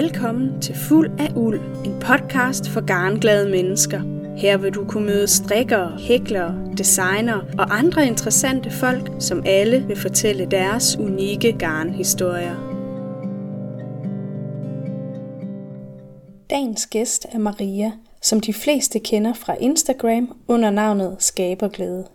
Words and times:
Velkommen 0.00 0.60
til 0.60 0.74
Fuld 0.74 1.10
af 1.18 1.32
Uld, 1.36 1.60
en 1.84 2.00
podcast 2.00 2.68
for 2.68 2.86
garnglade 2.86 3.50
mennesker. 3.50 4.00
Her 4.36 4.56
vil 4.56 4.74
du 4.74 4.84
kunne 4.88 5.06
møde 5.06 5.28
strikkere, 5.28 5.98
hæklere, 5.98 6.54
designer 6.78 7.40
og 7.58 7.78
andre 7.78 8.06
interessante 8.06 8.70
folk, 8.70 9.10
som 9.18 9.42
alle 9.46 9.86
vil 9.86 9.96
fortælle 9.96 10.46
deres 10.50 10.96
unikke 10.96 11.52
garnhistorier. 11.52 12.56
Dagens 16.50 16.86
gæst 16.86 17.26
er 17.32 17.38
Maria, 17.38 17.92
som 18.22 18.40
de 18.40 18.52
fleste 18.52 18.98
kender 18.98 19.32
fra 19.32 19.56
Instagram 19.60 20.36
under 20.48 20.70
navnet 20.70 21.16
Skaberglæde. 21.18 22.06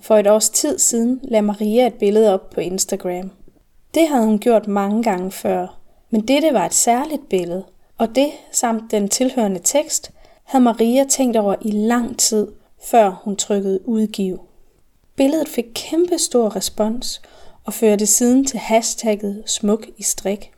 For 0.00 0.16
et 0.16 0.26
års 0.26 0.50
tid 0.50 0.78
siden 0.78 1.20
lagde 1.22 1.42
Maria 1.42 1.86
et 1.86 1.94
billede 1.94 2.34
op 2.34 2.50
på 2.50 2.60
Instagram. 2.60 3.30
Det 3.94 4.08
havde 4.08 4.26
hun 4.26 4.38
gjort 4.38 4.68
mange 4.68 5.02
gange 5.02 5.30
før, 5.30 5.83
men 6.14 6.28
dette 6.28 6.54
var 6.54 6.66
et 6.66 6.74
særligt 6.74 7.28
billede, 7.28 7.64
og 7.98 8.14
det 8.14 8.30
samt 8.50 8.90
den 8.90 9.08
tilhørende 9.08 9.60
tekst 9.64 10.10
havde 10.44 10.64
Maria 10.64 11.04
tænkt 11.04 11.36
over 11.36 11.54
i 11.60 11.70
lang 11.70 12.18
tid, 12.18 12.48
før 12.84 13.20
hun 13.24 13.36
trykkede 13.36 13.88
udgive. 13.88 14.38
Billedet 15.16 15.48
fik 15.48 15.64
kæmpe 15.74 16.18
stor 16.18 16.56
respons 16.56 17.22
og 17.64 17.72
førte 17.72 18.06
siden 18.06 18.44
til 18.44 18.58
hashtagget 18.58 19.42
smuk 19.46 19.86
i 19.96 20.02
strik. 20.02 20.52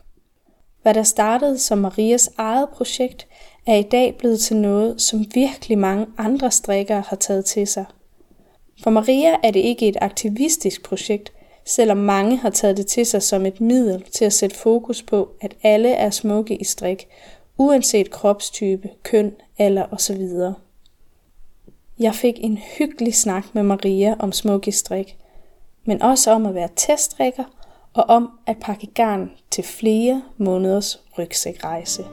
Hvad 0.83 0.95
der 0.95 1.03
startede 1.03 1.59
som 1.59 1.79
Marias 1.79 2.31
eget 2.39 2.69
projekt, 2.69 3.27
er 3.67 3.75
i 3.75 3.83
dag 3.83 4.17
blevet 4.19 4.41
til 4.41 4.57
noget, 4.57 5.01
som 5.01 5.25
virkelig 5.35 5.79
mange 5.79 6.07
andre 6.19 6.51
strikkere 6.51 7.01
har 7.01 7.17
taget 7.17 7.45
til 7.45 7.67
sig. 7.67 7.85
For 8.83 8.91
Maria 8.91 9.37
er 9.43 9.51
det 9.51 9.61
ikke 9.61 9.89
et 9.89 9.97
aktivistisk 10.01 10.85
projekt, 10.85 11.33
selvom 11.67 11.97
mange 11.97 12.37
har 12.37 12.51
taget 12.51 12.77
det 12.77 12.87
til 12.87 13.07
sig 13.07 13.23
som 13.23 13.47
et 13.47 13.61
middel 13.61 14.03
til 14.03 14.25
at 14.25 14.33
sætte 14.33 14.57
fokus 14.57 15.03
på, 15.03 15.29
at 15.41 15.55
alle 15.63 15.89
er 15.89 16.11
smukke 16.11 16.57
i 16.57 16.65
strik, 16.65 17.09
uanset 17.59 18.11
kropstype, 18.11 18.91
køn, 19.03 19.35
alder 19.59 19.87
osv. 19.91 20.29
Jeg 21.99 22.15
fik 22.15 22.35
en 22.39 22.59
hyggelig 22.79 23.15
snak 23.15 23.45
med 23.53 23.63
Maria 23.63 24.15
om 24.19 24.33
smuk 24.33 24.69
i 24.69 24.71
strik, 24.71 25.17
men 25.85 26.03
også 26.03 26.31
om 26.31 26.47
at 26.47 26.55
være 26.55 26.69
teststrikker 26.77 27.45
og 27.95 28.05
om 28.05 28.31
at 28.47 28.57
pakke 28.61 28.87
garn 28.87 29.31
til 29.51 29.65
flere 29.65 30.23
måneders 30.37 31.01
rygsækrejse. 31.19 32.05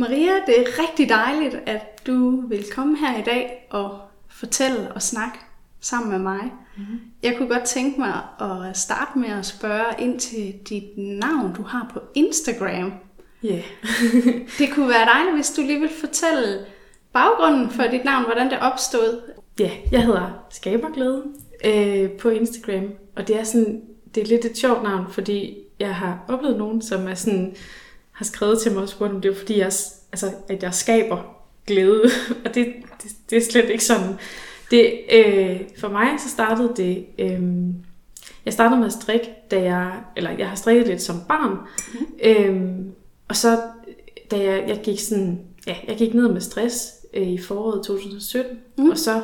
Maria, 0.00 0.32
det 0.46 0.60
er 0.60 0.82
rigtig 0.82 1.08
dejligt, 1.08 1.54
at 1.66 2.06
du 2.06 2.46
vil 2.48 2.64
komme 2.74 2.98
her 2.98 3.18
i 3.18 3.22
dag 3.22 3.66
og 3.70 4.00
fortælle 4.28 4.92
og 4.94 5.02
snakke 5.02 5.38
sammen 5.80 6.10
med 6.10 6.18
mig. 6.18 6.52
Mm-hmm. 6.76 7.00
Jeg 7.22 7.34
kunne 7.36 7.48
godt 7.48 7.64
tænke 7.64 8.00
mig 8.00 8.22
at 8.40 8.76
starte 8.76 9.18
med 9.18 9.28
at 9.28 9.46
spørge 9.46 9.84
ind 9.98 10.20
til 10.20 10.54
dit 10.68 10.98
navn, 10.98 11.54
du 11.54 11.62
har 11.62 11.90
på 11.92 12.00
Instagram. 12.14 12.92
Ja. 13.42 13.48
Yeah. 13.48 13.64
det 14.58 14.72
kunne 14.72 14.88
være 14.88 15.06
dejligt, 15.14 15.34
hvis 15.34 15.50
du 15.50 15.62
lige 15.62 15.80
vil 15.80 15.90
fortælle 16.00 16.66
baggrunden 17.12 17.70
for 17.70 17.82
dit 17.82 18.04
navn, 18.04 18.24
hvordan 18.24 18.50
det 18.50 18.58
opstod. 18.60 19.32
Ja, 19.58 19.64
yeah, 19.64 19.92
jeg 19.92 20.04
hedder 20.04 20.46
Skaberglæde 20.50 21.24
øh, 21.64 22.10
på 22.10 22.28
Instagram, 22.28 22.90
og 23.16 23.28
det 23.28 23.36
er 23.36 23.44
sådan, 23.44 23.82
det 24.14 24.22
er 24.22 24.26
lidt 24.26 24.44
et 24.44 24.58
sjovt 24.58 24.82
navn, 24.82 25.06
fordi 25.12 25.56
jeg 25.78 25.94
har 25.94 26.24
oplevet 26.28 26.58
nogen, 26.58 26.82
som 26.82 27.08
er 27.08 27.14
sådan, 27.14 27.56
har 28.20 28.24
skrevet 28.24 28.60
til 28.60 28.72
mig 28.72 28.82
og 28.82 28.88
spurgt, 28.88 29.12
om 29.12 29.20
det 29.20 29.30
er 29.30 29.36
fordi, 29.36 29.58
jeg, 29.58 29.72
altså, 30.12 30.32
at 30.48 30.62
jeg 30.62 30.74
skaber 30.74 31.18
glæde. 31.66 32.02
og 32.44 32.54
det, 32.54 32.66
det, 33.02 33.10
det 33.30 33.38
er 33.38 33.50
slet 33.50 33.70
ikke 33.70 33.84
sådan. 33.84 34.14
Det, 34.70 35.00
øh, 35.12 35.60
for 35.78 35.88
mig 35.88 36.08
så 36.18 36.28
startede 36.28 36.72
det... 36.76 37.06
Øh, 37.18 37.42
jeg 38.44 38.52
startede 38.52 38.78
med 38.78 38.86
at 38.86 38.92
strikke, 38.92 39.30
da 39.50 39.62
jeg... 39.62 39.92
Eller 40.16 40.30
jeg 40.30 40.48
har 40.48 40.56
strikket 40.56 40.88
lidt 40.88 41.02
som 41.02 41.16
barn. 41.28 41.58
Mm. 41.94 42.06
Øh, 42.24 42.70
og 43.28 43.36
så 43.36 43.60
da 44.30 44.42
jeg, 44.42 44.64
jeg 44.68 44.80
gik 44.82 45.00
sådan... 45.00 45.40
Ja, 45.66 45.76
jeg 45.88 45.96
gik 45.96 46.14
ned 46.14 46.28
med 46.32 46.40
stress 46.40 46.94
øh, 47.14 47.28
i 47.28 47.38
foråret 47.38 47.84
2017. 47.84 48.58
Mm. 48.78 48.90
Og 48.90 48.98
så... 48.98 49.22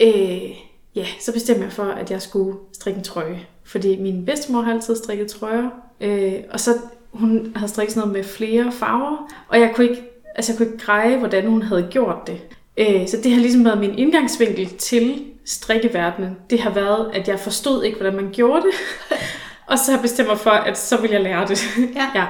Øh, 0.00 0.50
ja, 0.94 1.06
så 1.20 1.32
bestemte 1.32 1.62
jeg 1.62 1.72
for, 1.72 1.84
at 1.84 2.10
jeg 2.10 2.22
skulle 2.22 2.58
strikke 2.72 2.98
en 2.98 3.04
trøje. 3.04 3.46
Fordi 3.64 4.02
min 4.02 4.26
bedstemor 4.26 4.60
har 4.60 4.72
altid 4.72 4.96
strikket 4.96 5.30
trøjer. 5.30 5.70
Øh, 6.00 6.34
og 6.50 6.60
så 6.60 6.70
hun 7.12 7.52
havde 7.56 7.68
strikket 7.68 7.94
sådan 7.94 8.08
noget 8.08 8.24
med 8.24 8.32
flere 8.32 8.72
farver, 8.72 9.32
og 9.48 9.60
jeg 9.60 9.72
kunne 9.74 9.88
ikke, 9.90 10.02
altså 10.34 10.52
jeg 10.52 10.56
kunne 10.58 10.72
ikke 10.72 10.84
greje, 10.84 11.16
hvordan 11.16 11.46
hun 11.46 11.62
havde 11.62 11.88
gjort 11.90 12.26
det. 12.26 12.40
Øh, 12.76 13.08
så 13.08 13.16
det 13.22 13.32
har 13.32 13.40
ligesom 13.40 13.64
været 13.64 13.80
min 13.80 13.98
indgangsvinkel 13.98 14.68
til 14.68 15.24
strikkeverdenen. 15.44 16.36
Det 16.50 16.60
har 16.60 16.70
været, 16.70 17.10
at 17.14 17.28
jeg 17.28 17.40
forstod 17.40 17.84
ikke, 17.84 17.98
hvordan 17.98 18.16
man 18.16 18.30
gjorde 18.32 18.62
det, 18.62 18.74
og 19.70 19.78
så 19.78 19.90
har 19.90 19.98
jeg 19.98 20.02
bestemt 20.02 20.28
mig 20.28 20.38
for, 20.38 20.50
at 20.50 20.78
så 20.78 21.00
vil 21.00 21.10
jeg 21.10 21.20
lære 21.20 21.48
det. 21.48 21.62
Ja. 21.96 22.06
ja. 22.14 22.26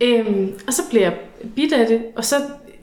Øhm, 0.00 0.52
og 0.66 0.72
så 0.72 0.82
blev 0.90 1.02
jeg 1.02 1.16
bit 1.54 1.72
af 1.72 1.86
det, 1.86 2.02
og 2.16 2.24
så, 2.24 2.36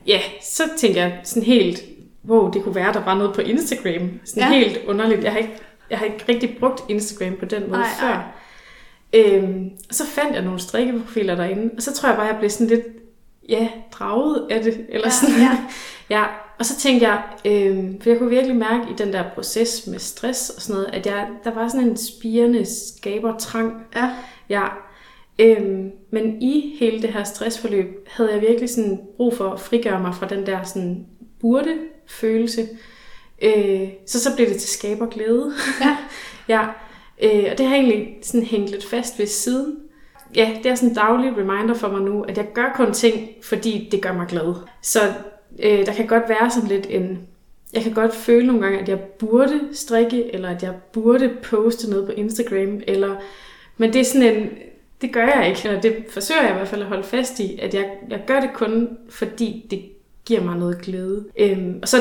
ja, 0.07 0.19
så 0.41 0.63
tænkte 0.77 0.99
jeg 0.99 1.19
sådan 1.23 1.43
helt, 1.43 1.83
wow, 2.27 2.51
det 2.51 2.63
kunne 2.63 2.75
være, 2.75 2.93
der 2.93 3.03
var 3.03 3.15
noget 3.15 3.33
på 3.33 3.41
Instagram. 3.41 4.09
Sådan 4.25 4.43
ja. 4.43 4.49
helt 4.49 4.77
underligt. 4.87 5.23
Jeg 5.23 5.31
har, 5.31 5.39
ikke, 5.39 5.53
jeg 5.89 5.97
har 5.97 6.05
ikke 6.05 6.25
rigtig 6.29 6.57
brugt 6.59 6.81
Instagram 6.89 7.35
på 7.39 7.45
den 7.45 7.69
måde 7.69 7.81
ej, 7.81 7.89
før. 7.99 8.07
Ej. 8.07 8.21
Øhm, 9.15 9.71
og 9.89 9.95
så 9.95 10.05
fandt 10.05 10.35
jeg 10.35 10.43
nogle 10.43 10.59
strikkeprofiler 10.59 11.35
derinde, 11.35 11.71
og 11.75 11.81
så 11.81 11.93
tror 11.93 12.09
jeg 12.09 12.17
bare, 12.17 12.27
jeg 12.27 12.37
blev 12.39 12.49
sådan 12.49 12.67
lidt, 12.67 12.85
ja, 13.49 13.69
draget 13.91 14.47
af 14.49 14.63
det. 14.63 14.85
Eller 14.89 15.07
ja, 15.07 15.11
sådan. 15.11 15.35
Ja. 15.35 15.57
ja. 16.17 16.25
Og 16.59 16.65
så 16.65 16.79
tænkte 16.79 17.07
jeg, 17.07 17.23
øhm, 17.45 18.01
for 18.01 18.09
jeg 18.09 18.19
kunne 18.19 18.29
virkelig 18.29 18.55
mærke 18.55 18.83
i 18.91 18.93
den 18.97 19.13
der 19.13 19.23
proces 19.35 19.87
med 19.87 19.99
stress 19.99 20.49
og 20.49 20.61
sådan 20.61 20.81
noget, 20.81 20.93
at 20.93 21.05
jeg, 21.05 21.27
der 21.43 21.53
var 21.53 21.67
sådan 21.67 21.87
en 21.87 21.97
spirende 21.97 22.65
skabertrang. 22.65 23.73
Ja. 23.95 24.09
ja. 24.49 24.63
Øhm, 25.39 25.91
men 26.11 26.41
i 26.41 26.75
hele 26.79 27.01
det 27.01 27.09
her 27.09 27.23
stressforløb 27.23 28.07
havde 28.11 28.31
jeg 28.31 28.41
virkelig 28.41 28.69
sådan 28.69 28.99
brug 29.17 29.37
for 29.37 29.49
at 29.49 29.59
frigøre 29.59 30.01
mig 30.01 30.15
fra 30.15 30.27
den 30.27 30.45
der 30.45 30.63
sådan 30.63 31.05
burde 31.41 31.77
følelse. 32.07 32.67
Øh, 33.41 33.89
så 34.07 34.19
så 34.23 34.35
blev 34.35 34.47
det 34.47 34.57
til 34.57 34.69
skaberglæde. 34.69 35.53
Ja. 35.81 35.97
ja. 36.55 36.67
Øh, 37.23 37.45
og 37.51 37.57
det 37.57 37.65
har 37.65 37.75
egentlig 37.75 38.17
sådan 38.21 38.45
hængt 38.45 38.71
lidt 38.71 38.85
fast 38.85 39.19
ved 39.19 39.27
siden. 39.27 39.77
Ja, 40.35 40.51
det 40.63 40.71
er 40.71 40.75
sådan 40.75 40.89
en 40.89 40.95
daglig 40.95 41.37
reminder 41.37 41.73
for 41.73 41.87
mig 41.87 42.01
nu, 42.01 42.21
at 42.21 42.37
jeg 42.37 42.47
gør 42.53 42.73
kun 42.75 42.93
ting, 42.93 43.29
fordi 43.43 43.89
det 43.91 44.01
gør 44.01 44.13
mig 44.13 44.27
glad. 44.27 44.53
Så 44.81 44.99
øh, 45.59 45.85
der 45.85 45.93
kan 45.93 46.07
godt 46.07 46.29
være 46.29 46.51
sådan 46.51 46.69
lidt 46.69 46.87
en... 46.89 47.19
Jeg 47.73 47.83
kan 47.83 47.93
godt 47.93 48.15
føle 48.15 48.47
nogle 48.47 48.61
gange, 48.61 48.79
at 48.79 48.89
jeg 48.89 48.99
burde 48.99 49.59
strikke, 49.73 50.33
eller 50.33 50.49
at 50.49 50.63
jeg 50.63 50.73
burde 50.93 51.31
poste 51.43 51.89
noget 51.89 52.05
på 52.05 52.11
Instagram, 52.11 52.81
eller... 52.87 53.15
Men 53.77 53.93
det 53.93 54.01
er 54.01 54.05
sådan 54.05 54.35
en... 54.35 54.49
Det 55.01 55.13
gør 55.13 55.25
jeg 55.25 55.49
ikke, 55.49 55.67
eller 55.67 55.81
det 55.81 55.95
forsøger 56.09 56.41
jeg 56.41 56.51
i 56.51 56.53
hvert 56.53 56.67
fald 56.67 56.81
at 56.81 56.87
holde 56.87 57.03
fast 57.03 57.39
i, 57.39 57.59
at 57.61 57.73
jeg, 57.73 57.89
jeg 58.09 58.21
gør 58.27 58.39
det 58.39 58.49
kun, 58.53 58.97
fordi 59.09 59.67
det 59.71 59.81
giver 60.25 60.41
mig 60.43 60.57
noget 60.57 60.81
glæde. 60.81 61.25
Øhm, 61.37 61.79
og 61.81 61.87
så 61.87 61.97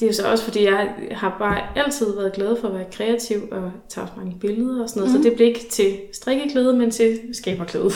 det 0.00 0.02
er 0.02 0.06
jo 0.06 0.12
så 0.12 0.30
også, 0.30 0.44
fordi 0.44 0.64
jeg 0.64 0.94
har 1.10 1.36
bare 1.38 1.84
altid 1.84 2.14
været 2.14 2.32
glad 2.32 2.56
for 2.60 2.68
at 2.68 2.74
være 2.74 2.86
kreativ 2.92 3.48
og 3.50 3.72
tage 3.88 4.04
også 4.04 4.14
mange 4.16 4.36
billeder 4.40 4.82
og 4.82 4.88
sådan 4.88 5.00
noget. 5.00 5.12
Mm. 5.12 5.14
Så 5.14 5.18
mhm. 5.18 5.28
det 5.28 5.36
blev 5.36 5.48
ikke 5.48 5.68
til 5.70 6.00
strikkeklæde, 6.12 6.74
men 6.74 6.90
til 6.90 7.20
skaberklæde. 7.32 7.90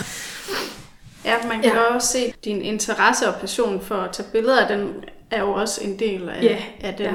Ja, 1.25 1.35
man 1.49 1.63
kan 1.63 1.73
ja. 1.73 1.95
også 1.95 2.09
se 2.09 2.35
din 2.45 2.63
interesse 2.63 3.29
og 3.29 3.35
passion 3.41 3.81
for 3.81 3.95
at 3.95 4.13
tage 4.13 4.29
billeder. 4.33 4.69
Den 4.69 4.89
er 5.31 5.41
jo 5.41 5.53
også 5.53 5.85
en 5.85 5.99
del 5.99 6.29
af, 6.29 6.43
ja. 6.43 6.59
af 6.81 6.95
den, 6.95 7.07
ja. 7.07 7.13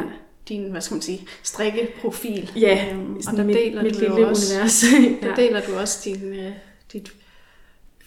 din, 0.50 0.72
hvad 0.72 0.81
skal 0.81 0.96
man 0.96 1.02
sige, 1.02 1.28
strikkeprofil. 1.44 2.52
Ja, 2.56 2.86
øhm, 2.92 3.16
og 3.16 3.38
der 3.38 3.44
mit, 3.44 3.56
deler 3.56 3.84
mit 3.84 3.94
du 3.94 4.00
lille 4.00 4.28
også, 4.28 4.56
univers. 4.56 4.84
der 5.22 5.36
deler 5.36 5.62
du 5.62 5.75
også 5.75 6.02
din, 6.06 6.31
uh, 6.31 6.52
dit 6.94 7.12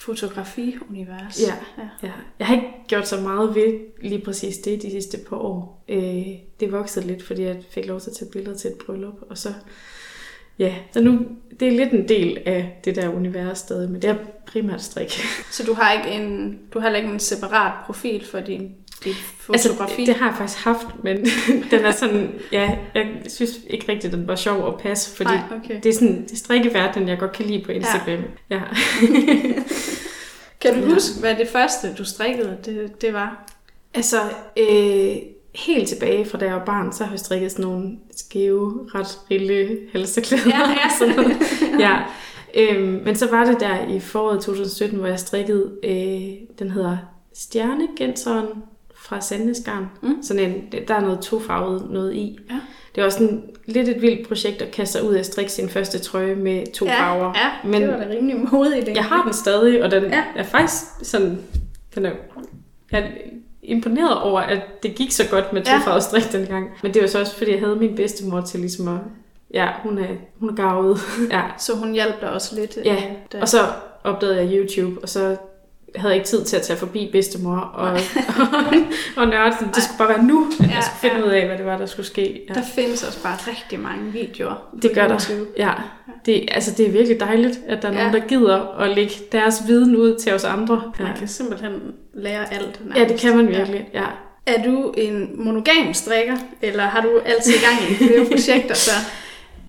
fotografi-univers. 0.01 1.41
Ja, 1.41 1.55
ja. 1.79 1.89
ja. 2.03 2.13
Jeg 2.39 2.47
har 2.47 2.55
ikke 2.55 2.69
gjort 2.89 3.09
så 3.09 3.21
meget 3.21 3.55
ved 3.55 3.79
lige 4.03 4.21
præcis 4.21 4.59
det 4.59 4.83
de 4.83 4.91
sidste 4.91 5.19
par 5.29 5.37
år. 5.37 5.85
Øh, 5.89 6.27
det 6.61 6.73
voksede 6.73 7.07
lidt, 7.07 7.23
fordi 7.23 7.43
jeg 7.43 7.57
fik 7.71 7.87
lov 7.87 8.01
til 8.01 8.11
at 8.11 8.17
tage 8.17 8.31
billeder 8.31 8.57
til 8.57 8.71
et 8.71 8.79
bryllup, 8.87 9.15
og 9.31 9.39
så 9.39 9.53
Ja, 10.61 10.75
så 10.93 11.01
nu, 11.01 11.19
det 11.61 11.69
er 11.69 11.73
lidt 11.73 11.93
en 11.93 12.09
del 12.09 12.39
af 12.47 12.81
det 12.85 12.97
der 12.97 13.09
univers 13.09 13.59
stadig, 13.59 13.91
men 13.91 14.03
det 14.03 14.11
er 14.11 14.17
primært 14.47 14.83
strik. 14.83 15.11
Så 15.51 15.65
du 15.67 15.75
har 15.75 15.93
ikke 15.93 16.11
en, 16.11 16.59
du 16.75 16.81
har 16.81 16.95
ikke 16.95 17.09
en 17.09 17.21
separat 17.21 17.73
profil 17.87 18.27
for 18.27 18.41
din, 18.41 18.75
din 19.05 19.15
fotografi? 19.39 20.03
Altså, 20.03 20.13
det 20.13 20.15
har 20.15 20.27
jeg 20.27 20.37
faktisk 20.37 20.65
haft, 20.65 20.87
men 21.03 21.17
den 21.71 21.85
er 21.85 21.91
sådan, 21.91 22.35
ja, 22.53 22.79
jeg 22.95 23.07
synes 23.29 23.51
ikke 23.67 23.93
rigtigt, 23.93 24.13
den 24.13 24.29
var 24.29 24.37
sjov 24.37 24.69
at 24.69 24.81
passe, 24.81 25.17
fordi 25.17 25.31
Nej, 25.31 25.43
okay. 25.65 25.81
det 25.83 25.87
er 25.87 25.95
sådan, 25.95 26.27
det 26.31 26.39
strikkeverdenen, 26.39 27.09
jeg 27.09 27.19
godt 27.19 27.33
kan 27.33 27.47
lide 27.47 27.65
på 27.65 27.73
Instagram. 27.73 28.23
Ja. 28.51 28.57
ja. 28.57 28.61
kan 30.61 30.83
du 30.83 30.95
huske, 30.95 31.21
hvad 31.21 31.35
det 31.35 31.49
første, 31.49 31.95
du 31.99 32.05
strikkede, 32.05 32.59
det, 32.65 33.03
det 33.03 33.13
var? 33.13 33.47
Altså, 33.95 34.17
øh, 34.57 35.17
helt 35.55 35.89
tilbage 35.89 36.25
fra 36.25 36.39
da 36.39 36.45
jeg 36.45 36.55
var 36.55 36.65
barn, 36.65 36.93
så 36.93 37.05
har 37.05 37.11
jeg 37.11 37.21
strikket 37.21 37.53
sådan 37.53 37.65
nogle 37.65 37.99
skæve, 38.17 38.89
ret 38.95 39.19
rille 39.31 39.79
halsterklæder. 39.93 40.43
Ja, 40.47 40.71
ja. 40.71 40.89
sådan 40.99 41.17
noget. 41.17 41.37
ja. 41.79 41.99
Øhm, 42.55 43.03
men 43.05 43.17
så 43.17 43.31
var 43.31 43.45
det 43.45 43.61
der 43.61 43.89
i 43.89 44.01
foråret 44.01 44.41
2017, 44.41 44.99
hvor 44.99 45.09
jeg 45.09 45.21
strikkede, 45.21 45.71
øh, 45.85 46.49
den 46.59 46.71
hedder 46.71 46.97
Stjernegenseren 47.35 48.47
fra 49.01 49.21
Sandnesgarn. 49.21 49.87
Mm. 50.03 50.23
Sådan 50.23 50.43
en, 50.51 50.65
der 50.89 50.95
er 50.95 51.01
noget 51.01 51.21
tofarvet 51.21 51.91
noget 51.91 52.15
i. 52.15 52.39
Ja. 52.51 52.61
Det 52.95 53.05
også 53.05 53.23
en, 53.25 53.43
lidt 53.67 53.89
et 53.89 54.03
vildt 54.03 54.29
projekt 54.29 54.63
at 54.63 54.71
kaste 54.71 54.99
sig 54.99 55.09
ud 55.09 55.15
af 55.15 55.19
at 55.19 55.27
strikke 55.27 55.53
sin 55.53 55.69
første 55.69 55.99
trøje 55.99 56.35
med 56.35 56.73
to 56.73 56.87
ja, 56.87 57.01
farver. 57.03 57.33
Ja, 57.37 57.69
Men 57.71 57.83
det 57.83 57.91
var 57.91 57.97
da 57.97 58.07
rimelig 58.11 58.37
modigt. 58.53 58.89
jeg 58.89 59.05
har 59.05 59.23
den 59.25 59.33
stadig, 59.33 59.85
og 59.85 59.91
den 59.91 60.03
Ja. 60.05 60.09
ja. 60.17 60.23
er 60.37 60.43
faktisk 60.43 60.85
sådan... 61.03 61.39
Den 61.95 62.07
er, 62.07 62.11
jeg 62.93 63.01
er 63.01 63.07
imponeret 63.63 64.21
over, 64.21 64.41
at 64.41 64.61
det 64.83 64.95
gik 64.95 65.13
så 65.13 65.23
godt 65.31 65.53
med 65.53 65.63
Ja. 65.67 65.73
tofarvet 65.79 66.03
strik 66.03 66.33
dengang. 66.33 66.71
Men 66.83 66.95
det 66.95 67.03
var 67.03 67.09
så 67.09 67.21
også, 67.21 67.37
fordi 67.37 67.51
jeg 67.51 67.61
havde 67.61 67.77
min 67.77 67.97
bedstemor 67.97 68.41
til 68.41 68.61
ligesom 68.61 68.89
at... 68.89 69.01
Ja, 69.55 69.69
hun 69.83 69.99
er, 69.99 70.07
hun 70.41 70.49
er 70.51 70.55
gavet. 70.55 70.99
ja. 71.31 71.43
Så 71.59 71.77
hun 71.77 71.93
hjalp 71.93 72.21
dig 72.21 72.31
også 72.31 72.55
lidt. 72.57 72.79
Ja, 72.85 72.95
øh, 72.95 73.03
der. 73.33 73.41
Og 73.41 73.49
så 73.49 73.59
opdagede 74.05 74.37
jeg 74.37 74.49
YouTube, 74.53 75.01
og 75.03 75.09
så 75.09 75.37
havde 75.97 76.15
ikke 76.15 76.27
tid 76.27 76.45
til 76.45 76.57
at 76.57 76.63
tage 76.63 76.77
forbi 76.79 77.09
bedstemor 77.13 77.57
og, 77.57 77.91
og 79.17 79.27
nørde. 79.29 79.57
den. 79.61 79.69
Det 79.75 79.83
skulle 79.83 79.99
bare 79.99 80.09
være 80.09 80.23
nu, 80.23 80.47
at 80.61 80.67
Ja, 80.69 80.75
jeg 80.75 80.85
skulle 80.85 81.01
finde 81.13 81.17
ja. 81.17 81.27
ud 81.27 81.31
af, 81.31 81.47
hvad 81.47 81.59
det 81.59 81.67
var, 81.67 81.79
der 81.79 81.87
skulle 81.87 82.07
ske. 82.07 82.41
Ja. 82.49 82.55
Der 82.55 82.63
findes 82.75 83.03
også 83.03 83.23
bare 83.23 83.37
rigtig 83.49 83.81
mange 83.81 84.13
videoer. 84.13 84.55
Det 84.83 84.95
gør 84.95 85.09
der. 85.09 85.31
YouTube. 85.31 85.51
Ja, 85.59 85.71
det, 86.27 86.49
altså, 86.53 86.71
det 86.77 86.87
er 86.87 86.91
virkelig 86.91 87.21
dejligt, 87.21 87.61
at 87.69 87.83
der 87.83 87.89
er 87.89 87.93
Ja. 87.93 87.99
nogen, 87.99 88.15
der 88.21 88.27
gider 88.29 88.79
at 88.81 88.97
lægge 88.97 89.15
deres 89.33 89.63
viden 89.67 89.97
ud 89.97 90.19
til 90.19 90.33
os 90.35 90.45
andre. 90.45 90.83
Ja, 90.99 91.05
Man 91.05 91.17
kan 91.17 91.29
simpelthen 91.29 91.73
lære 92.15 92.55
alt. 92.55 92.81
ja 92.97 93.05
det 93.05 93.21
kan 93.21 93.37
man 93.37 93.49
Ja. 93.49 93.57
virkelig. 93.59 93.89
Ja. 93.95 94.05
Er 94.47 94.63
du 94.63 94.95
en 94.97 95.31
monogam 95.45 95.95
strikker, 95.95 96.37
eller 96.63 96.83
har 96.83 97.01
du 97.03 97.09
altid 97.25 97.53
gang 97.53 97.91
i 97.91 97.95
flere 97.95 98.25
projekter 98.31 98.75
så? 98.75 98.91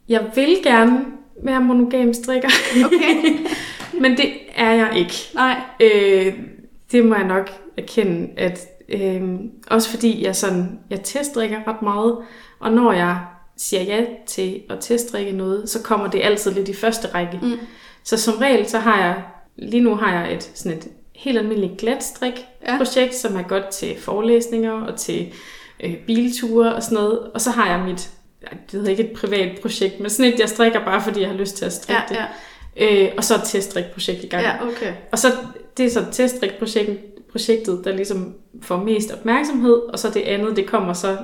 Jeg 0.10 0.22
vil 0.36 0.58
gerne 0.64 1.00
være 1.44 1.62
monogam 1.62 2.14
strikker, 2.14 2.50
Okay. 2.86 3.38
men 4.00 4.18
det 4.18 4.32
er 4.56 4.72
jeg 4.72 4.92
ikke. 4.96 5.14
Nej. 5.34 5.62
Øh, 5.80 6.34
det 6.92 7.06
må 7.06 7.16
jeg 7.16 7.28
nok 7.28 7.50
erkende, 7.78 8.30
at 8.38 8.60
øh, 8.90 9.22
også 9.68 9.90
fordi 9.90 10.26
jeg 10.26 10.36
sådan, 10.36 10.80
jeg 10.90 11.02
teststrikker 11.04 11.58
ret 11.68 11.82
meget, 11.82 12.18
og 12.60 12.72
når 12.72 12.92
jeg 12.92 13.18
siger 13.58 13.84
ja 13.84 14.06
til 14.28 14.62
at 14.70 14.78
teststrikke 14.82 15.32
noget, 15.32 15.70
så 15.70 15.84
kommer 15.84 16.08
det 16.08 16.22
altid 16.24 16.52
lidt 16.52 16.70
i 16.70 16.74
første 16.74 17.08
række. 17.08 17.40
Mm. 17.42 17.60
Så 18.04 18.18
som 18.18 18.34
regel, 18.38 18.70
så 18.70 18.80
har 18.80 18.98
jeg, 19.06 19.24
lige 19.58 19.84
nu 19.84 19.96
har 19.96 20.14
jeg 20.22 20.34
et 20.34 20.52
sådan 20.54 20.78
et 20.78 20.88
helt 21.16 21.38
almindeligt 21.38 21.78
glatstrik 21.78 22.34
Ja. 22.68 22.78
projekt, 22.78 23.16
som 23.16 23.36
er 23.36 23.42
godt 23.42 23.68
til 23.70 23.96
forelæsninger 24.00 24.72
og 24.72 25.00
til 25.00 25.34
øh, 25.84 25.96
bilture 26.08 26.76
og 26.76 26.84
sådan 26.84 26.96
noget. 26.96 27.20
Og 27.20 27.42
så 27.42 27.50
har 27.50 27.70
jeg 27.78 27.86
mit, 27.86 28.10
det 28.42 28.60
hedder 28.72 28.90
ikke 28.90 29.04
et 29.04 29.12
privat 29.12 29.60
projekt, 29.62 30.00
men 30.00 30.10
sådan 30.10 30.34
et, 30.34 30.40
jeg 30.40 30.50
strikker 30.50 30.86
bare, 30.86 31.02
fordi 31.02 31.22
jeg 31.22 31.30
har 31.30 31.36
lyst 31.36 31.58
til 31.58 31.66
at 31.66 31.74
strikke 31.74 32.02
Ja, 32.12 32.20
ja. 32.22 32.26
Øh, 32.78 33.08
og 33.18 33.24
så 33.24 33.36
et 33.36 33.42
teststrikprojekt 33.46 34.24
i 34.24 34.28
gang. 34.28 34.44
Ja, 34.44 34.64
okay. 34.68 34.94
Og 35.12 35.20
så 35.20 35.28
det 35.78 35.86
er 35.86 35.90
så 35.90 36.06
teststrikprojektet, 36.12 36.98
projektet, 37.32 37.82
der 37.86 37.92
ligesom 37.96 38.34
får 38.62 38.78
mest 38.78 39.12
opmærksomhed, 39.14 39.74
og 39.74 40.00
så 40.00 40.10
det 40.10 40.22
andet, 40.22 40.56
det 40.56 40.66
kommer 40.66 40.94
så 40.94 41.18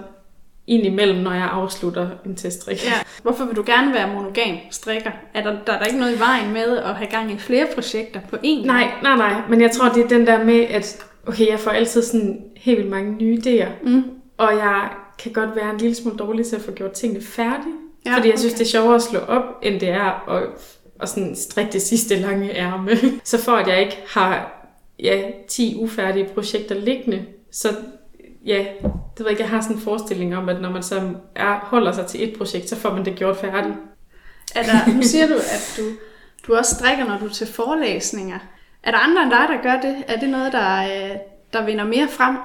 ind 0.67 0.85
imellem, 0.85 1.19
når 1.19 1.31
jeg 1.31 1.49
afslutter 1.51 2.09
en 2.25 2.35
teststrik. 2.35 2.85
Ja. 2.85 2.91
Hvorfor 3.21 3.45
vil 3.45 3.55
du 3.55 3.63
gerne 3.65 3.93
være 3.93 4.13
monogam 4.13 4.57
strikker? 4.71 5.11
Er 5.33 5.43
der, 5.43 5.55
der 5.67 5.73
er 5.73 5.79
der 5.79 5.85
ikke 5.85 5.99
noget 5.99 6.15
i 6.15 6.19
vejen 6.19 6.53
med 6.53 6.77
at 6.77 6.95
have 6.95 7.09
gang 7.11 7.31
i 7.31 7.37
flere 7.37 7.67
projekter 7.73 8.19
på 8.29 8.35
én? 8.35 8.65
Nej, 8.65 8.91
nej, 9.03 9.15
nej, 9.17 9.33
men 9.49 9.61
jeg 9.61 9.71
tror, 9.71 9.89
det 9.89 10.03
er 10.03 10.07
den 10.07 10.27
der 10.27 10.43
med, 10.43 10.59
at 10.59 11.03
okay, 11.27 11.47
jeg 11.49 11.59
får 11.59 11.71
altid 11.71 12.01
sådan 12.01 12.41
helt 12.55 12.77
vildt 12.77 12.91
mange 12.91 13.11
nye 13.15 13.37
idéer, 13.45 13.69
Mm. 13.83 14.03
og 14.37 14.53
jeg 14.53 14.89
kan 15.19 15.33
godt 15.33 15.55
være 15.55 15.69
en 15.71 15.77
lille 15.77 15.95
smule 15.95 16.17
dårlig 16.17 16.45
til 16.45 16.55
at 16.55 16.61
få 16.61 16.71
gjort 16.71 16.91
tingene 16.91 17.21
færdige, 17.23 17.73
Ja, 18.05 18.15
fordi 18.15 18.29
jeg 18.29 18.39
synes, 18.39 18.53
okay. 18.53 18.59
det 18.59 18.65
er 18.65 18.69
sjovere 18.79 18.95
at 18.95 19.01
slå 19.01 19.19
op, 19.19 19.43
end 19.61 19.79
det 19.79 19.89
er 19.89 20.29
at, 20.31 20.43
at 21.01 21.09
sådan 21.09 21.35
strikke 21.35 21.71
det 21.71 21.81
sidste 21.81 22.15
lange 22.15 22.55
ærme. 22.55 22.91
Så 23.23 23.43
for 23.43 23.51
at 23.51 23.67
jeg 23.67 23.81
ikke 23.81 23.97
har 24.07 24.57
ja, 24.99 25.23
10 25.47 25.75
ufærdige 25.79 26.29
projekter 26.33 26.75
liggende, 26.75 27.25
så 27.51 27.75
ja, 28.45 28.65
det 28.81 29.19
ved 29.19 29.25
jeg 29.25 29.31
ikke, 29.31 29.41
jeg 29.41 29.49
har 29.49 29.61
sådan 29.61 29.75
en 29.75 29.81
forestilling 29.81 30.37
om, 30.37 30.49
at 30.49 30.61
når 30.61 30.69
man 30.69 30.83
så 30.83 31.13
er, 31.35 31.59
holder 31.59 31.91
sig 31.91 32.05
til 32.05 32.23
et 32.23 32.37
projekt, 32.37 32.69
så 32.69 32.75
får 32.75 32.93
man 32.93 33.05
det 33.05 33.15
gjort 33.15 33.37
færdigt. 33.37 33.75
Er 34.55 34.63
der, 34.63 34.93
nu 34.93 35.01
siger 35.01 35.27
du, 35.27 35.33
at 35.55 35.73
du, 35.77 35.83
du 36.47 36.55
også 36.55 36.75
strikker, 36.75 37.05
når 37.05 37.17
du 37.17 37.25
er 37.25 37.29
til 37.29 37.47
forelæsninger. 37.47 38.39
Er 38.83 38.91
der 38.91 38.97
andre 38.97 39.23
end 39.23 39.31
dig, 39.31 39.47
der 39.49 39.61
gør 39.63 39.81
det? 39.81 40.03
Er 40.07 40.19
det 40.19 40.29
noget, 40.29 40.53
der, 40.53 40.83
øh, 40.83 41.15
der 41.53 41.65
vinder 41.65 41.85
mere 41.85 42.07
frem? 42.07 42.35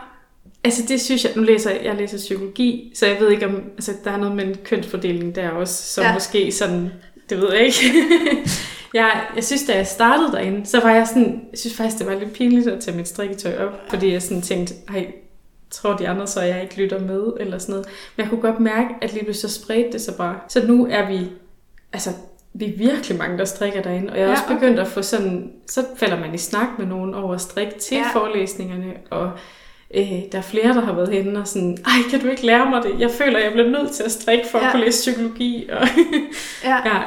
Altså 0.65 0.83
det 0.89 1.01
synes 1.01 1.25
jeg, 1.25 1.33
nu 1.37 1.43
læser 1.43 1.71
jeg, 1.71 1.95
læser 1.95 2.19
psykologi, 2.19 2.93
så 2.95 3.07
jeg 3.07 3.21
ved 3.21 3.31
ikke 3.31 3.47
om, 3.47 3.63
altså 3.73 3.93
der 4.05 4.11
er 4.11 4.17
noget 4.17 4.37
med 4.37 4.45
en 4.45 4.57
kønsfordeling 4.65 5.35
der 5.35 5.51
også, 5.51 5.83
som 5.83 6.05
ja. 6.05 6.15
måske 6.15 6.53
sådan, 6.53 6.93
det 7.31 7.39
ved 7.39 7.53
jeg 7.53 7.67
ikke. 7.67 7.79
jeg, 8.95 9.27
jeg 9.37 9.45
synes, 9.45 9.65
da 9.65 9.77
jeg 9.77 9.87
startede 9.87 10.33
derinde, 10.33 10.67
så 10.67 10.81
var 10.81 10.91
jeg 10.91 11.09
sådan, 11.09 11.43
jeg 11.51 11.59
synes 11.59 11.77
faktisk, 11.77 11.99
det 11.99 12.07
var 12.07 12.19
lidt 12.19 12.33
pinligt 12.33 12.67
at 12.67 12.81
tage 12.81 12.97
mit 12.97 13.09
strikketøj 13.09 13.65
op, 13.65 13.81
fordi 13.89 14.13
jeg 14.13 14.23
sådan 14.23 14.43
tænkte, 14.43 14.75
ej, 14.89 15.13
tror 15.71 15.97
de 15.97 16.09
andre 16.09 16.27
så, 16.27 16.41
at 16.41 16.49
jeg 16.49 16.63
ikke 16.63 16.77
lytter 16.77 17.01
med, 17.01 17.33
eller 17.41 17.59
sådan 17.59 17.73
noget. 17.73 17.89
Men 18.17 18.23
jeg 18.23 18.31
kunne 18.31 18.41
godt 18.41 18.61
mærke, 18.61 18.89
at 19.03 19.13
lige 19.13 19.25
pludselig 19.25 19.51
så 19.51 19.63
spredte 19.63 19.93
det 19.93 20.01
sig 20.01 20.15
bare. 20.15 20.41
Så 20.49 20.67
nu 20.67 20.87
er 20.91 21.09
vi, 21.09 21.31
altså, 21.93 22.11
vi 22.55 22.65
er 22.65 22.79
virkelig 22.79 23.19
mange, 23.19 23.39
der 23.39 23.45
strikker 23.45 23.83
derinde, 23.83 24.13
og 24.13 24.19
jeg 24.19 24.25
er 24.25 24.29
Ja, 24.29 24.33
også 24.33 24.55
begyndt 24.55 24.79
at 24.79 24.87
få 24.87 25.03
sådan, 25.03 25.53
så 25.69 25.85
falder 25.97 26.21
man 26.21 26.35
i 26.35 26.39
snak 26.39 26.69
med 26.79 26.87
nogen 26.87 27.15
over 27.15 27.35
at 27.35 27.41
strikke 27.41 27.79
til 27.79 27.97
ja. 27.97 28.21
forelæsningerne, 28.21 28.93
og 29.11 29.31
øh, 29.95 30.13
der 30.33 30.39
er 30.39 30.43
flere, 30.43 30.69
der 30.75 30.81
har 30.81 30.93
været 30.93 31.09
henne 31.13 31.41
og 31.41 31.49
sådan, 31.49 31.79
ej, 31.87 31.93
kan 32.11 32.21
du 32.21 32.29
ikke 32.29 32.47
lære 32.47 32.71
mig 32.71 32.83
det? 32.83 33.01
Jeg 33.01 33.11
føler, 33.11 33.39
jeg 33.39 33.53
bliver 33.53 33.69
nødt 33.69 33.91
til 33.93 34.03
at 34.03 34.13
strikke 34.13 34.45
for 34.49 34.59
Ja. 34.59 34.67
at 34.67 34.73
kunne 34.73 34.85
læse 34.85 35.11
psykologi. 35.11 35.69
Og 35.73 35.89
Ja. 36.65 36.77
ja. 36.95 36.99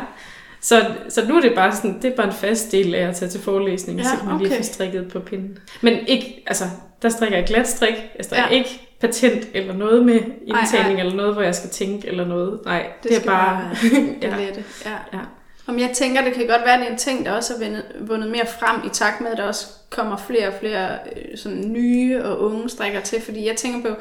Så, 0.62 0.86
så 1.10 1.22
nu 1.28 1.38
er 1.38 1.42
det 1.42 1.52
bare 1.56 1.76
sådan, 1.76 2.00
det 2.02 2.12
er 2.12 2.16
bare 2.16 2.28
en 2.28 2.34
fast 2.34 2.72
del 2.72 2.96
af 2.96 3.08
at 3.08 3.16
tage 3.16 3.30
til 3.30 3.42
forelæsning, 3.42 4.00
Ja, 4.00 4.04
ja, 4.06 4.10
så 4.12 4.18
kan 4.20 4.28
man 4.30 4.38
lige 4.38 4.48
okay. 4.48 4.58
få 4.58 4.64
strikket 4.64 5.08
på 5.12 5.20
pinden. 5.20 5.58
Men 5.82 5.94
ikke, 6.08 6.44
altså, 6.48 6.64
der 7.02 7.10
strikker 7.10 7.38
jeg 7.38 7.46
glat 7.48 7.68
strik, 7.68 7.94
jeg 8.18 8.26
strikker 8.26 8.46
Ja. 8.50 8.52
ja. 8.54 8.58
ikke 8.58 8.82
patent 9.02 9.48
eller 9.54 9.74
noget 9.74 10.06
med 10.06 10.20
indtagning 10.48 10.94
nej. 10.94 11.00
eller 11.00 11.14
noget, 11.16 11.34
hvor 11.34 11.42
jeg 11.42 11.56
skal 11.56 11.70
tænke 11.70 12.08
eller 12.08 12.26
noget. 12.26 12.60
Nej, 12.66 12.86
det, 13.04 13.12
Det 13.12 13.18
er 13.18 13.26
bare... 13.26 13.62
bare 13.62 13.76
Det 14.22 14.28
ja. 14.40 14.46
lette. 14.46 14.64
Ja. 14.86 14.92
Ja. 15.14 15.20
Om 15.68 15.80
jeg 15.80 15.90
tænker, 15.94 16.24
det 16.24 16.34
kan 16.34 16.48
godt 16.48 16.62
være, 16.66 16.74
at 16.74 16.80
det 16.80 16.88
er 16.88 16.92
en 16.92 16.98
ting, 16.98 17.26
der 17.26 17.32
også 17.32 17.54
vundet, 17.64 17.84
vundet 18.02 18.32
mere 18.32 18.46
frem 18.60 18.82
i 18.86 18.90
takt 18.90 19.22
med, 19.22 19.32
at 19.32 19.38
der 19.38 19.44
også 19.44 19.66
kommer 19.90 20.18
flere 20.18 20.48
og 20.48 20.54
flere 20.60 20.98
øh, 21.16 21.38
sådan 21.38 21.72
nye 21.72 22.24
og 22.24 22.42
unge 22.42 22.70
strikker 22.70 23.02
til. 23.02 23.22
Fordi 23.22 23.48
jeg 23.48 23.56
tænker 23.56 23.90
på, 23.90 23.96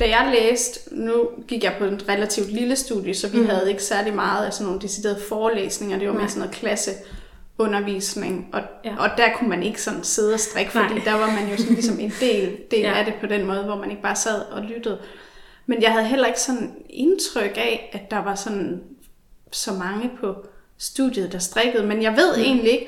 da 0.00 0.08
jeg 0.08 0.32
læste, 0.34 0.80
nu 0.90 1.28
gik 1.48 1.64
jeg 1.64 1.74
på 1.78 1.84
en 1.84 2.00
relativt 2.08 2.52
lille 2.52 2.76
studie, 2.76 3.14
så 3.14 3.28
vi 3.28 3.38
mm. 3.38 3.46
Havde 3.46 3.70
ikke 3.70 3.82
særlig 3.82 4.14
meget 4.14 4.46
af 4.46 4.52
sådan 4.52 4.66
nogle 4.66 4.80
deciderede 4.80 5.20
forelæsninger. 5.28 5.98
Det 5.98 6.08
var 6.08 6.14
mere 6.14 6.28
sådan 6.28 6.40
noget 6.40 6.54
klasseundervisning. 6.54 8.48
Og, 8.52 8.60
ja. 8.84 8.90
Ja. 8.90 8.96
og 9.02 9.10
der 9.16 9.28
kunne 9.36 9.48
man 9.48 9.62
ikke 9.62 9.82
sådan 9.82 10.04
sidde 10.04 10.34
og 10.34 10.40
strikke, 10.40 10.70
fordi 10.72 10.94
Nej. 10.94 11.04
der 11.04 11.12
var 11.12 11.26
man 11.26 11.50
jo 11.50 11.56
sådan 11.56 11.74
ligesom 11.74 11.98
en 11.98 12.12
del, 12.20 12.56
del 12.70 12.80
Ja. 12.80 12.98
af 12.98 13.04
det 13.04 13.14
på 13.20 13.26
den 13.26 13.46
måde, 13.46 13.62
hvor 13.62 13.76
man 13.76 13.90
ikke 13.90 14.02
bare 14.02 14.16
sad 14.16 14.42
og 14.42 14.62
lyttede. 14.62 14.98
Men 15.66 15.82
jeg 15.82 15.92
havde 15.92 16.04
heller 16.04 16.26
ikke 16.26 16.40
sådan 16.40 16.74
indtryk 16.90 17.56
af, 17.56 17.90
at 17.92 18.10
der 18.10 18.18
var 18.18 18.34
sådan 18.34 18.82
så 19.52 19.72
mange 19.72 20.10
på 20.20 20.34
studiet, 20.78 21.32
der 21.32 21.38
strikkede. 21.38 21.86
Men 21.86 22.02
jeg 22.02 22.16
ved 22.16 22.36
mm. 22.36 22.42
egentlig 22.42 22.72
ikke, 22.72 22.86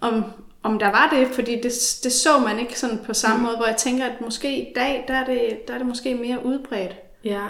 om, 0.00 0.24
om 0.64 0.78
der 0.78 0.86
var 0.86 1.16
det, 1.18 1.28
fordi 1.28 1.54
det, 1.56 1.72
det 2.04 2.12
så 2.12 2.38
man 2.38 2.58
ikke 2.58 2.78
sådan 2.80 2.98
på 3.06 3.14
samme 3.14 3.36
mm. 3.36 3.42
måde, 3.42 3.56
hvor 3.56 3.66
jeg 3.66 3.76
tænker, 3.76 4.04
at 4.04 4.20
måske 4.20 4.56
i 4.58 4.72
dag, 4.76 5.04
der 5.08 5.14
er 5.14 5.24
det, 5.26 5.68
der 5.68 5.74
er 5.74 5.78
det 5.78 5.86
måske 5.86 6.14
mere 6.14 6.38
udbredt. 6.46 6.92
Ja. 7.24 7.42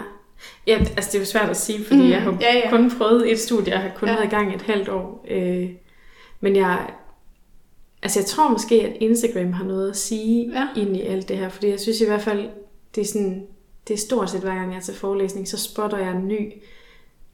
Ja, 0.67 0.73
altså 0.79 1.09
det 1.11 1.15
er 1.15 1.19
jo 1.19 1.25
svært 1.25 1.49
at 1.49 1.57
sige, 1.57 1.85
fordi 1.85 2.01
Mm, 2.01 2.09
jeg 2.09 2.21
har 2.21 2.37
ja, 2.41 2.55
ja. 2.57 2.69
kun 2.69 2.91
prøvet 2.97 3.31
et 3.31 3.39
studie, 3.39 3.73
jeg 3.73 3.81
har 3.81 3.91
kun 3.95 4.07
Ja. 4.07 4.13
ja. 4.13 4.19
været 4.19 4.27
i 4.31 4.35
gang 4.35 4.55
et 4.55 4.61
halvt 4.61 4.89
år. 4.89 5.25
Øh, 5.29 5.69
men 6.41 6.55
jeg, 6.55 6.89
altså 8.03 8.19
jeg 8.19 8.25
tror 8.25 8.49
måske, 8.49 8.75
at 8.75 8.97
Instagram 8.99 9.53
har 9.53 9.63
noget 9.63 9.89
at 9.89 9.97
sige 9.97 10.51
Ja. 10.53 10.67
ja. 10.75 10.81
ind 10.81 10.97
i 10.97 11.01
alt 11.01 11.29
det 11.29 11.37
her, 11.37 11.49
fordi 11.49 11.69
jeg 11.69 11.79
synes 11.79 12.01
i 12.01 12.05
hvert 12.05 12.21
fald, 12.21 12.49
det 12.95 13.01
er 13.01 13.05
sådan, 13.05 13.47
det 13.87 13.93
er 13.93 13.97
stort 13.97 14.29
set 14.29 14.41
hver 14.41 14.55
gang 14.55 14.71
jeg 14.71 14.77
er 14.77 14.81
til 14.81 14.93
forelæsning, 14.95 15.47
så 15.47 15.57
spotter 15.57 15.97
jeg 15.97 16.11
en 16.11 16.27
ny 16.27 16.53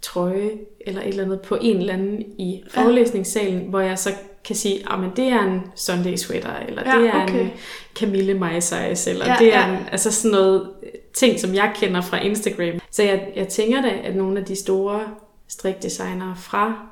trøje 0.02 0.52
eller 0.82 1.02
et 1.02 1.08
eller 1.08 1.24
andet 1.24 1.42
på 1.42 1.58
en 1.62 1.78
eller 1.78 1.94
anden 1.94 2.22
i 2.38 2.64
Ja. 2.76 2.82
forelæsningssalen, 2.82 3.62
hvor 3.70 3.80
jeg 3.80 4.00
så 4.00 4.10
kan 4.44 4.56
sige, 4.56 4.80
at 4.80 5.00
det 5.16 5.28
er 5.28 5.44
en 5.44 5.62
Sunday 5.76 6.16
sweater, 6.16 6.56
eller 6.68 6.84
Ja, 6.86 7.02
det 7.02 7.08
er 7.08 7.24
okay. 7.24 7.42
en 7.42 7.52
Camille 7.96 8.34
My 8.34 8.60
Size, 8.60 9.10
eller 9.10 9.26
Ja, 9.26 9.36
det 9.40 9.56
er 9.56 9.68
ja. 9.68 9.78
en, 9.78 9.88
altså 9.92 10.12
sådan 10.12 10.32
noget 10.32 10.70
ting, 11.14 11.40
som 11.40 11.56
jeg 11.56 11.72
kender 11.76 12.02
fra 12.02 12.20
Instagram. 12.20 12.80
Så 12.92 13.04
jeg, 13.04 13.28
jeg 13.36 13.48
tænker 13.48 13.82
da, 13.82 13.90
at 14.04 14.16
nogle 14.16 14.40
af 14.40 14.46
de 14.46 14.56
store 14.56 15.02
strikdesignere 15.48 16.36
fra 16.36 16.88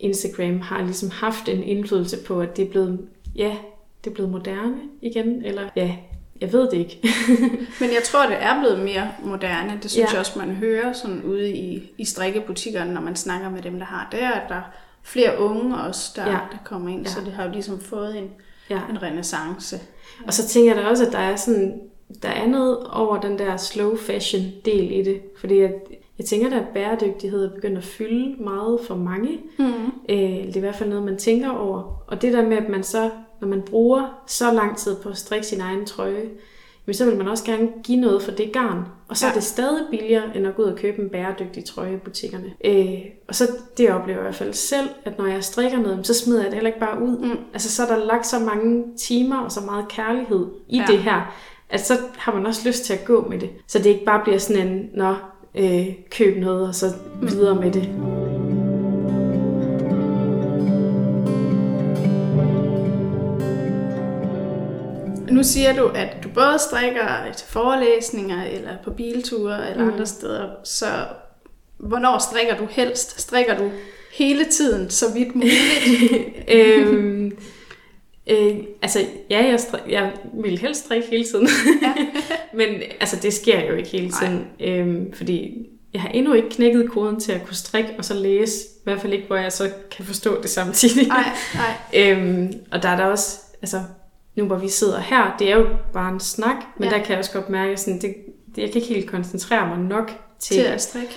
Instagram 0.00 0.60
har 0.60 0.82
ligesom 0.82 1.10
haft 1.10 1.48
en 1.48 1.62
indflydelse 1.62 2.16
på, 2.26 2.40
at 2.40 2.56
det 2.56 2.64
er 2.66 2.70
blevet, 2.70 3.08
ja, 3.36 3.56
det 4.04 4.10
er 4.10 4.14
blevet 4.14 4.30
moderne 4.32 4.76
igen, 5.02 5.44
eller 5.44 5.62
ja, 5.76 5.96
jeg 6.40 6.52
ved 6.52 6.70
det 6.70 6.78
ikke. 6.78 6.98
Men 7.80 7.90
jeg 7.90 8.02
tror, 8.04 8.26
det 8.26 8.36
er 8.40 8.60
blevet 8.60 8.78
mere 8.84 9.10
moderne. 9.24 9.78
Det 9.82 9.90
synes 9.90 10.06
ja. 10.06 10.10
Jeg 10.10 10.20
også, 10.20 10.38
man 10.38 10.50
hører 10.50 10.92
sådan 10.92 11.22
ude 11.22 11.50
i, 11.50 11.92
i 11.98 12.04
strikkebutikkerne, 12.04 12.94
når 12.94 13.00
man 13.00 13.16
snakker 13.16 13.50
med 13.50 13.62
dem, 13.62 13.78
der 13.78 13.86
har 13.86 14.08
det, 14.12 14.18
at 14.18 14.42
der 14.48 14.54
er 14.54 14.70
flere 15.04 15.40
unge 15.40 15.76
også, 15.76 16.12
der, 16.16 16.26
ja. 16.26 16.38
Der 16.52 16.58
kommer 16.64 16.88
ind. 16.88 17.02
Ja. 17.02 17.10
Så 17.10 17.20
det 17.24 17.32
har 17.32 17.44
jo 17.44 17.50
ligesom 17.50 17.80
fået 17.80 18.18
en, 18.18 18.30
ja. 18.70 18.80
en 18.90 19.02
renaissance. 19.02 19.80
Og 20.26 20.34
så 20.34 20.48
tænker 20.48 20.74
jeg 20.74 20.84
da 20.84 20.88
også, 20.88 21.06
at 21.06 21.12
der 21.12 21.18
er 21.18 21.36
sådan, 21.36 21.80
der 22.22 22.28
er 22.28 22.46
noget 22.46 22.86
over 22.86 23.20
den 23.20 23.38
der 23.38 23.56
slow 23.56 23.96
fashion 23.96 24.42
del 24.64 24.92
i 24.92 25.02
det, 25.02 25.20
fordi 25.40 25.60
jeg, 25.60 25.72
jeg 26.18 26.26
tænker 26.26 26.50
da, 26.50 26.56
at 26.56 26.68
bæredygtighed 26.74 27.44
er 27.44 27.54
begyndt 27.54 27.78
at 27.78 27.84
fylde 27.84 28.42
meget 28.42 28.80
for 28.86 28.94
mange. 28.94 29.38
Mm. 29.58 29.64
Øh, 30.08 30.18
det 30.18 30.52
er 30.52 30.56
i 30.56 30.60
hvert 30.60 30.74
fald 30.74 30.88
noget, 30.88 31.04
man 31.04 31.18
tænker 31.18 31.50
over. 31.50 32.04
Og 32.06 32.22
det 32.22 32.32
der 32.32 32.42
med, 32.48 32.56
at 32.56 32.68
man 32.68 32.82
så, 32.82 33.10
når 33.40 33.48
man 33.48 33.62
bruger 33.62 34.22
så 34.26 34.52
lang 34.52 34.76
tid 34.78 34.96
på 35.02 35.08
at 35.08 35.16
strikke 35.16 35.46
sin 35.46 35.60
egen 35.60 35.86
trøje, 35.86 36.28
men 36.86 36.94
så 36.94 37.04
vil 37.04 37.16
man 37.16 37.28
også 37.28 37.44
gerne 37.44 37.68
give 37.84 38.00
noget 38.00 38.22
for 38.22 38.30
det 38.30 38.52
garn. 38.52 38.78
Og 39.08 39.16
så 39.16 39.26
ja. 39.26 39.30
Er 39.30 39.34
det 39.34 39.42
stadig 39.42 39.82
billigere, 39.90 40.36
end 40.36 40.46
at 40.46 40.56
gå 40.56 40.62
ud 40.62 40.66
og 40.68 40.76
købe 40.78 41.02
en 41.02 41.08
bæredygtig 41.08 41.64
trøje 41.64 41.94
i 41.94 41.96
butikkerne. 41.96 42.52
Øh, 42.64 42.98
og 43.28 43.34
så 43.34 43.48
det 43.78 43.90
oplever 43.90 44.18
jeg 44.18 44.22
i 44.22 44.22
hvert 44.22 44.34
fald 44.34 44.52
selv, 44.52 44.88
at 45.04 45.18
når 45.18 45.26
jeg 45.26 45.44
strikker 45.44 45.78
noget, 45.78 46.06
så 46.06 46.14
smider 46.14 46.40
jeg 46.42 46.46
det 46.50 46.54
heller 46.54 46.68
ikke 46.68 46.80
bare 46.80 47.02
ud. 47.02 47.18
Mm. 47.18 47.38
Altså 47.52 47.70
så 47.70 47.82
er 47.82 47.86
der 47.96 48.04
lagt 48.04 48.26
så 48.26 48.38
mange 48.38 48.84
timer 48.98 49.36
og 49.40 49.52
så 49.52 49.60
meget 49.60 49.88
kærlighed 49.88 50.46
i 50.68 50.76
Ja. 50.76 50.84
det 50.88 50.98
her, 50.98 51.34
at 51.70 51.86
så 51.86 51.94
har 52.16 52.34
man 52.34 52.46
også 52.46 52.68
lyst 52.68 52.84
til 52.84 52.92
at 52.92 53.04
gå 53.04 53.26
med 53.30 53.38
det. 53.40 53.50
Så 53.66 53.78
det 53.78 53.86
ikke 53.86 54.04
bare 54.04 54.20
bliver 54.24 54.38
sådan 54.38 54.68
en, 54.68 54.90
nå, 54.94 55.14
øh, 55.54 55.86
køb 56.10 56.36
noget 56.36 56.68
og 56.68 56.74
så 56.74 56.86
videre 57.22 57.54
med 57.54 57.72
det. 57.72 57.88
Nu 65.34 65.42
siger 65.42 65.72
du, 65.76 65.86
at 65.86 66.16
du 66.24 66.28
både 66.28 66.58
strikker 66.70 67.32
til 67.36 67.46
forelæsninger, 67.46 68.44
eller 68.44 68.70
på 68.84 68.90
bilture, 68.90 69.70
eller 69.70 69.84
Mm. 69.84 69.92
andre 69.92 70.06
steder. 70.06 70.48
Så 70.64 70.86
hvornår 71.78 72.18
strikker 72.30 72.56
du 72.56 72.66
helst? 72.70 73.20
Strikker 73.20 73.56
du 73.58 73.70
hele 74.14 74.44
tiden, 74.44 74.90
så 74.90 75.12
vidt 75.14 75.34
muligt? 75.34 75.54
øhm, 76.54 77.36
øh, 78.26 78.56
altså, 78.82 79.00
ja, 79.30 79.44
jeg, 79.44 79.60
strik, 79.60 79.80
jeg 79.88 80.12
vil 80.44 80.58
helst 80.58 80.84
strikke 80.84 81.08
hele 81.10 81.24
tiden. 81.24 81.48
Men 82.58 82.68
altså, 83.00 83.16
det 83.22 83.32
sker 83.32 83.66
jo 83.66 83.74
ikke 83.74 83.88
hele 83.88 84.10
tiden. 84.10 84.46
Øhm, 84.60 85.12
fordi 85.12 85.66
jeg 85.92 86.02
har 86.02 86.08
endnu 86.08 86.32
ikke 86.32 86.48
knækket 86.50 86.90
koden 86.90 87.20
til 87.20 87.32
at 87.32 87.46
kunne 87.46 87.56
strikke 87.56 87.90
og 87.98 88.04
så 88.04 88.14
læse. 88.14 88.54
I 88.64 88.80
hvert 88.84 89.00
fald 89.00 89.12
ikke, 89.12 89.26
hvor 89.26 89.36
jeg 89.36 89.52
så 89.52 89.70
kan 89.96 90.04
forstå 90.04 90.42
det 90.42 90.50
samtidig. 90.50 91.08
Nej, 91.08 91.24
nej. 91.54 91.74
Øhm, 92.10 92.52
og 92.72 92.82
der 92.82 92.88
er 92.88 92.96
der 92.96 93.04
også, 93.04 93.40
altså 93.62 93.80
nu 94.36 94.44
hvor 94.44 94.56
vi 94.56 94.68
sidder 94.68 95.00
her, 95.00 95.36
det 95.38 95.52
er 95.52 95.56
jo 95.56 95.66
bare 95.92 96.12
en 96.12 96.20
snak, 96.20 96.56
men 96.76 96.88
Ja. 96.88 96.96
der 96.96 97.02
kan 97.02 97.10
jeg 97.10 97.18
også 97.18 97.32
godt 97.32 97.48
mærke, 97.48 97.76
sådan, 97.76 98.00
det, 98.00 98.14
det, 98.56 98.62
jeg 98.62 98.72
kan 98.72 98.82
ikke 98.82 98.94
helt 98.94 99.10
koncentrere 99.10 99.68
mig 99.68 99.78
nok 99.78 100.10
til, 100.38 100.56
Til 100.56 100.62
at 100.64 100.82
strikke. 100.82 101.12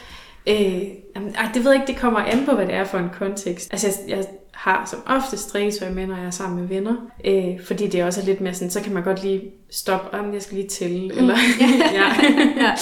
Øh, 0.47 0.81
jamen, 1.15 1.35
ej, 1.35 1.49
det 1.53 1.63
ved 1.63 1.71
jeg 1.71 1.81
ikke, 1.81 1.93
det 1.93 2.01
kommer 2.01 2.19
an 2.19 2.45
på, 2.45 2.51
hvad 2.55 2.65
det 2.65 2.75
er 2.75 2.83
for 2.83 2.97
en 2.97 3.09
kontekst. 3.19 3.67
Altså, 3.73 3.87
jeg, 4.07 4.17
jeg 4.17 4.25
har 4.53 4.85
som 4.85 4.99
ofte 5.05 5.37
strikketøj 5.37 5.89
med, 5.89 6.07
når 6.07 6.15
jeg 6.15 6.25
er 6.25 6.31
sammen 6.31 6.59
med 6.59 6.67
venner. 6.67 6.95
Øh, 7.25 7.65
fordi 7.65 7.87
det 7.87 8.03
også 8.03 8.21
er 8.21 8.25
lidt 8.25 8.41
mere 8.41 8.53
sådan, 8.53 8.71
så 8.71 8.81
kan 8.81 8.93
man 8.93 9.03
godt 9.03 9.23
lige 9.23 9.51
stoppe, 9.71 10.17
om 10.17 10.33
jeg 10.33 10.41
skal 10.41 10.57
lige 10.57 10.69
tælle. 10.69 11.13
Mm. 11.13 11.17
Eller, 11.19 11.35
ja. 11.93 12.05
Ja. 12.65 12.73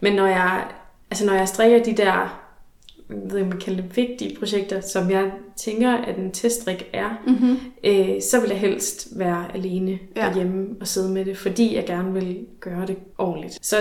Men 0.00 0.12
når 0.12 0.26
jeg, 0.26 0.64
altså, 1.10 1.26
når 1.26 1.34
jeg 1.34 1.48
strikker 1.48 1.82
de 1.82 1.92
der, 1.96 2.41
jeg 3.22 3.30
ved 3.32 3.38
ikke, 3.38 3.50
man 3.50 3.60
kalder 3.60 3.82
det 3.82 3.96
vigtige 3.96 4.36
projekter, 4.38 4.80
som 4.80 5.10
jeg 5.10 5.30
tænker, 5.56 5.92
at 5.92 6.16
en 6.18 6.32
teststrik 6.32 6.90
er, 6.92 7.08
Mm-hmm. 7.26 7.58
øh, 7.84 8.22
så 8.30 8.40
vil 8.40 8.48
jeg 8.50 8.58
helst 8.58 9.08
være 9.16 9.44
alene 9.54 9.98
Ja. 10.16 10.26
ja. 10.26 10.34
hjemme 10.34 10.66
og 10.80 10.86
sidde 10.88 11.08
med 11.12 11.24
det, 11.24 11.38
fordi 11.38 11.74
jeg 11.76 11.86
gerne 11.86 12.12
vil 12.12 12.38
gøre 12.60 12.86
det 12.86 12.96
ordentligt. 13.18 13.58
Så 13.66 13.76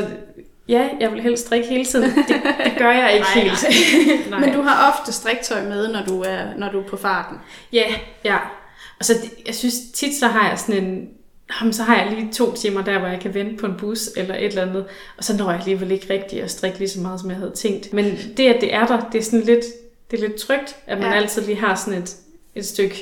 ja, 0.68 0.90
jeg 1.00 1.12
vil 1.12 1.22
helst 1.22 1.46
strikke 1.46 1.68
hele 1.68 1.86
tiden. 1.86 2.10
Det, 2.10 2.26
det 2.28 2.74
gør 2.78 2.92
jeg 2.92 3.14
ikke 3.14 3.26
Nej, 3.36 3.44
helt. 3.44 4.30
Nej. 4.30 4.40
Men 4.46 4.54
du 4.54 4.62
har 4.62 4.92
ofte 4.94 5.12
striktøj 5.14 5.64
med, 5.64 5.94
når 5.94 6.04
du 6.08 6.22
er, 6.22 6.58
når 6.58 6.72
du 6.72 6.80
er 6.80 6.88
på 6.88 6.98
farten. 6.98 7.38
Ja, 7.74 7.86
ja. 8.26 8.38
Og 9.00 9.06
så, 9.06 9.14
jeg 9.48 9.56
synes 9.56 9.74
tit, 9.94 10.16
så 10.16 10.28
har 10.28 10.50
jeg 10.50 10.60
sådan 10.60 10.84
en... 10.84 11.10
Jamen, 11.60 11.74
så 11.74 11.84
har 11.84 12.02
jeg 12.04 12.12
lige 12.12 12.32
to 12.34 12.56
timer 12.56 12.82
der, 12.84 13.00
hvor 13.00 13.08
jeg 13.08 13.20
kan 13.20 13.34
vente 13.34 13.58
på 13.58 13.66
en 13.66 13.76
bus 13.78 14.10
eller 14.18 14.36
et 14.36 14.46
eller 14.46 14.62
andet. 14.62 14.86
Og 15.18 15.24
så 15.24 15.38
når 15.38 15.52
jeg 15.52 15.60
alligevel 15.60 15.92
ikke 15.92 16.14
rigtig 16.14 16.42
at 16.42 16.52
strikke 16.52 16.78
lige 16.80 16.90
så 16.90 17.00
meget, 17.00 17.20
som 17.20 17.30
jeg 17.30 17.38
havde 17.38 17.52
tænkt. 17.56 17.94
Men 17.94 18.06
det, 18.38 18.48
at 18.48 18.62
det 18.62 18.74
er 18.74 18.88
der, 18.88 19.10
det 19.12 19.20
er 19.20 19.24
sådan 19.24 19.42
lidt, 19.42 19.66
det 20.12 20.18
er 20.24 20.28
lidt 20.28 20.36
trygt, 20.40 20.76
at 20.88 20.98
man 20.98 21.08
Ja. 21.12 21.18
altid 21.18 21.42
lige 21.42 21.58
har 21.60 21.76
sådan 21.76 22.02
et, 22.02 22.16
et 22.56 22.66
stykke 22.66 22.96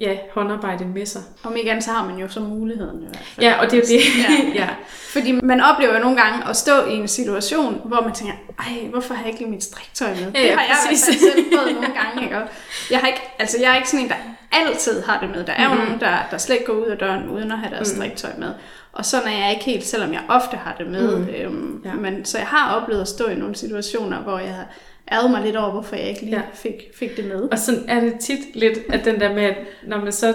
ja, 0.00 0.16
håndarbejde 0.34 0.84
med 0.84 1.06
sig. 1.06 1.22
Om 1.44 1.56
ikke 1.56 1.70
andet, 1.70 1.84
så 1.84 1.90
har 1.90 2.04
man 2.06 2.18
jo 2.18 2.28
så 2.28 2.40
muligheden 2.40 3.02
i 3.02 3.04
hvert 3.04 3.16
fald. 3.24 3.46
Ja, 3.46 3.60
og 3.60 3.70
det 3.70 3.78
er 3.78 3.82
det. 3.86 4.00
Ja. 4.18 4.48
ja. 4.64 4.68
Fordi 5.12 5.32
man 5.32 5.60
oplever 5.60 5.94
jo 5.94 6.00
nogle 6.00 6.22
gange 6.22 6.48
at 6.48 6.56
stå 6.56 6.84
i 6.86 6.92
en 6.92 7.08
situation, 7.08 7.80
hvor 7.84 8.00
man 8.00 8.12
tænker, 8.12 8.34
ej, 8.58 8.88
hvorfor 8.90 9.14
har 9.14 9.22
jeg 9.22 9.28
ikke 9.32 9.40
lige 9.40 9.50
mit 9.50 9.64
striktøj 9.64 10.08
med? 10.08 10.18
Ja, 10.18 10.26
det 10.26 10.46
ja, 10.46 10.56
har 10.56 10.62
jeg 10.64 10.76
præcis. 10.88 11.08
i 11.08 11.18
hvert 11.18 11.32
fald 11.34 11.44
selv 11.44 11.56
prøvet 11.58 11.74
nogle 11.74 11.94
gange. 12.00 12.22
Ikke? 12.22 12.36
Og 12.36 12.42
Jeg, 12.90 12.98
har 12.98 13.06
ikke, 13.06 13.20
altså, 13.38 13.56
jeg 13.60 13.70
er 13.72 13.76
ikke 13.76 13.88
sådan 13.90 14.04
en, 14.04 14.10
der 14.10 14.16
altid 14.52 15.02
har 15.02 15.20
det 15.20 15.30
med. 15.30 15.44
Der 15.44 15.52
er 15.52 15.64
jo 15.64 15.74
Mhm. 15.74 15.78
nogen, 15.84 16.00
der, 16.00 16.16
der 16.30 16.38
slet 16.38 16.54
ikke 16.54 16.66
går 16.66 16.72
ud 16.72 16.86
af 16.86 16.98
døren, 16.98 17.28
uden 17.28 17.52
at 17.52 17.58
have 17.58 17.74
deres 17.74 17.92
Mhm. 17.92 17.96
striktøj 18.02 18.30
med. 18.38 18.48
Og 18.92 19.04
sådan 19.06 19.28
er 19.28 19.38
jeg 19.38 19.50
ikke 19.50 19.64
helt, 19.64 19.86
selvom 19.86 20.12
jeg 20.12 20.20
ofte 20.28 20.56
har 20.56 20.74
det 20.78 20.86
med. 20.86 21.16
Mhm. 21.16 21.28
Øhm, 21.28 21.82
Ja. 21.84 21.92
men, 21.94 22.24
så 22.24 22.38
jeg 22.38 22.46
har 22.46 22.74
oplevet 22.76 23.00
at 23.00 23.08
stå 23.08 23.26
i 23.28 23.34
nogle 23.34 23.54
situationer, 23.54 24.18
hvor 24.18 24.38
jeg 24.38 24.54
har 24.54 24.64
ærget 25.12 25.30
mig 25.30 25.42
lidt 25.42 25.56
over, 25.56 25.70
hvorfor 25.70 25.96
jeg 25.96 26.08
ikke 26.08 26.20
lige 26.20 26.36
Ja. 26.36 26.42
fik, 26.54 26.90
fik 26.94 27.16
det 27.16 27.24
med. 27.24 27.40
Og 27.52 27.58
sådan 27.58 27.84
er 27.88 28.00
det 28.00 28.14
tit 28.20 28.56
lidt, 28.56 28.78
at 28.88 29.04
den 29.04 29.20
der 29.20 29.34
med, 29.34 29.42
at 29.42 29.56
når 29.86 29.98
man 29.98 30.12
så, 30.12 30.34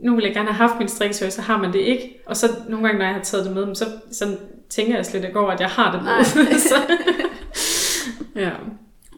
nu 0.00 0.14
vil 0.14 0.24
jeg 0.24 0.34
gerne 0.34 0.48
have 0.52 0.68
haft 0.68 0.78
min 0.78 0.88
strikketøj, 0.88 1.30
så 1.30 1.42
har 1.42 1.58
man 1.58 1.72
det 1.72 1.78
ikke. 1.80 2.20
Og 2.26 2.36
så 2.36 2.46
nogle 2.68 2.86
gange, 2.86 2.98
når 2.98 3.06
jeg 3.06 3.14
har 3.14 3.22
taget 3.22 3.44
det 3.44 3.54
med, 3.54 3.74
så, 3.74 3.84
så 4.12 4.36
tænker 4.68 4.96
jeg 4.96 5.06
slet 5.06 5.24
ikke 5.24 5.38
over, 5.40 5.50
at 5.50 5.60
jeg 5.60 5.68
har 5.68 5.92
det 5.92 6.02
med. 6.02 6.24
Så, 6.70 6.74
ja. 8.44 8.50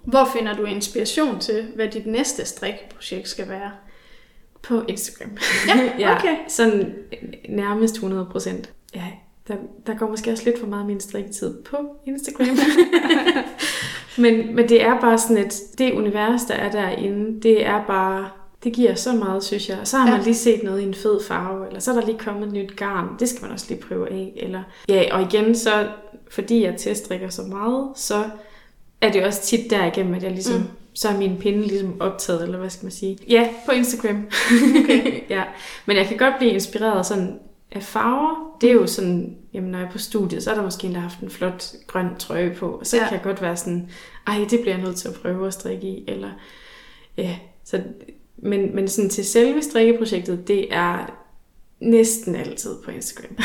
Hvor 0.05 0.29
finder 0.37 0.55
du 0.57 0.65
inspiration 0.65 1.41
til, 1.41 1.67
hvad 1.75 1.89
dit 1.89 2.07
næste 2.07 2.45
strikprojekt 2.45 3.29
skal 3.29 3.49
være? 3.49 3.71
På 4.63 4.83
Instagram. 4.89 5.31
Ja, 5.99 6.15
okay. 6.17 6.37
Sådan 6.49 6.95
nærmest 7.49 7.95
100 7.95 8.27
procent. 8.33 8.71
Ja, 8.95 9.05
der, 9.49 9.55
der 9.87 9.95
går 9.95 10.09
måske 10.11 10.31
også 10.33 10.45
lidt 10.45 10.59
for 10.61 10.67
meget 10.67 10.81
af 10.81 10.87
min 10.87 11.01
strikketid 11.01 11.63
på 11.63 11.77
Instagram. 12.07 12.47
Men, 14.19 14.55
men 14.57 14.69
det 14.69 14.83
er 14.83 15.01
bare 15.01 15.19
sådan 15.19 15.39
et, 15.39 15.55
det 15.79 15.93
univers, 15.93 16.43
der 16.49 16.55
er 16.55 16.71
derinde, 16.71 17.43
det 17.43 17.67
er 17.67 17.85
bare, 17.87 18.29
det 18.65 18.73
giver 18.73 18.95
så 18.95 19.13
meget, 19.13 19.45
synes 19.45 19.69
jeg. 19.69 19.79
Og 19.81 19.87
så 19.87 19.97
har 19.97 20.09
Ja. 20.11 20.17
man 20.17 20.25
lige 20.25 20.35
set 20.35 20.63
noget 20.63 20.81
i 20.81 20.85
en 20.85 20.95
fed 20.95 21.21
farve, 21.29 21.67
eller 21.67 21.81
så 21.81 21.91
er 21.91 21.95
der 22.01 22.07
lige 22.07 22.19
kommet 22.19 22.47
et 22.47 22.53
nyt 22.53 22.77
garn. 22.77 23.09
Det 23.21 23.29
skal 23.29 23.43
man 23.43 23.53
også 23.53 23.67
lige 23.69 23.81
prøve 23.89 24.11
af. 24.13 24.33
Eller, 24.37 24.63
ja, 24.89 25.05
og 25.13 25.23
igen, 25.23 25.55
så 25.55 25.71
fordi 26.31 26.65
jeg 26.65 26.75
teststrikker 26.79 27.29
så 27.29 27.43
meget, 27.43 27.89
så 27.97 28.25
er 29.01 29.13
det 29.13 29.25
også 29.25 29.43
tit 29.43 29.71
derigennem, 29.71 30.15
at 30.15 30.23
jeg 30.23 30.31
ligesom, 30.31 30.55
Mm. 30.57 30.61
mm. 30.61 30.69
så 30.95 31.09
er 31.09 31.17
min 31.19 31.37
pinde 31.41 31.63
ligesom 31.63 32.01
optaget, 32.01 32.43
eller 32.43 32.59
hvad 32.59 32.71
skal 32.71 32.85
man 32.85 32.93
sige. 32.93 33.19
Ja, 33.29 33.49
på 33.67 33.73
Instagram. 33.73 34.27
Okay. 34.85 35.21
ja, 35.37 35.43
men 35.87 35.97
jeg 35.97 36.07
kan 36.07 36.17
godt 36.17 36.35
blive 36.39 36.53
inspireret 36.53 37.07
sådan 37.07 37.39
af 37.73 37.83
farver. 37.83 38.57
Det 38.61 38.71
er 38.71 38.75
jo 38.75 38.87
sådan, 38.87 39.37
jamen 39.53 39.71
når 39.71 39.79
jeg 39.79 39.87
er 39.87 39.91
på 39.91 39.99
studiet, 39.99 40.43
så 40.43 40.51
er 40.51 40.55
der 40.55 40.63
måske 40.63 40.87
en, 40.87 40.93
der 40.95 41.01
har 41.01 41.09
haft 41.09 41.21
en 41.21 41.31
flot 41.31 41.65
grøn 41.87 42.17
trøje 42.19 42.55
på, 42.59 42.69
og 42.71 42.87
så 42.87 42.97
Ja. 42.97 43.05
kan 43.05 43.13
jeg 43.15 43.23
godt 43.23 43.43
være 43.43 43.57
sådan, 43.57 43.91
ej, 44.27 44.47
det 44.51 44.61
bliver 44.61 44.75
jeg 44.77 44.85
nødt 44.85 44.97
til 44.97 45.09
at 45.09 45.15
prøve 45.15 45.47
at 45.47 45.53
strikke 45.55 45.87
i, 45.87 46.05
eller 46.09 46.31
ja, 47.17 47.37
så, 47.65 47.83
men, 48.37 48.75
men 48.75 48.89
sådan 48.89 49.11
til 49.11 49.25
selve 49.25 49.63
strikkeprojektet, 49.63 50.49
det 50.49 50.75
er 50.75 50.99
næsten 51.81 52.37
altid 52.37 52.75
på 52.85 52.91
Instagram. 52.91 53.37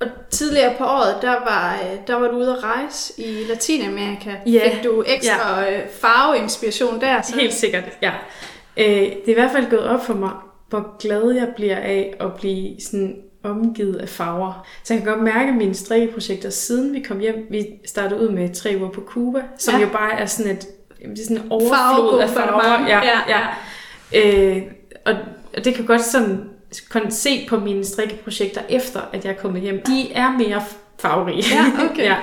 Og 0.00 0.08
tidligere 0.30 0.74
på 0.78 0.84
året, 0.84 1.22
der 1.22 1.30
var, 1.30 1.74
øh, 1.82 1.98
der 2.06 2.14
var 2.14 2.28
du 2.28 2.36
ude 2.36 2.52
at 2.52 2.62
rejse 2.64 3.20
i 3.20 3.44
Latinamerika. 3.48 4.30
Ja. 4.46 4.70
Fik 4.74 4.84
du 4.84 5.04
ekstra 5.06 5.60
ja. 5.62 5.80
farveinspiration 6.00 7.00
der? 7.00 7.22
Så? 7.22 7.36
Helt 7.36 7.54
sikkert, 7.54 7.84
ja. 8.02 8.12
Øh, 8.76 8.86
det 8.86 9.22
er 9.26 9.30
i 9.30 9.32
hvert 9.32 9.50
fald 9.52 9.70
gået 9.70 9.84
op 9.84 10.04
for 10.06 10.14
mig, 10.14 10.30
hvor 10.72 10.96
glad 10.98 11.30
jeg 11.30 11.48
bliver 11.56 11.76
af 11.76 12.14
at 12.20 12.34
blive 12.34 12.80
sådan 12.80 13.16
omgivet 13.42 13.96
af 13.96 14.08
farver. 14.08 14.66
Så 14.84 14.94
jeg 14.94 15.02
kan 15.02 15.12
godt 15.12 15.24
mærke 15.24 15.52
mine 15.52 15.74
strikkeprojekter, 15.74 16.50
siden 16.50 16.94
vi 16.94 17.00
kom 17.00 17.18
hjem. 17.18 17.46
Vi 17.50 17.66
startede 17.86 18.20
ud 18.20 18.28
med 18.28 18.54
tre 18.54 18.74
uger 18.78 18.90
på 18.90 19.00
Cuba, 19.06 19.42
som 19.58 19.74
Ja. 19.74 19.80
jo 19.80 19.88
bare 19.92 20.20
er 20.20 20.26
sådan 20.26 20.52
et 20.52 20.66
det 21.02 21.18
er 21.18 21.24
sådan 21.24 21.36
en 21.36 21.50
overflod 21.52 22.20
af 22.20 22.28
farver. 22.28 22.88
Ja, 22.88 23.00
ja. 23.04 23.18
ja. 23.28 24.56
Øh, 24.56 24.62
og 25.06 25.14
og 25.56 25.64
det 25.64 25.74
kan 25.74 25.84
godt 25.86 26.02
sådan 26.02 26.40
kun 26.90 27.10
se 27.10 27.46
på 27.48 27.56
mine 27.60 27.84
strikkeprojekter 27.84 28.60
efter, 28.68 29.00
at 29.12 29.24
jeg 29.24 29.32
er 29.32 29.36
kommet 29.36 29.62
hjem. 29.62 29.82
De 29.86 30.12
er 30.12 30.30
mere 30.38 30.62
farverige. 31.00 31.44
Ja, 31.54 31.64
okay. 31.90 32.04
ja. 32.04 32.16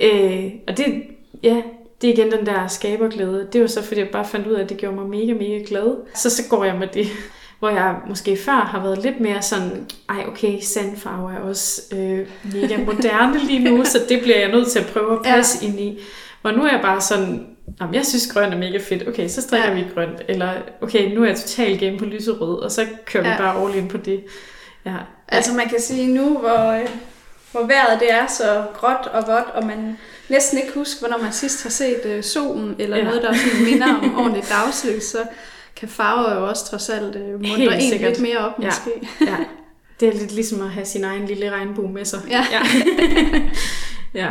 Øh, 0.00 0.52
og 0.68 0.76
det, 0.76 1.02
ja, 1.42 1.62
det 2.02 2.10
er 2.10 2.14
igen 2.14 2.32
den 2.32 2.46
der 2.46 2.66
skaberglæde. 2.66 3.48
Det 3.52 3.60
var 3.60 3.66
så, 3.66 3.82
fordi 3.82 4.00
jeg 4.00 4.08
bare 4.08 4.24
fandt 4.24 4.46
ud 4.46 4.52
af, 4.52 4.62
at 4.62 4.68
det 4.68 4.76
gjorde 4.76 4.96
mig 4.96 5.06
mega, 5.06 5.32
mega 5.34 5.62
glad. 5.68 5.96
Så 6.14 6.30
så 6.30 6.42
går 6.50 6.64
jeg 6.64 6.76
med 6.76 6.86
det. 6.86 7.06
Hvor 7.58 7.68
jeg 7.68 7.94
måske 8.08 8.36
før 8.36 8.52
har 8.52 8.82
været 8.82 9.02
lidt 9.02 9.20
mere 9.20 9.42
sådan, 9.42 9.86
ej 10.08 10.24
okay, 10.28 10.60
sandfarve 10.60 11.32
er 11.32 11.38
også 11.40 11.82
øh, 11.96 12.26
mega 12.54 12.76
moderne 12.76 13.38
lige 13.48 13.58
nu, 13.70 13.84
så 13.84 13.98
det 14.08 14.20
bliver 14.22 14.38
jeg 14.38 14.50
nødt 14.50 14.68
til 14.68 14.78
at 14.78 14.86
prøve 14.86 15.12
at 15.12 15.22
passe 15.24 15.58
ja. 15.62 15.68
ind 15.68 15.80
i. 15.80 15.98
Og 16.42 16.52
nu 16.54 16.62
er 16.64 16.70
jeg 16.72 16.80
bare 16.82 17.00
sådan, 17.00 17.46
Jamen, 17.80 17.94
jeg 17.94 18.06
synes 18.06 18.32
grøn 18.32 18.52
er 18.52 18.56
mega 18.56 18.78
fedt. 18.88 19.08
Okay, 19.08 19.28
så 19.28 19.42
strikker 19.42 19.68
Ja. 19.68 19.74
vi 19.74 19.84
grønt. 19.94 20.22
Eller 20.28 20.52
okay, 20.82 21.14
nu 21.14 21.22
er 21.22 21.26
jeg 21.26 21.36
totalt 21.36 21.80
game 21.80 21.98
på 21.98 22.04
lyserød, 22.04 22.58
og 22.58 22.72
så 22.72 22.86
kører 23.04 23.24
Ja. 23.28 23.32
vi 23.32 23.38
bare 23.38 23.64
all 23.66 23.74
in 23.76 23.88
på 23.88 23.96
det. 23.96 24.24
Ja. 24.86 24.94
Altså 25.28 25.54
man 25.54 25.68
kan 25.68 25.80
sige 25.80 26.14
nu, 26.14 26.38
hvor, 26.38 26.72
øh, 26.72 26.88
hvor 27.52 27.66
vejret 27.66 28.00
det 28.00 28.12
er 28.12 28.26
så 28.26 28.64
gråt 28.74 29.06
og 29.12 29.24
vådt, 29.26 29.46
og 29.54 29.66
man 29.66 29.98
næsten 30.28 30.58
ikke 30.58 30.72
husker, 30.74 31.06
hvornår 31.06 31.22
man 31.24 31.32
sidst 31.32 31.62
har 31.62 31.70
set 31.70 32.00
øh, 32.04 32.22
solen, 32.24 32.76
eller. 32.78 32.96
Ja. 32.96 33.04
noget, 33.04 33.22
der 33.22 33.32
sådan 33.34 33.64
minder 33.64 33.94
om 33.94 34.18
ordentligt 34.18 34.48
dagslys, 34.50 35.04
så 35.04 35.18
kan 35.78 35.88
farver 35.88 36.34
jo 36.34 36.48
også 36.48 36.64
trods 36.70 36.88
alt 36.88 37.16
øh, 37.16 37.32
muntre 37.32 37.74
en 37.74 37.90
sikkert. 37.90 38.10
lidt 38.10 38.22
mere 38.22 38.38
op 38.38 38.52
Ja. 38.60 38.66
måske. 38.66 39.08
ja. 39.20 39.36
Det 40.00 40.08
er 40.08 40.12
lidt 40.12 40.32
ligesom 40.32 40.62
at 40.62 40.70
have 40.70 40.86
sin 40.86 41.04
egen 41.04 41.26
lille 41.26 41.50
regnbue 41.50 41.92
med 41.92 42.04
sig. 42.04 42.20
Ja. 42.30 42.44
ja. 42.52 42.60
ja. 44.24 44.30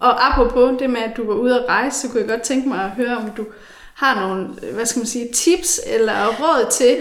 Og 0.00 0.26
apropos 0.26 0.78
det 0.78 0.90
med, 0.90 1.00
at 1.00 1.16
du 1.16 1.26
var 1.26 1.34
ude 1.34 1.60
at 1.60 1.66
rejse, 1.68 2.00
så 2.00 2.08
kunne 2.08 2.20
jeg 2.20 2.28
godt 2.28 2.42
tænke 2.42 2.68
mig 2.68 2.84
at 2.84 2.90
høre, 2.90 3.16
om 3.16 3.30
du 3.36 3.46
har 3.94 4.20
nogle, 4.28 4.46
hvad 4.74 4.86
skal 4.86 5.00
man 5.00 5.06
sige, 5.06 5.28
tips 5.32 5.80
eller 5.86 6.26
råd 6.26 6.70
til, 6.70 6.96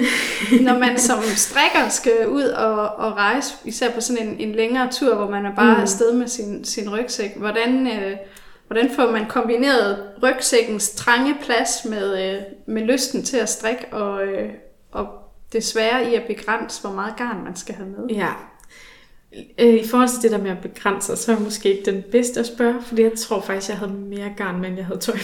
når 0.63 0.77
man 0.79 0.99
som 1.07 1.23
strikker 1.23 1.89
skal 1.89 2.27
ud 2.27 2.43
og, 2.43 2.95
og 2.95 3.15
rejse, 3.17 3.53
især 3.65 3.91
på 3.91 4.01
sådan 4.01 4.27
en, 4.27 4.35
en 4.39 4.55
længere 4.55 4.91
tur, 4.91 5.15
hvor 5.15 5.29
man 5.29 5.45
er 5.45 5.55
bare 5.55 5.75
mm. 5.75 5.81
afsted 5.81 6.13
med 6.13 6.27
sin, 6.27 6.65
sin 6.65 6.89
rygsæk. 6.93 7.37
Hvordan, 7.37 7.87
øh, 7.87 8.17
hvordan 8.69 8.89
får 8.95 9.11
man 9.11 9.25
kombineret 9.29 10.03
rygsækkens 10.23 10.89
trange 10.89 11.35
plads 11.41 11.85
med, 11.85 12.35
øh, 12.35 12.41
med 12.67 12.81
lysten 12.81 13.23
til 13.23 13.37
at 13.37 13.49
strikke 13.49 13.85
og, 13.91 14.23
øh, 14.23 14.49
og 14.91 15.07
det 15.53 15.63
svære 15.63 16.11
i 16.11 16.15
at 16.15 16.23
begrænse, 16.27 16.81
hvor 16.81 16.91
meget 16.91 17.13
garn 17.17 17.43
man 17.43 17.55
skal 17.55 17.75
have 17.75 17.89
med? 17.89 18.15
Ja, 18.15 18.33
øh, 19.59 19.73
I 19.73 19.87
forhold 19.87 20.09
til 20.09 20.21
det 20.21 20.31
der 20.31 20.43
med 20.43 20.51
at 20.51 20.61
begrænse, 20.61 21.15
så 21.15 21.31
er 21.31 21.35
jeg 21.35 21.43
måske 21.43 21.77
ikke 21.77 21.91
den 21.91 22.03
bedste 22.11 22.39
at 22.39 22.45
spørge, 22.45 22.81
fordi 22.81 23.01
jeg 23.03 23.13
tror 23.13 23.41
faktisk, 23.41 23.69
jeg 23.69 23.77
havde 23.77 23.91
mere 23.91 24.33
garn, 24.37 24.65
end 24.65 24.77
jeg 24.77 24.85
havde 24.85 24.99
tøj. 24.99 25.17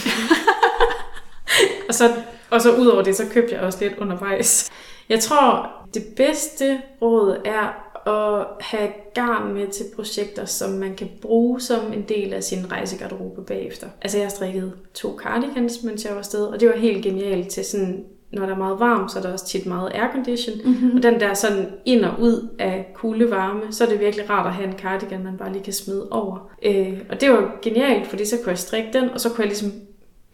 og, 1.87 1.93
så, 1.93 2.13
og 2.49 2.61
så 2.61 2.75
ud 2.75 2.87
over 2.87 3.01
det, 3.01 3.15
så 3.15 3.23
købte 3.31 3.55
jeg 3.55 3.61
også 3.61 3.79
lidt 3.81 3.97
undervejs. 3.97 4.71
Jeg 5.09 5.19
tror, 5.19 5.71
det 5.93 6.03
bedste 6.17 6.81
råd 7.01 7.41
er 7.45 7.85
at 8.05 8.45
have 8.59 8.89
garn 9.13 9.53
med 9.53 9.67
til 9.67 9.85
projekter, 9.95 10.45
som 10.45 10.71
man 10.71 10.95
kan 10.95 11.09
bruge 11.21 11.62
som 11.62 11.93
en 11.93 12.01
del 12.01 12.33
af 12.33 12.43
sin 12.43 12.71
rejsegarderobe 12.71 13.41
bagefter. 13.41 13.88
Altså 14.01 14.17
jeg 14.17 14.31
strikkede 14.31 14.71
to 14.93 15.17
cardigans, 15.24 15.83
mens 15.83 16.05
jeg 16.05 16.12
var 16.12 16.19
afsted, 16.19 16.45
og 16.45 16.59
det 16.59 16.69
var 16.69 16.75
helt 16.75 17.03
genialt 17.03 17.50
til 17.50 17.65
sådan 17.65 18.05
når 18.31 18.45
der 18.45 18.53
er 18.53 18.57
meget 18.57 18.79
varmt, 18.79 19.12
så 19.12 19.19
er 19.19 19.24
der 19.24 19.33
også 19.33 19.45
tit 19.45 19.65
meget 19.65 19.91
aircondition. 19.93 20.55
Mm-hmm. 20.65 20.97
Og 20.97 21.03
den 21.03 21.19
der 21.19 21.33
sådan 21.33 21.67
ind 21.85 22.05
og 22.05 22.19
ud 22.19 22.50
af 22.59 22.91
kulde 22.93 23.31
varme, 23.31 23.62
så 23.71 23.85
er 23.85 23.89
det 23.89 24.00
virkelig 24.00 24.29
rart 24.29 24.47
at 24.47 24.53
have 24.53 24.67
en 24.67 24.77
cardigan, 24.77 25.24
man 25.24 25.38
bare 25.38 25.51
lige 25.51 25.63
kan 25.63 25.74
smide 25.74 26.07
over. 26.12 26.50
Øh, 26.63 27.01
og 27.09 27.21
det 27.21 27.29
var 27.29 27.55
genialt, 27.62 28.07
fordi 28.07 28.25
så 28.25 28.38
kunne 28.38 28.50
jeg 28.50 28.57
strikke 28.57 28.89
den, 28.93 29.09
og 29.09 29.21
så 29.21 29.29
kunne 29.29 29.41
jeg 29.41 29.47
ligesom 29.47 29.71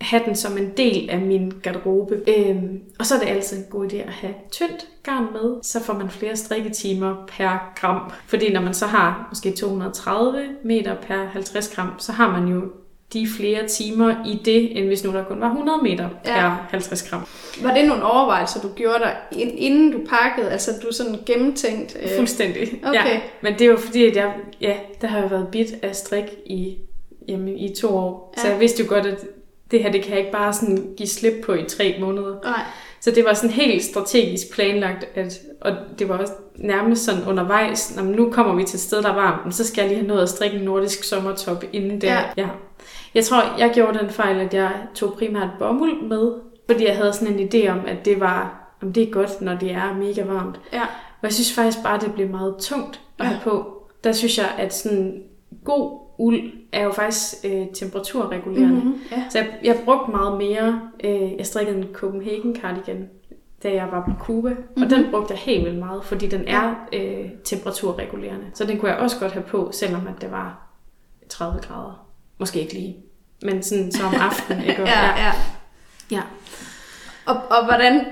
have 0.02 0.24
den 0.26 0.36
som 0.36 0.58
en 0.58 0.72
del 0.78 1.10
af 1.10 1.20
min 1.20 1.54
garderobe. 1.64 2.22
Øhm, 2.28 2.80
og 3.00 3.06
så 3.06 3.16
er 3.16 3.20
det 3.20 3.28
altid 3.28 3.58
en 3.58 3.64
god 3.70 3.92
idé 3.92 3.96
at 3.96 4.14
have 4.14 4.34
tyndt 4.52 4.88
garn 5.04 5.28
med, 5.34 5.64
så 5.64 5.84
får 5.84 5.94
man 5.94 6.10
flere 6.10 6.36
strikketimer 6.36 7.16
per 7.38 7.72
gram. 7.76 8.12
Fordi 8.28 8.54
når 8.54 8.62
man 8.62 8.74
så 8.74 8.86
har 8.86 9.28
måske 9.30 9.52
230 9.52 10.50
meter 10.64 10.96
per 10.96 11.26
50 11.26 11.76
gram, 11.76 11.90
så 11.98 12.12
har 12.12 12.32
man 12.32 12.48
jo 12.48 12.62
de 13.14 13.28
flere 13.38 13.68
timer 13.68 14.26
i 14.26 14.42
det, 14.46 14.78
end 14.78 14.88
hvis 14.88 15.04
nu 15.04 15.12
der 15.12 15.24
kun 15.24 15.42
var 15.42 15.48
100 15.48 15.80
meter 15.84 16.10
per 16.24 16.44
ja. 16.44 16.56
50 16.70 17.10
gram. 17.10 17.22
Var 17.62 17.74
det 17.74 17.88
nogle 17.88 18.04
overvejelser, 18.04 18.62
du 18.62 18.70
gjorde 18.76 19.00
dig, 19.00 19.16
inden 19.58 19.92
du 19.92 20.00
pakkede? 20.10 20.52
Altså 20.52 20.72
du 20.84 20.92
sådan 20.92 21.16
gennemtænkt? 21.26 21.98
Øh... 22.02 22.10
Fuldstændig, 22.18 22.80
okay. 22.84 23.14
ja. 23.14 23.20
Men 23.42 23.60
det 23.60 23.70
var 23.70 23.78
fordi, 23.78 24.06
at 24.06 24.16
jeg, 24.16 24.34
ja, 24.62 24.78
der 25.02 25.08
har 25.08 25.20
jeg 25.20 25.32
været 25.32 25.48
bit 25.52 25.74
af 25.82 25.96
strik 25.96 26.26
i, 26.46 26.78
jamen, 27.28 27.58
i 27.58 27.76
to 27.76 27.98
år. 27.98 28.34
Ja. 28.38 28.42
Så 28.42 28.48
jeg 28.48 28.60
vidste 28.60 28.84
jo 28.84 28.90
godt, 28.90 29.06
at 29.06 29.18
det 29.72 29.84
her, 29.84 29.92
det 29.92 30.02
kan 30.02 30.12
jeg 30.12 30.20
ikke 30.20 30.32
bare 30.32 30.54
sådan 30.54 30.94
give 30.98 31.08
slip 31.08 31.34
på 31.46 31.54
i 31.54 31.64
tre 31.68 31.98
måneder. 32.00 32.36
Nej. 32.44 32.62
Så 33.02 33.12
det 33.12 33.26
var 33.26 33.34
sådan 33.34 33.50
helt 33.50 33.84
strategisk 33.84 34.54
planlagt, 34.54 35.06
at, 35.16 35.40
og 35.62 35.72
det 36.00 36.10
var 36.10 36.18
også 36.18 36.34
nærmest 36.56 37.06
sådan 37.06 37.24
undervejs, 37.28 37.96
når 37.96 38.04
nu 38.04 38.32
kommer 38.32 38.56
vi 38.56 38.64
til 38.64 38.78
et 38.78 38.82
sted, 38.82 39.02
der 39.02 39.10
er 39.10 39.16
varmt, 39.16 39.56
så 39.56 39.68
skal 39.68 39.82
jeg 39.82 39.90
lige 39.90 40.00
have 40.00 40.08
noget 40.08 40.22
at 40.22 40.30
strikke 40.30 40.58
en 40.58 40.64
nordisk 40.64 41.04
sommertop 41.04 41.64
inden 41.74 42.02
der. 42.02 42.14
Ja. 42.14 42.24
ja. 42.38 42.48
Jeg 43.16 43.26
tror, 43.26 43.44
jeg 43.60 43.72
gjorde 43.74 44.00
den 44.00 44.10
fejl, 44.10 44.40
at 44.40 44.54
jeg 44.54 44.72
tog 44.96 45.14
primært 45.14 45.50
bomuld 45.60 46.02
med, 46.02 46.32
fordi 46.70 46.86
jeg 46.86 46.96
havde 46.98 47.14
sådan 47.14 47.40
en 47.40 47.50
idé 47.54 47.68
om, 47.68 47.80
at 47.88 48.06
det 48.06 48.20
var, 48.20 48.68
om 48.82 48.94
det 48.94 49.04
er 49.04 49.12
godt, 49.12 49.42
når 49.42 49.56
det 49.56 49.72
er 49.72 49.94
mega 49.94 50.24
varmt. 50.24 50.60
Ja. 50.74 50.82
Og 51.22 51.24
jeg 51.24 51.34
synes 51.34 51.54
faktisk 51.54 51.84
bare, 51.84 51.96
at 51.96 52.02
det 52.02 52.14
blev 52.14 52.30
meget 52.30 52.56
tungt 52.60 53.00
at 53.20 53.26
ja. 53.26 53.30
have 53.30 53.40
på. 53.44 53.84
Der 54.04 54.12
synes 54.12 54.38
jeg, 54.38 54.48
at 54.58 54.74
sådan 54.74 55.24
god 55.64 56.00
uld 56.18 56.52
er 56.72 56.84
jo 56.84 56.92
faktisk 56.92 57.46
øh, 57.46 57.68
temperaturregulerende. 57.74 58.76
Mm-hmm, 58.76 59.02
ja. 59.12 59.24
Så 59.30 59.38
jeg, 59.38 59.48
jeg 59.64 59.82
brugte 59.86 60.12
meget 60.12 60.38
mere. 60.38 60.82
Øh, 61.04 61.38
jeg 61.38 61.46
strikkede 61.46 61.78
en 61.78 61.88
Copenhagen 61.94 62.56
cardigan, 62.56 63.10
da 63.64 63.74
jeg 63.74 63.88
var 63.92 64.06
på 64.06 64.24
Cuba. 64.24 64.50
Mm-hmm. 64.50 64.84
Og 64.84 64.90
den 64.90 65.06
brugte 65.12 65.34
jeg 65.34 65.40
helt 65.40 65.66
vildt 65.66 65.80
meget, 65.80 66.06
fordi 66.06 66.28
den 66.28 66.48
er 66.48 66.76
øh, 66.94 67.30
temperaturregulerende. 67.44 68.46
Så 68.54 68.66
den 68.66 68.80
kunne 68.80 68.92
jeg 68.92 69.00
også 69.00 69.20
godt 69.20 69.32
have 69.32 69.44
på, 69.44 69.70
selvom 69.74 70.08
at 70.08 70.22
det 70.22 70.32
var 70.32 70.68
30 71.30 71.60
grader. 71.62 72.08
Måske 72.38 72.62
ikke 72.62 72.74
lige, 72.74 72.98
men 73.44 73.64
sådan 73.64 73.92
som 73.92 74.14
aftenen. 74.20 74.64
Ikke? 74.64 74.82
ja, 74.96 75.06
ja. 75.18 75.32
ja. 76.12 76.22
Og, 77.26 77.36
og 77.36 77.66
hvordan 77.66 78.06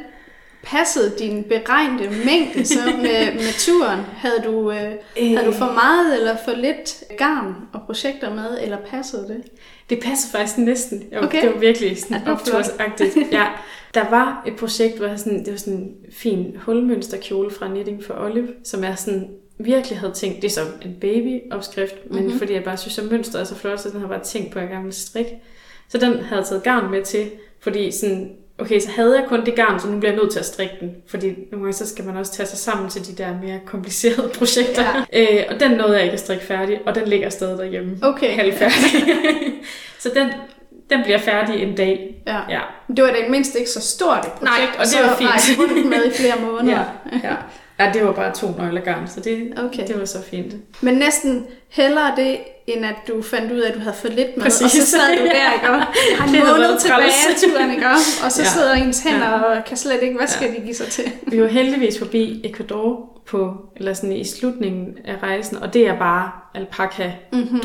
passede 0.64 1.16
din 1.20 1.44
beregnede 1.44 2.10
mængde 2.26 2.66
så 2.66 2.80
med, 2.98 3.34
med 3.44 3.60
turen? 3.60 4.00
Havde 4.00 4.42
du, 4.46 4.72
øh, 4.72 4.92
øh, 5.20 5.28
havde 5.30 5.46
du 5.46 5.52
for 5.52 5.74
meget 5.74 6.20
eller 6.20 6.38
for 6.46 6.52
lidt 6.52 7.04
garn 7.18 7.56
og 7.74 7.82
projekter 7.86 8.34
med, 8.34 8.58
eller 8.62 8.78
passede 8.78 9.28
det? 9.28 9.44
Det 9.90 10.00
passede 10.04 10.32
faktisk 10.32 10.58
næsten. 10.58 11.04
Jo, 11.14 11.22
okay. 11.22 11.42
Det 11.42 11.54
var 11.54 11.60
virkelig 11.60 11.98
sådan 11.98 12.22
ja, 12.26 12.32
optursagtigt. 12.32 13.18
ja. 13.32 13.48
Der 13.94 14.10
var 14.10 14.44
et 14.48 14.56
projekt, 14.56 14.98
hvor 14.98 15.08
jeg 15.08 15.20
sådan, 15.20 15.46
det 15.46 15.52
var 15.52 15.58
sådan 15.58 15.80
en 15.80 15.96
fin 16.12 16.58
hulmønsterkjole 16.66 17.52
fra 17.52 17.68
Knitting 17.68 18.04
for 18.04 18.14
Olive, 18.14 18.48
som 18.64 18.84
er 18.84 18.96
sådan 18.96 19.30
virkelig 19.58 20.00
havde 20.00 20.14
tænkt, 20.14 20.42
det 20.42 20.48
er 20.48 20.52
så 20.52 20.62
en 20.82 20.98
babyopskrift, 21.02 21.96
men 22.12 22.24
mm-hmm. 22.24 22.38
fordi 22.38 22.54
jeg 22.54 22.64
bare 22.64 22.78
synes, 22.78 23.00
at 23.00 23.06
mønstret 23.06 23.42
er 23.42 23.46
så 23.46 23.56
flot, 23.56 23.80
så 23.80 23.90
den 23.90 24.00
har 24.02 24.08
bare 24.08 24.24
tænkt 24.24 24.52
på, 24.52 24.60
at 24.60 24.64
jeg 24.64 24.72
gerne 24.72 24.84
vil 24.84 24.94
strikke. 24.94 25.42
Så 25.90 25.98
den 25.98 26.20
havde 26.20 26.42
jeg 26.42 26.48
taget 26.48 26.64
garn 26.64 26.92
med 26.92 27.04
til, 27.04 27.32
fordi 27.60 27.92
sådan, 27.92 28.36
okay, 28.60 28.80
så 28.80 28.90
havde 28.96 29.20
jeg 29.20 29.26
kun 29.28 29.46
det 29.46 29.56
garn, 29.56 29.80
så 29.80 29.88
nu 29.88 30.00
bliver 30.00 30.12
jeg 30.12 30.22
nødt 30.22 30.32
til 30.32 30.40
at 30.40 30.46
strikke 30.46 30.76
den. 30.80 30.96
Fordi 31.08 31.28
nogle 31.28 31.66
gange 31.66 31.74
så 31.74 31.88
skal 31.88 32.06
man 32.06 32.18
også 32.18 32.32
tage 32.34 32.48
sig 32.48 32.58
sammen 32.58 32.90
til 32.90 33.08
de 33.08 33.24
der 33.24 33.34
mere 33.44 33.60
komplicerede 33.66 34.30
projekter. 34.40 35.06
Ja. 35.14 35.22
Øh, 35.40 35.44
og 35.50 35.60
den 35.60 35.72
nåede 35.72 35.94
jeg 35.96 36.04
ikke 36.04 36.14
at 36.14 36.20
strikke 36.20 36.46
færdig, 36.46 36.80
og 36.86 36.96
den 36.96 37.08
ligger 37.08 37.30
stadig 37.30 37.58
derhjemme. 37.58 37.98
Okay. 38.02 38.36
Halvfærdig. 38.36 38.76
så 40.00 40.10
den, 40.16 40.28
den 40.90 41.04
bliver 41.04 41.18
færdig 41.20 41.64
en 41.64 41.76
dag. 41.76 42.16
Ja. 42.28 42.40
ja. 42.50 42.60
Det 42.96 43.04
var 43.04 43.10
det 43.10 43.30
mindst 43.30 43.56
ikke 43.56 43.70
så 43.70 43.82
stort 43.82 44.26
et 44.26 44.32
projekt, 44.32 44.42
Nej, 44.42 44.80
og 44.80 44.86
det 44.86 45.10
var 45.10 45.16
fint. 45.16 45.30
Og 45.34 45.40
så 45.40 45.86
med 45.90 46.06
i 46.06 46.12
flere 46.12 46.36
måneder. 46.52 46.84
ja. 47.24 47.30
ja. 47.30 47.36
Ja, 47.80 47.92
det 47.94 48.06
var 48.06 48.12
bare 48.12 48.34
to 48.34 48.48
nøgler 48.58 48.82
garn, 48.82 49.08
så 49.08 49.20
det, 49.20 49.54
okay. 49.58 49.88
det 49.88 50.00
var 50.00 50.06
så 50.06 50.24
fint. 50.24 50.56
Men 50.82 50.94
næsten 50.94 51.46
hellere 51.70 52.14
det, 52.16 52.38
end 52.68 52.86
at 52.86 52.96
du 53.08 53.22
fandt 53.22 53.52
ud 53.52 53.60
af, 53.60 53.70
at 53.70 53.76
du 53.76 53.80
havde 53.80 53.96
fået 53.96 54.14
lidt 54.14 54.38
med, 54.38 54.44
Præcis. 54.44 54.62
og 54.62 54.70
så 54.70 54.86
sad 54.86 55.18
du 55.18 55.26
der, 55.26 55.54
ikke? 55.54 55.70
Og 55.70 55.82
har 56.18 56.28
en 56.28 56.48
måned 56.48 56.80
tilbage 56.80 57.04
af 57.30 57.36
turen, 57.38 57.72
ikke? 57.72 57.86
Og 58.26 58.32
så 58.32 58.42
ja. 58.42 58.48
sidder 58.48 58.74
ens 58.74 59.04
hænder 59.04 59.30
ja. 59.30 59.42
og 59.42 59.66
kan 59.66 59.78
slet 59.78 60.04
ikke, 60.04 60.18
hvad 60.18 60.28
skal 60.28 60.48
ja. 60.50 60.56
de 60.56 60.62
give 60.62 60.76
sig 60.76 60.88
til? 60.88 61.12
Vi 61.28 61.42
var 61.42 61.48
heldigvis 61.48 62.00
forbi 62.00 62.42
Ecuador 62.44 63.22
på, 63.26 63.54
eller 63.76 63.94
sådan 63.94 64.12
i 64.12 64.24
slutningen 64.24 64.98
af 65.06 65.16
rejsen, 65.24 65.58
og 65.58 65.74
det 65.74 65.88
er 65.88 66.00
bare 66.00 66.32
alpaka 66.56 67.12
mm-hmm. 67.34 67.60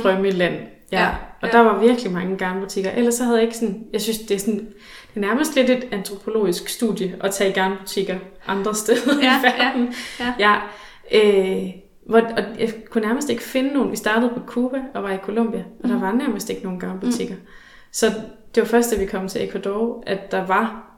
Ja. 0.95 1.03
ja. 1.03 1.11
Og 1.41 1.49
ja. 1.49 1.59
der 1.59 1.61
var 1.61 1.81
virkelig 1.81 2.13
mange 2.13 2.37
garnbutikker. 2.37 2.91
Ellers 2.91 3.15
så 3.15 3.25
havde 3.25 3.37
jeg 3.37 3.45
ikke 3.45 3.57
sådan, 3.57 3.85
jeg 3.93 4.01
synes, 4.01 4.19
det 4.19 4.35
er 4.35 4.39
sådan, 4.39 4.59
det 5.15 5.17
er 5.17 5.21
nærmest 5.21 5.57
lidt 5.57 5.71
et 5.71 5.89
antropologisk 5.91 6.69
studie 6.69 7.17
at 7.21 7.31
tage 7.31 7.51
i 7.51 7.53
garnbutikker 7.53 8.19
andre 8.47 8.75
steder 8.75 9.23
ja, 9.23 9.41
i 9.41 9.43
verden. 9.43 9.95
Ja, 10.21 10.35
ja. 10.39 10.51
ja 10.51 10.61
øh, 11.13 11.71
hvor, 12.07 12.19
og 12.19 12.43
jeg 12.59 12.75
kunne 12.91 13.07
nærmest 13.07 13.31
ikke 13.31 13.43
finde 13.43 13.73
nogen. 13.75 13.91
Vi 13.91 13.97
startede 13.97 14.33
på 14.35 14.41
Cuba 14.47 14.79
og 14.95 15.03
var 15.03 15.11
i 15.11 15.19
Colombia, 15.19 15.65
og 15.83 15.89
der 15.89 15.95
mm. 15.97 16.03
var 16.03 16.13
nærmest 16.13 16.51
ikke 16.51 16.63
nogen 16.63 16.81
garnbutikker. 16.81 17.35
Mm. 17.35 17.41
Så 17.93 18.07
det 18.55 18.61
var 18.61 18.67
først, 18.67 18.91
da 18.91 18.99
vi 18.99 19.07
kom 19.07 19.29
til 19.29 19.49
Ecuador, 19.49 20.03
at 20.07 20.33
der 20.33 20.47
var 20.47 20.94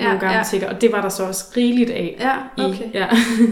ja, 0.00 0.04
nogle 0.04 0.20
garnbutikker, 0.20 0.66
ja. 0.66 0.74
og 0.74 0.80
det 0.80 0.92
var 0.92 1.02
der 1.02 1.08
så 1.08 1.24
også 1.24 1.44
rigeligt 1.56 1.90
af. 1.90 2.16
Ja, 2.20 2.64
okay. 2.64 2.84
I, 2.84 2.90
ja. 2.94 3.08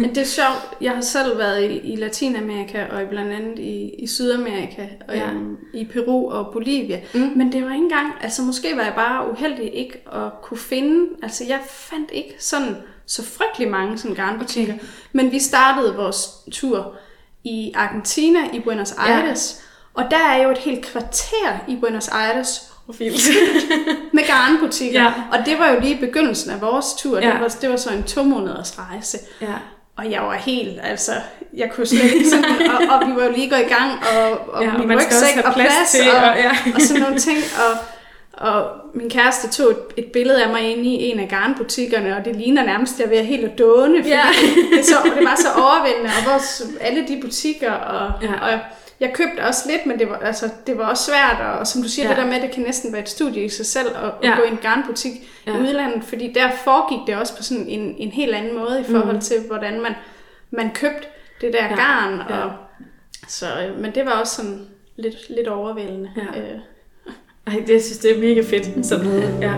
Det 0.09 0.19
er 0.19 0.25
sjovt. 0.25 0.77
Jeg 0.81 0.93
har 0.93 1.01
selv 1.01 1.39
været 1.39 1.71
i, 1.71 1.93
i 1.93 1.97
Latinamerika, 1.97 2.85
og 2.85 3.03
i 3.03 3.07
blandt 3.07 3.33
andet 3.33 3.59
i, 3.59 3.95
i 3.99 4.07
Sydamerika, 4.07 4.87
og 5.09 5.15
ja. 5.15 5.31
i, 5.75 5.81
i 5.81 5.85
Peru 5.85 6.31
og 6.31 6.53
Bolivia. 6.53 7.01
Mm. 7.15 7.33
Men 7.37 7.53
det 7.53 7.65
var 7.65 7.71
ikke 7.71 7.83
engang, 7.83 8.13
altså 8.21 8.43
måske 8.43 8.77
var 8.77 8.83
jeg 8.83 8.95
bare 8.95 9.31
uheldig 9.31 9.75
ikke 9.75 10.03
at 10.13 10.43
kunne 10.43 10.59
finde, 10.59 11.09
altså 11.23 11.45
jeg 11.49 11.61
fandt 11.69 12.11
ikke 12.13 12.35
sådan 12.39 12.77
så 13.07 13.25
frygtelig 13.25 13.71
mange 13.71 13.99
sådan 13.99 14.17
garnbutikker. 14.17 14.75
Okay. 14.75 14.85
Men 15.13 15.33
vi 15.33 15.39
startede 15.39 15.97
vores 15.97 16.29
tur 16.53 16.95
i 17.45 17.73
Argentina, 17.75 18.39
i 18.53 18.61
Buenos 18.61 18.93
Aires, 18.93 19.65
ja. 19.97 20.03
og 20.03 20.11
der 20.11 20.19
er 20.19 20.43
jo 20.43 20.51
et 20.51 20.59
helt 20.59 20.85
kvarter 20.85 21.65
i 21.69 21.77
Buenos 21.77 22.09
Aires, 22.09 22.73
fint. 22.93 23.15
med 24.13 24.27
garnbutikker. 24.27 25.03
Ja. 25.03 25.13
Og 25.33 25.47
det 25.47 25.59
var 25.59 25.71
jo 25.71 25.81
lige 25.81 25.97
begyndelsen 25.97 26.51
af 26.51 26.61
vores 26.61 26.87
tur. 26.99 27.19
Ja. 27.19 27.27
Det, 27.27 27.41
var, 27.41 27.49
det 27.61 27.71
var 27.71 27.77
så 27.77 27.91
en 27.91 28.03
to 28.03 28.23
måneders 28.23 28.79
rejse. 28.79 29.19
Ja. 29.41 29.55
Og 29.99 30.11
jeg 30.11 30.23
var 30.23 30.35
helt, 30.35 30.81
altså, 30.83 31.13
jeg 31.55 31.71
kunne 31.73 31.87
slet 31.87 32.13
ikke 32.13 32.31
sådan, 32.31 32.71
og, 32.73 32.95
og 32.95 33.07
vi 33.07 33.17
var 33.17 33.25
jo 33.25 33.33
lige 33.33 33.51
gået 33.51 33.61
i 33.61 33.75
gang, 33.75 33.93
og, 33.93 34.55
og 34.55 34.63
ja, 34.65 34.79
min 34.79 34.97
rygsæk 34.97 35.45
og 35.45 35.55
plads, 35.55 35.91
til, 35.91 36.11
og, 36.11 36.31
og, 36.31 36.37
ja. 36.37 36.51
og 36.75 36.81
sådan 36.81 37.03
nogle 37.03 37.19
ting, 37.19 37.39
og, 37.39 37.79
og 38.33 38.71
min 38.95 39.11
kæreste 39.11 39.49
tog 39.49 39.71
et, 39.71 39.79
et 39.97 40.07
billede 40.13 40.45
af 40.45 40.51
mig 40.51 40.63
inde 40.63 40.85
i 40.85 41.11
en 41.11 41.21
af 41.21 41.29
garnbutikkerne, 41.29 42.17
og 42.17 42.25
det 42.25 42.37
ligner 42.37 42.65
nærmest, 42.65 43.01
at 43.01 43.01
jeg 43.01 43.19
ved 43.19 43.25
helt 43.25 43.45
at 43.45 43.59
dåne, 43.59 43.97
fordi 43.97 44.09
ja. 44.09 44.23
det, 44.77 44.85
så, 44.85 44.95
det 45.17 45.25
var 45.25 45.37
så 45.37 45.49
overvældende, 45.63 46.11
og 46.19 46.33
vores, 46.33 46.63
alle 46.81 47.09
de 47.09 47.21
butikker, 47.23 47.73
og, 47.73 48.13
ja. 48.23 48.53
og 48.53 48.59
jeg 49.01 49.13
købte 49.15 49.41
også 49.41 49.71
lidt, 49.71 49.87
men 49.87 49.99
det 49.99 50.09
var, 50.09 50.17
altså, 50.17 50.51
det 50.67 50.79
var 50.79 50.85
også 50.85 51.05
svært, 51.05 51.41
og, 51.41 51.59
og 51.59 51.67
som 51.67 51.83
du 51.83 51.89
siger, 51.89 52.09
ja. 52.09 52.15
det 52.15 52.23
der 52.23 52.27
med, 52.27 52.35
at 52.35 52.43
det 52.43 52.51
kan 52.51 52.63
næsten 52.63 52.93
være 52.93 53.03
et 53.03 53.09
studie 53.09 53.45
i 53.45 53.49
sig 53.49 53.67
selv 53.67 53.89
at, 53.89 54.13
ja. 54.23 54.31
at 54.31 54.39
gå 54.39 54.45
i 54.45 54.49
en 54.49 54.59
garnbutik 54.63 55.13
ja. 55.47 55.57
i 55.57 55.61
udlandet, 55.61 56.05
fordi 56.05 56.33
der 56.33 56.51
foregik 56.65 57.07
det 57.07 57.17
også 57.17 57.37
på 57.37 57.43
sådan 57.43 57.69
en, 57.69 57.95
en 57.99 58.11
helt 58.11 58.35
anden 58.35 58.59
måde 58.59 58.81
i 58.81 58.85
forhold 58.85 59.15
mm. 59.15 59.21
til, 59.21 59.37
hvordan 59.47 59.81
man, 59.81 59.95
man 60.51 60.71
købte 60.71 61.07
det 61.41 61.53
der 61.53 61.65
ja. 61.65 61.75
garn. 61.75 62.21
Og, 62.21 62.37
ja. 62.37 62.49
så, 63.29 63.47
øh, 63.47 63.81
men 63.81 63.95
det 63.95 64.07
var 64.07 64.13
også 64.13 64.35
sådan 64.35 64.67
lidt, 64.97 65.31
lidt 65.31 65.49
overvældende. 65.49 66.11
Ja. 66.17 66.41
Øh. 66.41 66.59
Ej, 67.47 67.55
det, 67.67 67.75
jeg 67.75 67.83
synes, 67.83 67.99
det 67.99 68.17
er 68.17 68.21
mega 68.21 68.41
fedt. 68.41 68.87
Sådan 68.87 69.07
noget. 69.07 69.39
Ja. 69.41 69.55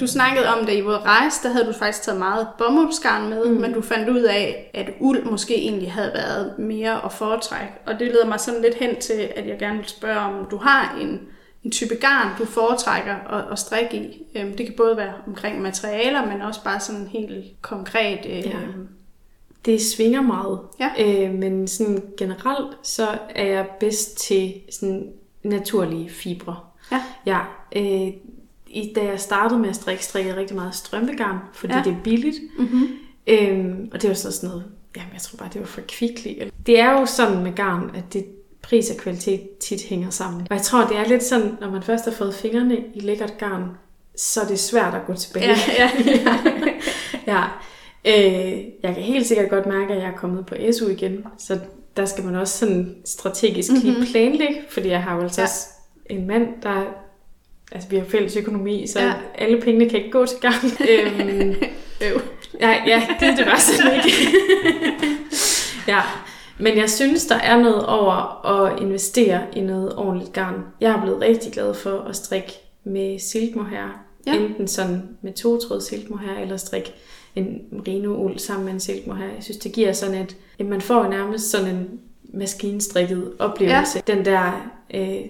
Du 0.00 0.06
snakkede 0.06 0.46
om, 0.48 0.66
da 0.66 0.72
I 0.72 0.84
var 0.84 1.06
rejse, 1.06 1.42
der 1.42 1.48
havde 1.48 1.66
du 1.66 1.72
faktisk 1.72 2.02
taget 2.02 2.18
meget 2.18 2.48
bomuldsgarn 2.58 3.30
med, 3.30 3.44
mm. 3.44 3.60
men 3.60 3.72
du 3.72 3.82
fandt 3.82 4.08
ud 4.08 4.22
af, 4.22 4.70
at 4.74 4.90
uld 5.00 5.24
måske 5.24 5.54
egentlig 5.56 5.92
havde 5.92 6.12
været 6.14 6.58
mere 6.58 7.04
at 7.04 7.12
foretrække. 7.12 7.72
Og 7.86 7.98
det 7.98 8.06
leder 8.06 8.26
mig 8.26 8.40
sådan 8.40 8.62
lidt 8.62 8.74
hen 8.74 9.00
til, 9.00 9.28
at 9.36 9.48
jeg 9.48 9.58
gerne 9.58 9.78
vil 9.78 9.88
spørge, 9.88 10.18
om 10.18 10.46
du 10.50 10.56
har 10.56 10.98
en, 11.00 11.20
en 11.64 11.70
type 11.70 11.94
garn, 11.94 12.38
du 12.38 12.44
foretrækker 12.44 13.14
at, 13.14 13.52
at 13.52 13.58
strikke 13.58 13.96
i. 13.96 14.26
Øhm, 14.34 14.56
det 14.56 14.66
kan 14.66 14.74
både 14.76 14.96
være 14.96 15.12
omkring 15.26 15.62
materialer, 15.62 16.26
men 16.26 16.42
også 16.42 16.64
bare 16.64 16.80
sådan 16.80 17.06
helt 17.06 17.62
konkret... 17.62 18.26
Øh, 18.26 18.46
ja. 18.46 18.52
Det 19.64 19.82
svinger 19.82 20.22
meget, 20.22 20.60
ja. 20.80 20.90
øh, 20.98 21.34
men 21.34 21.68
sådan 21.68 22.02
generelt 22.18 22.76
så 22.82 23.06
er 23.34 23.44
jeg 23.44 23.66
bedst 23.80 24.18
til 24.18 24.54
sådan 24.70 25.12
naturlige 25.42 26.10
fibre. 26.10 26.56
Ja. 26.92 27.02
ja 27.26 27.38
øh, 27.76 28.12
i, 28.70 28.92
da 28.94 29.04
jeg 29.04 29.20
startede 29.20 29.60
med 29.60 29.68
at 29.68 29.76
strikke, 29.76 30.04
strikkede 30.04 30.34
jeg 30.34 30.40
rigtig 30.40 30.56
meget 30.56 30.74
strømpegarn, 30.74 31.38
fordi 31.52 31.74
ja. 31.74 31.82
det 31.84 31.92
er 31.92 32.02
billigt. 32.04 32.36
Mm-hmm. 32.58 32.88
Øhm, 33.26 33.88
og 33.92 34.02
det 34.02 34.08
var 34.08 34.14
så 34.14 34.32
sådan 34.32 34.48
noget, 34.48 34.64
jamen 34.96 35.12
jeg 35.12 35.20
tror 35.20 35.36
bare, 35.36 35.48
det 35.52 35.60
var 35.60 35.66
for 35.66 35.80
kvickly. 35.88 36.30
Det 36.66 36.80
er 36.80 37.00
jo 37.00 37.06
sådan 37.06 37.42
med 37.42 37.52
garn, 37.52 37.90
at 37.94 38.12
det 38.12 38.26
pris 38.62 38.90
og 38.90 38.96
kvalitet 38.96 39.58
tit 39.60 39.82
hænger 39.82 40.10
sammen. 40.10 40.46
Og 40.50 40.56
jeg 40.56 40.62
tror, 40.62 40.86
det 40.86 40.96
er 40.96 41.08
lidt 41.08 41.22
sådan, 41.22 41.56
når 41.60 41.70
man 41.70 41.82
først 41.82 42.04
har 42.04 42.12
fået 42.12 42.34
fingrene 42.34 42.78
i 42.94 43.00
lækkert 43.00 43.38
garn, 43.38 43.64
så 44.16 44.40
er 44.40 44.46
det 44.46 44.58
svært 44.58 44.94
at 44.94 45.06
gå 45.06 45.14
tilbage. 45.14 45.56
Ja, 45.78 45.90
ja. 46.06 46.38
ja. 47.32 47.44
Øh, 48.04 48.64
jeg 48.82 48.94
kan 48.94 49.02
helt 49.02 49.26
sikkert 49.26 49.50
godt 49.50 49.66
mærke, 49.66 49.94
at 49.94 50.02
jeg 50.02 50.08
er 50.08 50.16
kommet 50.16 50.46
på 50.46 50.54
SU 50.72 50.88
igen, 50.88 51.24
så 51.38 51.58
der 51.96 52.04
skal 52.04 52.24
man 52.24 52.36
også 52.36 52.58
sådan 52.58 52.96
strategisk 53.04 53.72
lige 53.72 53.90
mm-hmm. 53.90 54.06
planlægge, 54.06 54.62
fordi 54.70 54.88
jeg 54.88 55.02
har 55.02 55.16
jo 55.16 55.22
altså 55.22 55.42
ja. 56.10 56.14
en 56.14 56.26
mand, 56.26 56.48
der 56.62 56.82
altså 57.72 57.88
vi 57.88 57.96
har 57.96 58.04
fælles 58.04 58.36
økonomi, 58.36 58.86
så 58.86 59.00
ja. 59.00 59.12
alle 59.34 59.60
pengene 59.60 59.90
kan 59.90 59.98
ikke 59.98 60.10
gå 60.10 60.26
til 60.26 60.38
gang. 60.40 60.54
øhm, 60.90 61.54
øv. 62.00 62.20
Ja, 62.60 62.76
ja, 62.86 63.06
det, 63.20 63.38
det 63.38 63.46
var 63.46 63.58
sådan 63.58 63.94
ikke. 63.94 64.10
ja, 65.88 66.00
men 66.58 66.76
jeg 66.76 66.90
synes, 66.90 67.26
der 67.26 67.36
er 67.36 67.60
noget 67.60 67.86
over 67.86 68.46
at 68.46 68.80
investere 68.82 69.40
i 69.56 69.60
noget 69.60 69.96
ordentligt 69.96 70.32
garn. 70.32 70.64
Jeg 70.80 70.90
er 70.90 71.02
blevet 71.02 71.20
rigtig 71.20 71.52
glad 71.52 71.74
for 71.74 72.00
at 72.00 72.16
strikke 72.16 72.52
med 72.84 73.18
silkmohair. 73.18 74.00
Ja. 74.26 74.36
Enten 74.36 74.68
sådan 74.68 75.02
med 75.22 75.32
to 75.32 75.58
tråd 75.58 75.80
silkmohair, 75.80 76.38
eller 76.38 76.56
strikke 76.56 76.94
en 77.36 77.60
merino-uld 77.72 78.38
sammen 78.38 78.64
med 78.64 78.72
en 78.72 78.80
silkmohair. 78.80 79.28
Jeg 79.34 79.44
synes, 79.44 79.56
det 79.56 79.72
giver 79.72 79.92
sådan 79.92 80.22
et... 80.22 80.36
At 80.58 80.66
man 80.66 80.80
får 80.80 81.08
nærmest 81.08 81.50
sådan 81.50 81.76
en 81.76 82.00
maskinstrikket 82.34 83.32
oplevelse. 83.38 84.02
Ja. 84.08 84.14
Den 84.14 84.24
der 84.24 84.70
øh, 84.94 85.20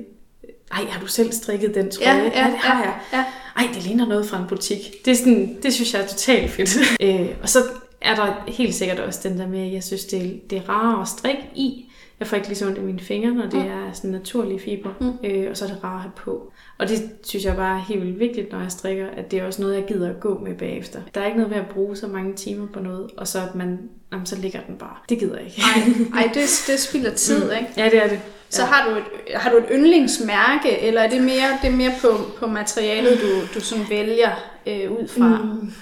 ej, 0.70 0.84
har 0.84 1.00
du 1.00 1.06
selv 1.06 1.32
strikket 1.32 1.74
den 1.74 1.90
trøje? 1.90 2.08
Ja, 2.08 2.16
ja, 2.16 2.44
ja 2.44 2.50
det 2.50 2.58
har 2.58 2.82
jeg. 2.82 3.00
Ja. 3.12 3.24
Ej, 3.56 3.68
det 3.74 3.82
ligner 3.82 4.06
noget 4.06 4.26
fra 4.26 4.38
en 4.38 4.46
butik. 4.48 5.04
Det, 5.04 5.10
er 5.10 5.16
sådan, 5.16 5.58
det 5.62 5.74
synes 5.74 5.94
jeg 5.94 6.02
er 6.02 6.06
totalt 6.06 6.50
fedt. 6.50 6.76
øh, 7.02 7.28
og 7.42 7.48
så 7.48 7.58
er 8.00 8.14
der 8.14 8.44
helt 8.48 8.74
sikkert 8.74 9.00
også 9.00 9.28
den 9.28 9.38
der 9.38 9.48
med, 9.48 9.66
at 9.66 9.72
jeg 9.72 9.84
synes, 9.84 10.04
det 10.04 10.22
er, 10.22 10.30
det 10.50 10.58
er 10.58 10.68
rarere 10.68 11.02
at 11.02 11.08
strikke 11.08 11.42
i. 11.54 11.86
Jeg 12.20 12.26
får 12.26 12.36
ikke 12.36 12.48
lige 12.48 12.58
så 12.58 12.66
ondt 12.66 12.78
i 12.78 12.80
mine 12.80 13.00
fingre, 13.00 13.30
når 13.30 13.42
det 13.42 13.54
mm. 13.64 13.70
er 13.70 13.92
sådan 13.92 14.10
naturlige 14.10 14.60
fiber. 14.60 14.90
Mm. 15.00 15.12
Øh, 15.24 15.50
og 15.50 15.56
så 15.56 15.64
er 15.64 15.68
det 15.68 15.84
rarere 15.84 15.96
at 15.96 16.02
have 16.02 16.12
på. 16.16 16.52
Og 16.80 16.88
det 16.88 17.10
synes 17.22 17.44
jeg 17.44 17.56
bare 17.56 17.78
er 17.78 17.82
helt 17.82 18.02
vildt 18.02 18.18
vigtigt, 18.18 18.52
når 18.52 18.60
jeg 18.60 18.72
strikker, 18.72 19.06
at 19.16 19.30
det 19.30 19.38
er 19.38 19.46
også 19.46 19.62
noget, 19.62 19.74
jeg 19.74 19.84
gider 19.88 20.10
at 20.10 20.20
gå 20.20 20.38
med 20.38 20.54
bagefter. 20.54 21.00
Der 21.14 21.20
er 21.20 21.26
ikke 21.26 21.38
noget 21.38 21.54
ved 21.54 21.60
at 21.60 21.68
bruge 21.68 21.96
så 21.96 22.06
mange 22.06 22.34
timer 22.34 22.66
på 22.66 22.80
noget, 22.80 23.10
og 23.16 23.28
så 23.28 23.38
at 23.40 23.54
man, 23.54 23.78
jamen, 24.12 24.26
så 24.26 24.36
ligger 24.36 24.60
den 24.66 24.76
bare. 24.76 24.96
Det 25.08 25.18
gider 25.18 25.36
jeg 25.36 25.46
ikke. 25.46 26.10
Nej, 26.10 26.30
det, 26.34 26.64
det 26.66 26.80
spilder 26.80 27.14
tid, 27.14 27.44
mm. 27.44 27.50
ikke? 27.50 27.72
Ja, 27.76 27.84
det 27.84 28.04
er 28.04 28.08
det. 28.08 28.20
Så 28.48 28.62
ja. 28.62 28.68
har, 28.68 28.90
du 28.90 28.96
et, 28.96 29.04
har 29.36 29.50
du 29.50 29.56
et 29.56 29.64
yndlingsmærke, 29.72 30.78
eller 30.80 31.00
er 31.00 31.10
det 31.10 31.22
mere, 31.22 31.58
det 31.62 31.70
er 31.70 31.76
mere 31.76 31.92
på, 32.00 32.08
på 32.38 32.46
materialet, 32.46 33.18
du, 33.22 33.58
du 33.58 33.60
sådan 33.60 33.84
vælger 33.90 34.30
øh, 34.66 34.92
ud 34.92 35.08
fra? 35.08 35.42
Mm. 35.42 35.72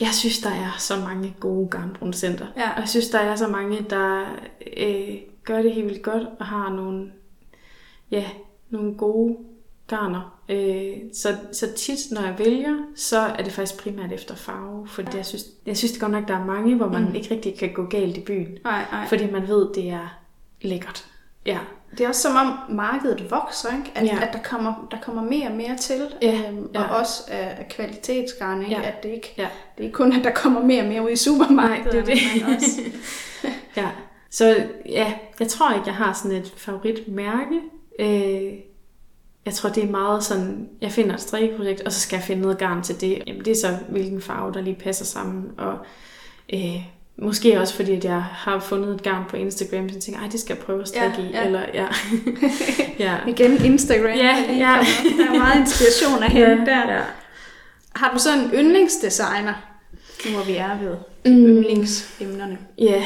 Jeg 0.00 0.10
synes, 0.12 0.38
der 0.38 0.50
er 0.50 0.76
så 0.78 0.96
mange 0.96 1.36
gode 1.40 1.68
garnproducenter. 1.68 2.46
Ja. 2.56 2.70
Og 2.70 2.80
jeg 2.80 2.88
synes, 2.88 3.08
der 3.08 3.18
er 3.18 3.36
så 3.36 3.48
mange, 3.48 3.86
der 3.90 4.36
øh, 4.76 5.16
gør 5.44 5.62
det 5.62 5.72
helt 5.72 5.86
vildt 5.86 6.02
godt, 6.02 6.22
og 6.38 6.46
har 6.46 6.72
nogle, 6.72 7.12
ja, 8.10 8.24
nogle 8.70 8.94
gode 8.94 9.36
garner. 9.88 10.40
Øh, 10.48 10.96
så, 11.12 11.36
så 11.52 11.66
tit, 11.76 11.98
når 12.10 12.22
jeg 12.22 12.34
vælger, 12.38 12.76
så 12.96 13.18
er 13.18 13.42
det 13.42 13.52
faktisk 13.52 13.82
primært 13.82 14.12
efter 14.12 14.34
farve. 14.34 14.86
Fordi 14.86 15.16
jeg 15.16 15.26
synes, 15.26 15.44
jeg 15.66 15.76
synes 15.76 15.92
det 15.92 16.00
godt 16.00 16.12
nok, 16.12 16.28
der 16.28 16.34
er 16.34 16.44
mange, 16.44 16.76
hvor 16.76 16.88
man 16.88 17.08
mm. 17.08 17.14
ikke 17.14 17.34
rigtig 17.34 17.58
kan 17.58 17.72
gå 17.72 17.84
galt 17.84 18.16
i 18.16 18.20
byen. 18.20 18.58
Ej, 18.64 18.84
ej. 18.92 19.08
Fordi 19.08 19.30
man 19.30 19.48
ved, 19.48 19.68
det 19.74 19.90
er 19.90 20.18
lækkert. 20.60 21.06
Ja. 21.46 21.58
Det 21.90 22.00
er 22.00 22.08
også 22.08 22.22
som 22.22 22.36
om 22.36 22.76
markedet 22.76 23.30
vokser, 23.30 23.68
ikke? 23.76 23.92
At, 23.94 24.06
ja. 24.06 24.18
at 24.22 24.32
der, 24.32 24.42
kommer, 24.42 24.88
der 24.90 24.96
kommer 25.02 25.22
mere 25.22 25.48
og 25.48 25.54
mere 25.54 25.76
til, 25.76 26.02
ja. 26.22 26.40
øhm, 26.48 26.70
ja. 26.74 26.82
og 26.82 26.96
også 26.96 27.22
af, 27.28 27.56
af 27.58 27.68
kvalitetsgarn, 27.70 28.62
ikke? 28.62 28.72
Ja. 28.72 28.82
at 28.82 29.02
det 29.02 29.08
ikke, 29.08 29.34
ja. 29.38 29.48
det 29.78 29.86
er 29.86 29.90
kun, 29.90 30.12
at 30.12 30.24
der 30.24 30.30
kommer 30.30 30.64
mere 30.64 30.82
og 30.82 30.88
mere 30.88 31.04
ud 31.04 31.10
i 31.10 31.16
supermarkedet. 31.16 31.94
Nej, 31.94 32.04
det 32.04 32.12
er 32.12 32.46
det. 32.46 32.56
Også. 32.56 32.80
ja. 33.76 33.88
Så 34.30 34.64
ja, 34.86 35.12
jeg 35.40 35.48
tror 35.48 35.72
ikke, 35.72 35.86
jeg 35.86 35.94
har 35.94 36.12
sådan 36.12 36.36
et 36.36 36.52
favoritmærke. 36.56 37.60
Øh, 37.98 38.52
jeg 39.46 39.54
tror, 39.54 39.70
det 39.70 39.84
er 39.84 39.90
meget 39.90 40.24
sådan, 40.24 40.68
jeg 40.80 40.92
finder 40.92 41.14
et 41.14 41.20
strikkeprojekt, 41.20 41.80
og 41.80 41.92
så 41.92 42.00
skal 42.00 42.16
jeg 42.16 42.24
finde 42.24 42.42
noget 42.42 42.58
garn 42.58 42.82
til 42.82 43.00
det. 43.00 43.22
Jamen, 43.26 43.44
det 43.44 43.50
er 43.50 43.56
så, 43.56 43.76
hvilken 43.88 44.20
farve, 44.20 44.52
der 44.52 44.60
lige 44.60 44.76
passer 44.76 45.04
sammen. 45.04 45.44
Og 45.58 45.78
øh, 46.52 46.82
måske 47.16 47.60
også 47.60 47.74
fordi, 47.74 47.92
at 47.92 48.04
jeg 48.04 48.22
har 48.22 48.60
fundet 48.60 48.94
et 48.94 49.02
garn 49.02 49.24
på 49.28 49.36
Instagram, 49.36 49.88
så 49.88 49.94
jeg 49.94 50.02
tænker, 50.02 50.20
ej, 50.20 50.28
det 50.28 50.40
skal 50.40 50.54
jeg 50.56 50.64
prøve 50.64 50.82
at 50.82 50.88
strikke 50.88 51.16
ja, 51.18 51.22
i. 51.22 51.30
Ja. 51.30 51.44
Eller, 51.44 51.62
ja. 51.74 51.86
ja. 53.06 53.16
Igen 53.26 53.64
Instagram. 53.64 54.16
Ja, 54.16 54.36
ja. 54.48 54.78
Der 55.18 55.30
er 55.30 55.38
meget 55.38 55.60
inspiration 55.60 56.22
af 56.22 56.30
hende 56.30 56.48
ja, 56.48 56.56
der. 56.56 56.94
Ja. 56.94 57.00
Har 57.94 58.12
du 58.14 58.18
så 58.18 58.28
en 58.34 58.50
yndlingsdesigner, 58.54 59.54
nu 60.24 60.30
hvor 60.30 60.44
vi 60.44 60.56
er 60.56 60.78
ved 60.78 60.96
mm. 61.24 61.46
yndlingsemnerne? 61.46 62.58
Ja, 62.78 63.02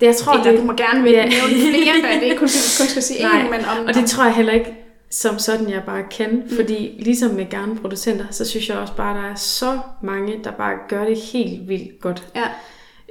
det, 0.00 0.06
jeg 0.06 0.16
tror, 0.16 0.32
Eller, 0.32 0.50
det, 0.50 0.60
du 0.60 0.64
må 0.64 0.72
gerne 0.72 1.10
ja. 1.10 1.24
nævne 1.24 1.54
flere, 1.54 1.94
for 2.00 2.08
det 2.08 2.16
er 2.16 2.20
ikke 2.20 2.36
kun, 2.36 2.48
kun 2.78 2.86
skal 2.86 3.02
sige 3.02 3.20
en, 3.20 3.50
men 3.50 3.60
om... 3.60 3.86
og 3.88 3.94
det 3.94 4.06
tror 4.06 4.24
jeg 4.24 4.34
heller 4.34 4.52
ikke, 4.52 4.79
som 5.10 5.38
sådan 5.38 5.70
jeg 5.70 5.82
bare 5.86 6.04
kan. 6.10 6.34
Mm. 6.34 6.56
Fordi 6.56 6.96
ligesom 6.98 7.30
med 7.30 7.50
garnproducenter, 7.50 8.26
så 8.30 8.44
synes 8.44 8.68
jeg 8.68 8.78
også 8.78 8.96
bare, 8.96 9.18
at 9.18 9.24
der 9.24 9.30
er 9.30 9.34
så 9.34 9.80
mange, 10.02 10.44
der 10.44 10.50
bare 10.50 10.78
gør 10.88 11.04
det 11.04 11.18
helt 11.18 11.68
vildt 11.68 12.00
godt. 12.00 12.32
Ja. 12.36 12.48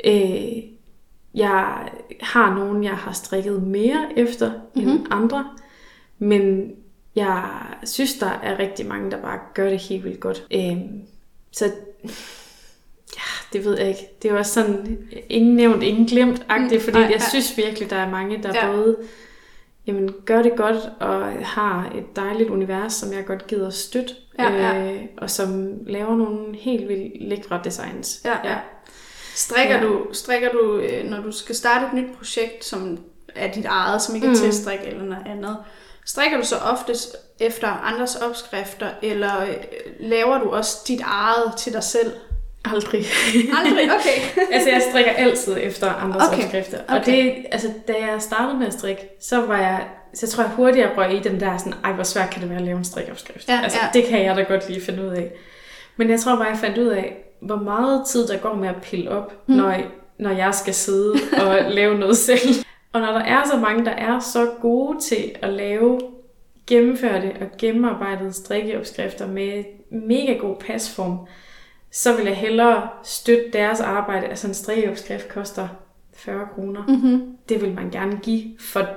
Øh, 0.06 0.64
jeg 1.34 1.90
har 2.22 2.56
nogen, 2.56 2.84
jeg 2.84 2.96
har 2.96 3.12
strikket 3.12 3.64
mere 3.64 4.08
efter 4.16 4.52
mm-hmm. 4.76 4.92
end 4.92 5.06
andre. 5.12 5.46
Men 6.20 6.72
jeg 7.16 7.50
synes, 7.84 8.14
der 8.14 8.30
er 8.44 8.60
rigtig 8.60 8.86
mange, 8.86 9.12
der 9.12 9.22
bare 9.22 9.40
gør 9.54 9.70
det 9.70 9.80
helt 9.80 10.04
vildt 10.04 10.20
godt. 10.20 10.48
Øh, 10.52 10.78
så 11.52 11.66
ja, 13.16 13.54
det 13.54 13.66
ved 13.66 13.78
jeg 13.78 13.88
ikke. 13.88 14.08
Det 14.22 14.32
er 14.32 14.36
også 14.36 14.54
sådan, 14.54 14.98
ingen 15.30 15.56
nævnt, 15.56 15.84
ingen 15.84 16.06
glemt-agtigt, 16.06 16.82
mm, 16.82 16.86
fordi 16.86 16.98
ej, 16.98 17.10
jeg 17.12 17.22
synes 17.22 17.58
virkelig, 17.58 17.90
der 17.90 17.96
er 17.96 18.10
mange, 18.10 18.44
der 18.44 18.52
ja. 18.54 18.72
både 18.72 18.98
jamen, 19.88 20.16
gør 20.26 20.42
det 20.42 20.56
godt 20.58 20.90
og 21.00 21.46
har 21.46 21.92
et 21.96 22.16
dejligt 22.16 22.50
univers, 22.50 22.94
som 22.94 23.14
jeg 23.14 23.26
godt 23.26 23.48
gider 23.48 23.70
støtte, 23.70 24.14
ja, 24.40 24.52
ja. 24.52 24.94
Øh, 24.94 25.02
og 25.18 25.30
som 25.30 25.78
laver 25.88 26.16
nogle 26.16 26.56
helt 26.56 26.88
vildt 26.88 27.30
lækre 27.30 27.62
designs. 27.64 28.22
Ja, 28.26 28.38
ja. 28.44 28.58
Strikker, 29.36 29.76
ja. 29.76 29.84
du, 29.84 30.06
strikker 30.14 30.52
du, 30.52 30.78
øh, 30.78 31.10
når 31.10 31.22
du 31.22 31.32
skal 31.32 31.56
starte 31.56 31.86
et 31.86 31.94
nyt 31.94 32.18
projekt, 32.18 32.66
som 32.66 32.98
er 33.36 33.52
dit 33.52 33.66
eget, 33.66 34.02
som 34.02 34.16
ikke 34.16 34.28
er 34.28 34.32
mm. 34.32 34.38
tilstrik 34.38 34.80
eller 34.84 35.04
noget 35.04 35.24
andet, 35.26 35.58
strikker 36.06 36.38
du 36.38 36.46
så 36.46 36.56
oftest 36.56 37.16
efter 37.40 37.68
andres 37.68 38.16
opskrifter, 38.16 38.90
eller 39.02 39.42
øh, 39.42 39.56
laver 40.00 40.38
du 40.38 40.50
også 40.50 40.78
dit 40.88 41.02
eget 41.02 41.54
til 41.58 41.74
dig 41.74 41.84
selv? 41.84 42.12
Aldrig. 42.66 43.06
Aldrig, 43.58 43.90
okay. 44.00 44.44
altså, 44.52 44.70
jeg 44.70 44.82
strikker 44.90 45.12
altid 45.12 45.58
efter 45.62 45.90
andres 45.90 46.28
okay. 46.28 46.44
opskrifter. 46.44 46.78
Okay. 46.88 47.00
Og 47.00 47.06
det, 47.06 47.36
altså, 47.52 47.68
da 47.88 47.94
jeg 47.94 48.22
startede 48.22 48.58
med 48.58 48.68
at 48.68 48.74
strikke, 48.74 49.02
så 49.22 49.42
var 49.42 49.58
jeg, 49.58 49.88
så 50.14 50.28
tror 50.28 50.44
jeg 50.44 50.52
hurtigt, 50.52 50.88
røg 50.98 51.16
i 51.16 51.20
den 51.20 51.40
der 51.40 51.58
sådan, 51.58 51.74
ej, 51.84 51.92
hvor 51.92 52.04
svært 52.04 52.30
kan 52.30 52.42
det 52.42 52.50
være 52.50 52.60
at 52.60 52.66
lave 52.66 52.78
en 52.78 52.84
strikopskrift. 52.84 53.50
Ja, 53.50 53.60
altså, 53.64 53.78
ja. 53.82 54.00
det 54.00 54.10
kan 54.10 54.26
jeg 54.26 54.36
da 54.36 54.42
godt 54.42 54.70
lige 54.70 54.82
finde 54.82 55.04
ud 55.04 55.10
af. 55.10 55.32
Men 55.98 56.10
jeg 56.10 56.20
tror 56.20 56.36
bare, 56.36 56.48
jeg 56.48 56.58
fandt 56.58 56.78
ud 56.78 56.88
af, 56.88 57.16
hvor 57.42 57.56
meget 57.56 58.04
tid 58.08 58.28
der 58.28 58.38
går 58.38 58.54
med 58.54 58.70
at 58.70 58.76
pille 58.82 59.12
op, 59.12 59.34
hmm. 59.46 59.58
når, 59.58 59.76
når 60.18 60.32
jeg 60.32 60.54
skal 60.56 60.74
sidde 60.74 61.14
og 61.42 61.64
lave 61.80 61.98
noget 61.98 62.18
selv. 62.18 62.66
Og 62.94 63.02
når 63.02 63.12
der 63.12 63.22
er 63.22 63.42
så 63.52 63.58
mange, 63.58 63.86
der 63.86 63.92
er 63.92 64.20
så 64.20 64.50
gode 64.62 65.00
til 65.02 65.32
at 65.42 65.50
lave 65.50 66.00
gennemførte 66.68 67.34
og 67.42 67.48
gennemarbejdede 67.58 68.34
strikkeopskrifter 68.34 69.28
med 69.28 69.64
mega 69.92 70.34
god 70.34 70.56
pasform, 70.56 71.28
så 71.92 72.16
vil 72.16 72.26
jeg 72.26 72.36
hellere 72.36 72.90
støtte 73.04 73.44
deres 73.54 73.80
arbejde. 73.80 74.28
Altså 74.28 74.48
en 74.48 74.54
strikkeopskrift 74.54 75.30
koster 75.30 75.68
40 76.14 76.48
kroner. 76.56 76.84
Mm-hmm. 76.88 77.38
Det 77.50 77.62
vil 77.62 77.74
man 77.74 77.90
gerne 77.90 78.20
give 78.24 78.44
for 78.60 78.88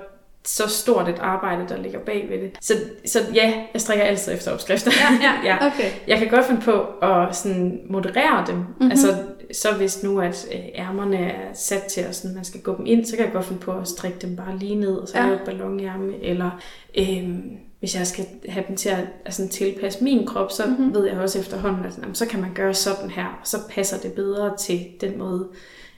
så 0.45 0.69
stort 0.69 1.09
et 1.09 1.19
arbejde, 1.19 1.69
der 1.69 1.77
ligger 1.77 1.99
bag 1.99 2.27
ved 2.31 2.39
det. 2.39 2.59
Så, 2.61 2.75
så 3.07 3.19
ja, 3.35 3.65
jeg 3.73 3.81
strikker 3.81 4.05
altid 4.05 4.33
efter 4.33 4.53
opskrifter. 4.53 4.91
Ja, 5.01 5.29
ja, 5.29 5.33
ja. 5.51 5.67
Okay. 5.67 5.91
Jeg 6.07 6.19
kan 6.19 6.29
godt 6.29 6.47
finde 6.47 6.61
på 6.61 6.83
at 6.83 7.37
sådan 7.37 7.81
moderere 7.91 8.47
dem. 8.47 8.57
Mm-hmm. 8.57 8.91
Altså, 8.91 9.17
så 9.53 9.75
hvis 9.75 10.03
nu, 10.03 10.21
at 10.21 10.47
øh, 10.53 10.61
ærmerne 10.75 11.19
er 11.19 11.55
sat 11.55 11.83
til, 11.83 12.01
at 12.01 12.15
sådan, 12.17 12.35
man 12.35 12.45
skal 12.45 12.61
gå 12.61 12.77
dem 12.77 12.87
ind, 12.87 13.05
så 13.05 13.17
kan 13.17 13.25
jeg 13.25 13.33
godt 13.33 13.45
finde 13.45 13.61
på 13.61 13.73
at 13.73 13.89
strikke 13.89 14.19
dem 14.19 14.37
bare 14.37 14.59
lige 14.59 14.75
ned, 14.75 14.95
og 14.95 15.09
så 15.09 15.19
ja. 15.19 15.25
lave 15.25 15.35
et 15.35 15.43
ballonærme, 15.45 16.25
eller 16.25 16.51
øhm, 16.99 17.57
hvis 17.83 17.95
jeg 17.95 18.07
skal 18.07 18.27
have 18.49 18.65
dem 18.69 18.77
til 18.77 18.89
at 18.89 19.05
altså, 19.25 19.49
tilpasse 19.49 20.05
min 20.05 20.27
krop, 20.27 20.53
så 20.53 20.67
mm-hmm. 20.67 20.95
ved 20.95 21.07
jeg 21.07 21.19
også 21.19 21.39
efterhånden, 21.39 21.85
at 21.85 21.99
jamen, 21.99 22.15
så 22.15 22.27
kan 22.27 22.41
man 22.41 22.55
gøre 22.55 22.75
sådan 22.75 23.11
her, 23.11 23.25
og 23.25 23.47
så 23.47 23.57
passer 23.71 23.99
det 23.99 24.13
bedre 24.13 24.57
til 24.57 24.87
den 25.01 25.19
måde, 25.19 25.49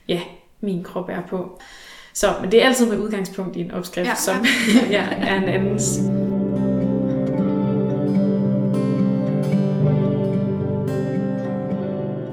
ja, 0.07 0.21
min 0.61 0.83
krop 0.83 1.09
er 1.09 1.21
på. 1.29 1.59
Så, 2.13 2.33
men 2.41 2.51
det 2.51 2.61
er 2.61 2.65
altid 2.65 2.85
med 2.85 2.97
udgangspunkt 2.97 3.55
i 3.55 3.59
en 3.61 3.71
opskrift, 3.71 4.09
ja, 4.09 4.15
som 4.15 4.45
ja. 4.91 5.07
er 5.29 5.35
en 5.35 5.43
andens. 5.43 5.99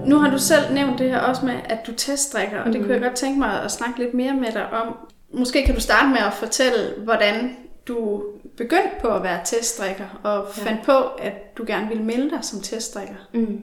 Nu 0.06 0.18
har 0.18 0.30
du 0.30 0.38
selv 0.38 0.74
nævnt 0.74 0.98
det 0.98 1.10
her 1.10 1.18
også 1.18 1.46
med, 1.46 1.54
at 1.64 1.78
du 1.86 1.92
teststrikker, 1.96 2.58
og 2.58 2.66
det 2.66 2.74
mm. 2.74 2.80
kunne 2.80 2.92
jeg 2.92 3.00
mhm. 3.00 3.08
godt 3.08 3.18
tænke 3.18 3.38
mig 3.38 3.62
at 3.62 3.70
snakke 3.70 3.98
lidt 3.98 4.14
mere 4.14 4.34
med 4.34 4.52
dig 4.52 4.72
om. 4.72 4.96
Måske 5.32 5.64
kan 5.66 5.74
du 5.74 5.80
starte 5.80 6.08
med 6.08 6.18
at 6.18 6.32
fortælle, 6.32 6.94
hvordan 7.04 7.56
du 7.88 8.22
begyndte 8.56 8.90
på 9.00 9.08
at 9.08 9.22
være 9.22 9.40
teststrikker, 9.44 10.20
og 10.22 10.46
ja. 10.58 10.64
fandt 10.64 10.84
på, 10.84 10.98
at 11.08 11.56
du 11.58 11.64
gerne 11.66 11.88
ville 11.88 12.04
melde 12.04 12.30
dig 12.30 12.44
som 12.44 12.60
teststrikker. 12.60 13.28
Mm. 13.34 13.62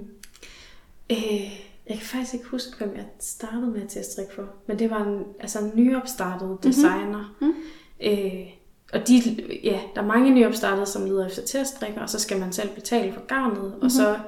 Øh, 1.09 1.59
jeg 1.89 1.97
kan 1.97 2.05
faktisk 2.05 2.33
ikke 2.33 2.45
huske, 2.45 2.77
hvem 2.77 2.95
jeg 2.95 3.05
startede 3.19 3.71
med 3.71 3.81
at 3.81 3.89
teststrikke 3.89 4.33
for, 4.33 4.49
men 4.67 4.79
det 4.79 4.89
var 4.89 5.03
en, 5.03 5.23
altså 5.39 5.59
en 5.59 5.71
nyopstartet 5.75 6.49
mhm. 6.49 6.57
designer. 6.57 7.35
Mm-hmm. 7.41 7.55
Øh, 8.01 8.47
og 8.93 9.07
de, 9.07 9.15
ja, 9.63 9.79
der 9.95 10.01
er 10.01 10.05
mange 10.05 10.31
nyopstartede, 10.31 10.85
som 10.85 11.05
leder 11.05 11.27
efter 11.27 11.41
teststrikker, 11.45 12.01
og 12.01 12.09
så 12.09 12.19
skal 12.19 12.39
man 12.39 12.53
selv 12.53 12.69
betale 12.69 13.13
for 13.13 13.21
garnet, 13.21 13.63
mm-hmm. 13.63 13.81
og 13.81 13.91
så 13.91 14.19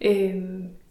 øh, 0.00 0.34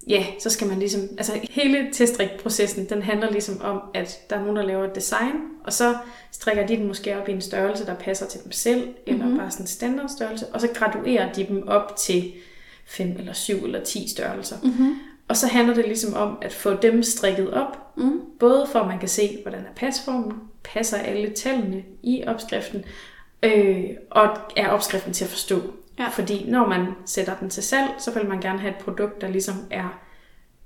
ja, 0.07 0.25
så 0.39 0.49
skal 0.49 0.67
man 0.67 0.79
ligesom, 0.79 1.01
altså 1.17 1.39
hele 1.49 1.89
teststrikprocessen, 1.93 2.89
den 2.89 3.01
handler 3.01 3.31
ligesom 3.31 3.61
om, 3.61 3.81
at 3.93 4.19
der 4.29 4.35
er 4.35 4.39
nogen, 4.39 4.55
der 4.55 4.63
laver 4.63 4.85
et 4.85 4.95
design, 4.95 5.33
og 5.63 5.73
så 5.73 5.95
strikker 6.31 6.67
de 6.67 6.75
den 6.75 6.87
måske 6.87 7.17
op 7.21 7.29
i 7.29 7.31
en 7.31 7.41
størrelse, 7.41 7.85
der 7.85 7.95
passer 7.95 8.27
til 8.27 8.43
dem 8.43 8.51
selv, 8.51 8.89
eller 9.07 9.25
mm-hmm. 9.25 9.39
bare 9.39 9.51
sådan 9.51 9.63
en 9.63 9.67
standardstørrelse, 9.67 10.45
og 10.47 10.61
så 10.61 10.67
graduerer 10.73 11.33
de 11.33 11.47
dem 11.47 11.67
op 11.67 11.95
til 11.95 12.33
5 12.85 13.15
eller 13.19 13.33
7 13.33 13.55
eller 13.55 13.83
10 13.83 14.07
størrelser. 14.09 14.55
Mm-hmm. 14.63 14.95
Og 15.27 15.37
så 15.37 15.47
handler 15.47 15.73
det 15.73 15.85
ligesom 15.85 16.13
om 16.13 16.37
at 16.41 16.53
få 16.53 16.73
dem 16.73 17.03
strikket 17.03 17.53
op, 17.53 17.97
mm. 17.97 18.21
både 18.39 18.67
for 18.71 18.79
at 18.79 18.87
man 18.87 18.99
kan 18.99 19.09
se, 19.09 19.39
hvordan 19.41 19.59
er 19.59 19.73
pasformen, 19.75 20.33
passer 20.63 20.97
alle 20.97 21.29
tallene 21.29 21.83
i 22.03 22.23
opskriften, 22.27 22.83
øh, 23.43 23.85
og 24.09 24.37
er 24.57 24.69
opskriften 24.69 25.13
til 25.13 25.23
at 25.23 25.29
forstå. 25.29 25.61
Ja. 25.99 26.07
Fordi 26.07 26.49
når 26.49 26.67
man 26.67 26.85
sætter 27.05 27.35
den 27.39 27.49
til 27.49 27.63
salg, 27.63 27.89
så 27.99 28.11
vil 28.11 28.25
man 28.25 28.41
gerne 28.41 28.59
have 28.59 28.71
et 28.77 28.83
produkt, 28.83 29.21
der 29.21 29.27
ligesom 29.27 29.55
er 29.71 29.99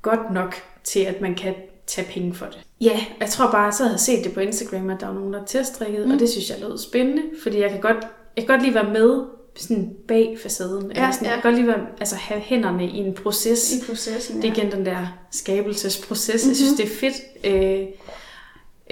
godt 0.02 0.34
nok 0.34 0.56
til, 0.84 1.00
at 1.00 1.22
man 1.22 1.36
kan 1.36 1.54
tage 1.88 2.08
penge 2.12 2.34
for 2.34 2.46
det. 2.46 2.60
Ja, 2.82 3.00
jeg 3.20 3.30
tror 3.30 3.52
bare, 3.52 3.72
så 3.72 3.84
havde 3.84 3.94
jeg 3.94 4.00
set 4.00 4.24
det 4.24 4.34
på 4.34 4.40
Instagram, 4.40 4.90
at 4.90 5.00
der 5.00 5.08
var 5.08 5.14
nogen, 5.14 5.34
der 5.34 5.46
teststrikket, 5.46 6.08
mm. 6.08 6.14
og 6.14 6.20
det 6.20 6.30
synes 6.30 6.50
jeg 6.50 6.58
lød 6.60 6.78
spændende, 6.78 7.24
fordi 7.44 7.60
jeg 7.60 7.70
kan 7.70 7.82
godt, 7.82 7.98
jeg 8.38 8.46
kan 8.46 8.48
godt 8.48 8.62
lide 8.62 8.76
være 8.76 8.94
med 8.94 9.26
sådan 9.56 9.96
bag 10.08 10.38
facaden. 10.44 10.92
Ja, 10.92 10.96
eller 10.96 11.12
sådan, 11.12 11.26
ja. 11.26 11.34
Jeg 11.34 11.42
kan 11.42 11.52
godt 11.52 11.62
lide 11.62 11.68
være, 11.68 11.88
altså, 12.00 12.16
have 12.16 12.42
hænderne 12.42 12.86
i 12.86 12.98
en 12.98 13.14
proces. 13.14 13.76
I 13.76 13.86
processen, 13.86 14.36
ja. 14.36 14.42
Det 14.42 14.58
er 14.58 14.62
igen 14.62 14.72
den 14.72 14.86
der 14.86 15.08
skabelsesproces. 15.32 16.44
Mm-hmm. 16.44 16.50
Jeg 16.50 16.56
synes, 16.56 16.72
mhm. 16.72 16.78
det 16.78 16.86
er 16.86 17.00
fedt. 17.00 17.16
Øh, 17.44 17.88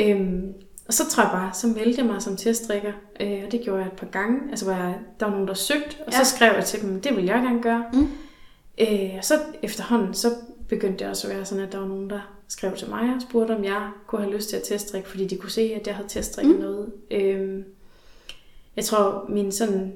øh, 0.08 0.32
og 0.94 0.98
så 0.98 1.10
tror 1.10 1.24
jeg 1.24 1.32
bare, 1.32 1.54
så 1.54 1.68
meldte 1.68 2.02
jeg 2.02 2.06
mig 2.06 2.22
som 2.22 2.38
teststrikker, 2.38 2.92
øh, 3.20 3.42
og 3.46 3.52
det 3.52 3.62
gjorde 3.64 3.80
jeg 3.80 3.88
et 3.88 3.98
par 3.98 4.08
gange, 4.08 4.40
altså 4.50 4.66
hvor 4.66 4.74
jeg, 4.74 5.00
der 5.20 5.26
var 5.26 5.32
nogen, 5.32 5.48
der 5.48 5.54
søgte, 5.54 5.96
og 6.08 6.14
ja. 6.14 6.24
så 6.24 6.36
skrev 6.36 6.54
jeg 6.56 6.66
til 6.66 6.82
dem, 6.82 7.02
det 7.02 7.16
vil 7.16 7.26
jeg 7.26 7.42
gerne 7.42 7.62
gøre. 7.62 7.86
Mm. 7.94 8.08
Øh, 8.78 9.14
og 9.18 9.26
så 9.26 9.40
efterhånden, 9.64 10.14
så 10.14 10.28
begyndte 10.70 11.00
det 11.04 11.08
også 11.08 11.28
at 11.28 11.36
være 11.36 11.46
sådan, 11.46 11.64
at 11.64 11.72
der 11.72 11.78
var 11.78 11.88
nogen, 11.88 12.10
der 12.10 12.20
skrev 12.48 12.78
til 12.78 12.90
mig 12.90 13.16
og 13.16 13.22
spurgte, 13.22 13.56
om 13.56 13.64
jeg 13.64 13.90
kunne 14.08 14.22
have 14.22 14.36
lyst 14.36 14.50
til 14.50 14.56
at 14.56 14.64
teststrikke, 14.64 15.10
fordi 15.10 15.28
de 15.28 15.38
kunne 15.38 15.52
se, 15.52 15.62
at 15.62 15.88
jeg 15.88 15.96
havde 15.96 16.10
teststrikket 16.10 16.56
mm. 16.56 16.62
noget. 16.62 16.92
Øh, 17.12 17.64
jeg 18.76 18.86
tror, 18.86 19.26
min 19.30 19.52
sådan 19.52 19.94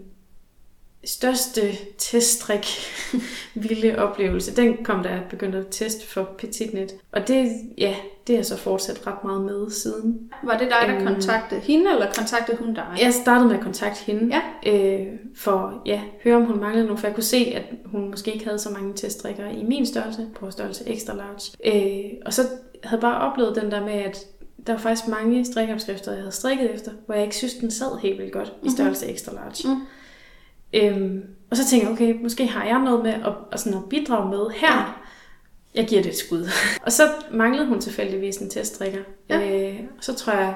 største 1.07 1.61
teststrik 1.97 2.67
vilde 3.55 3.99
oplevelse, 3.99 4.55
den 4.55 4.83
kom 4.83 5.03
da 5.03 5.09
jeg 5.09 5.21
begyndte 5.29 5.57
at 5.57 5.65
teste 5.71 6.07
for 6.07 6.29
Petitnet. 6.37 6.95
Og 7.11 7.27
det, 7.27 7.51
ja, 7.77 7.95
det 8.27 8.35
har 8.35 8.43
så 8.43 8.57
fortsat 8.57 9.07
ret 9.07 9.23
meget 9.23 9.41
med 9.41 9.69
siden. 9.69 10.31
Var 10.43 10.57
det 10.57 10.67
dig, 10.67 10.87
der 10.87 10.95
øhm, 10.95 11.07
kontaktede 11.07 11.59
hende, 11.61 11.91
eller 11.91 12.13
kontaktede 12.13 12.57
hun 12.57 12.73
dig? 12.73 12.97
Jeg 13.01 13.13
startede 13.13 13.47
med 13.47 13.55
at 13.55 13.63
kontakte 13.63 14.03
hende, 14.05 14.35
ja. 14.35 14.73
øh, 14.73 15.07
for 15.35 15.81
ja, 15.85 16.01
høre 16.23 16.35
om 16.35 16.45
hun 16.45 16.59
manglede 16.59 16.85
noget, 16.85 16.99
for 16.99 17.07
jeg 17.07 17.15
kunne 17.15 17.23
se, 17.23 17.53
at 17.55 17.63
hun 17.85 18.09
måske 18.09 18.33
ikke 18.33 18.45
havde 18.45 18.59
så 18.59 18.69
mange 18.69 18.93
teststrikker 18.93 19.49
i 19.49 19.63
min 19.63 19.85
størrelse, 19.85 20.27
på 20.35 20.51
størrelse 20.51 20.89
extra 20.89 21.13
large. 21.13 21.51
Øh, 21.65 22.11
og 22.25 22.33
så 22.33 22.41
havde 22.83 23.01
bare 23.01 23.31
oplevet 23.31 23.55
den 23.55 23.71
der 23.71 23.85
med, 23.85 23.93
at 23.93 24.25
der 24.67 24.73
var 24.73 24.79
faktisk 24.79 25.07
mange 25.07 25.45
strikopskrifter, 25.45 26.11
jeg 26.11 26.21
havde 26.21 26.31
strikket 26.31 26.73
efter, 26.73 26.91
hvor 27.05 27.15
jeg 27.15 27.23
ikke 27.23 27.35
synes, 27.35 27.53
den 27.53 27.71
sad 27.71 27.99
helt 28.01 28.19
vildt 28.19 28.33
godt 28.33 28.47
i 28.47 28.51
mhm. 28.61 28.69
størrelse 28.69 29.05
mm-hmm. 29.05 29.13
extra 29.13 29.33
large. 29.33 29.75
Mm. 29.75 29.81
Øhm, 30.73 31.23
og 31.51 31.57
så 31.57 31.65
tænker 31.69 31.87
jeg, 31.87 31.93
okay, 31.93 32.21
måske 32.21 32.47
har 32.47 32.65
jeg 32.65 32.79
noget 32.79 33.03
med 33.03 33.13
at, 33.13 33.33
at, 33.51 33.59
sådan 33.59 33.77
at 33.77 33.89
bidrage 33.89 34.29
med 34.29 34.49
her. 34.55 34.75
Ja. 34.75 34.83
Jeg 35.75 35.87
giver 35.87 36.01
det 36.01 36.09
et 36.09 36.17
skud. 36.17 36.49
og 36.85 36.91
så 36.91 37.09
manglede 37.31 37.67
hun 37.67 37.81
tilfældigvis 37.81 38.37
en 38.37 38.49
teststrikker. 38.49 38.99
Ja. 39.29 39.69
Øh, 39.69 39.79
og 39.97 40.03
så 40.03 40.15
tror 40.15 40.33
jeg, 40.33 40.55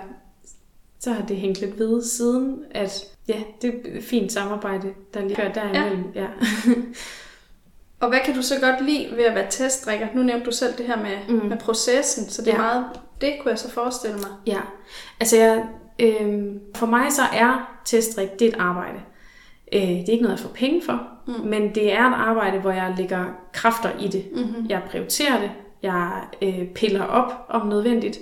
så 1.00 1.12
har 1.12 1.26
det 1.26 1.38
hængt 1.38 1.62
lidt 1.62 1.80
ved 1.80 2.04
siden, 2.04 2.63
at 2.71 3.04
ja, 3.28 3.39
det 3.62 3.69
er 3.69 3.97
et 3.97 4.04
fint 4.04 4.32
samarbejde, 4.32 4.93
der 5.13 5.21
lige 5.21 5.36
kører 5.36 5.54
derimellem. 5.54 6.12
Ja. 6.15 6.21
ja. 6.21 6.28
og 8.02 8.10
hvad 8.10 8.19
kan 8.26 8.36
du 8.36 8.41
så 8.41 8.60
godt 8.62 8.86
lide 8.86 9.10
ved 9.15 9.24
at 9.24 9.36
være 9.36 9.47
teststrikker? 9.50 10.08
Nu 10.15 10.24
nævnte 10.24 10.45
du 10.45 10.52
selv 10.52 10.78
det 10.78 10.86
her 10.86 10.97
med, 10.97 11.17
mm. 11.36 11.45
med 11.45 11.58
processen, 11.58 12.30
så 12.30 12.41
det 12.41 12.54
er 12.54 12.56
ja. 12.56 12.62
meget, 12.62 12.86
det 13.21 13.34
kunne 13.41 13.52
jeg 13.52 13.60
så 13.60 13.71
forestille 13.71 14.17
mig. 14.17 14.30
Ja, 14.47 14.60
altså 15.19 15.38
jeg, 15.38 15.65
øh, 16.00 16.56
for 16.76 16.86
mig 16.86 17.12
så 17.12 17.21
er 17.34 17.82
teststrik, 17.86 18.30
det 18.39 18.47
er 18.47 18.50
et 18.50 18.60
arbejde. 18.60 19.00
Øh, 19.73 19.81
det 19.81 20.10
er 20.10 20.12
ikke 20.12 20.23
noget, 20.23 20.38
jeg 20.38 20.45
får 20.45 20.53
penge 20.53 20.81
for, 20.86 21.01
mm. 21.27 21.34
men 21.49 21.75
det 21.75 21.93
er 21.93 22.07
et 22.07 22.13
arbejde, 22.15 22.60
hvor 22.60 22.71
jeg 22.71 22.93
lægger 22.97 23.25
kræfter 23.53 23.89
i 23.99 24.07
det. 24.07 24.25
Mm-hmm. 24.36 24.65
Jeg 24.69 24.81
prioriterer 24.89 25.39
det. 25.41 25.51
Jeg 25.84 26.12
øh, 26.41 26.67
piller 26.67 27.03
op 27.03 27.45
om 27.49 27.67
nødvendigt. 27.67 28.19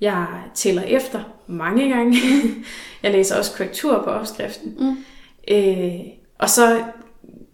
Jeg 0.00 0.26
tæller 0.54 0.82
efter 0.82 1.20
mange 1.46 1.88
gange. 1.88 2.16
Jeg 3.02 3.12
læser 3.12 3.38
også 3.38 3.56
korrektur 3.56 4.02
på 4.04 4.10
opskriften. 4.10 4.76
Mm. 4.78 4.96
Øh, 5.54 6.00
og 6.38 6.50
så 6.50 6.84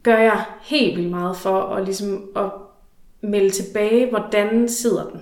gør 0.03 0.19
jeg 0.19 0.45
helt 0.63 0.97
vildt 0.97 1.11
meget 1.11 1.37
for 1.37 1.61
at, 1.61 1.85
ligesom, 1.85 2.25
at 2.37 2.51
melde 3.21 3.51
tilbage, 3.51 4.11
hvordan 4.11 4.69
sidder 4.69 5.11
den. 5.11 5.21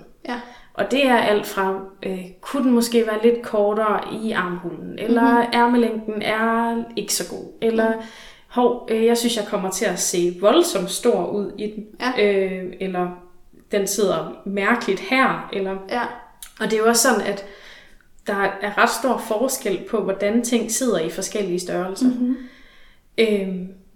Og 0.73 0.91
det 0.91 1.05
er 1.05 1.17
alt 1.17 1.45
fra, 1.45 1.79
øh, 2.03 2.25
kunne 2.41 2.63
den 2.63 2.71
måske 2.71 3.07
være 3.07 3.23
lidt 3.23 3.41
kortere 3.41 4.13
i 4.23 4.31
armhulen, 4.31 4.99
eller 4.99 5.31
mm-hmm. 5.31 5.53
ærmelængden 5.53 6.21
er 6.21 6.83
ikke 6.95 7.13
så 7.13 7.29
god, 7.29 7.45
eller 7.61 7.95
mm. 7.95 8.01
hov, 8.47 8.87
øh, 8.91 9.05
jeg 9.05 9.17
synes, 9.17 9.37
jeg 9.37 9.45
kommer 9.47 9.69
til 9.69 9.85
at 9.85 9.99
se 9.99 10.37
voldsomt 10.41 10.91
stor 10.91 11.25
ud 11.25 11.51
i 11.57 11.67
den, 11.67 11.85
ja. 11.99 12.23
øh, 12.23 12.73
eller 12.79 13.09
den 13.71 13.87
sidder 13.87 14.41
mærkeligt 14.45 14.99
her, 14.99 15.49
eller... 15.53 15.77
Ja. 15.89 16.01
Og 16.59 16.65
det 16.71 16.73
er 16.73 16.77
jo 16.77 16.87
også 16.87 17.09
sådan, 17.09 17.27
at 17.27 17.45
der 18.27 18.33
er 18.61 18.77
ret 18.77 18.89
stor 18.89 19.17
forskel 19.17 19.79
på, 19.89 20.01
hvordan 20.01 20.43
ting 20.43 20.71
sidder 20.71 20.99
i 20.99 21.09
forskellige 21.09 21.59
størrelser. 21.59 22.05
Mm-hmm. 22.05 22.37
Øh, 23.17 23.47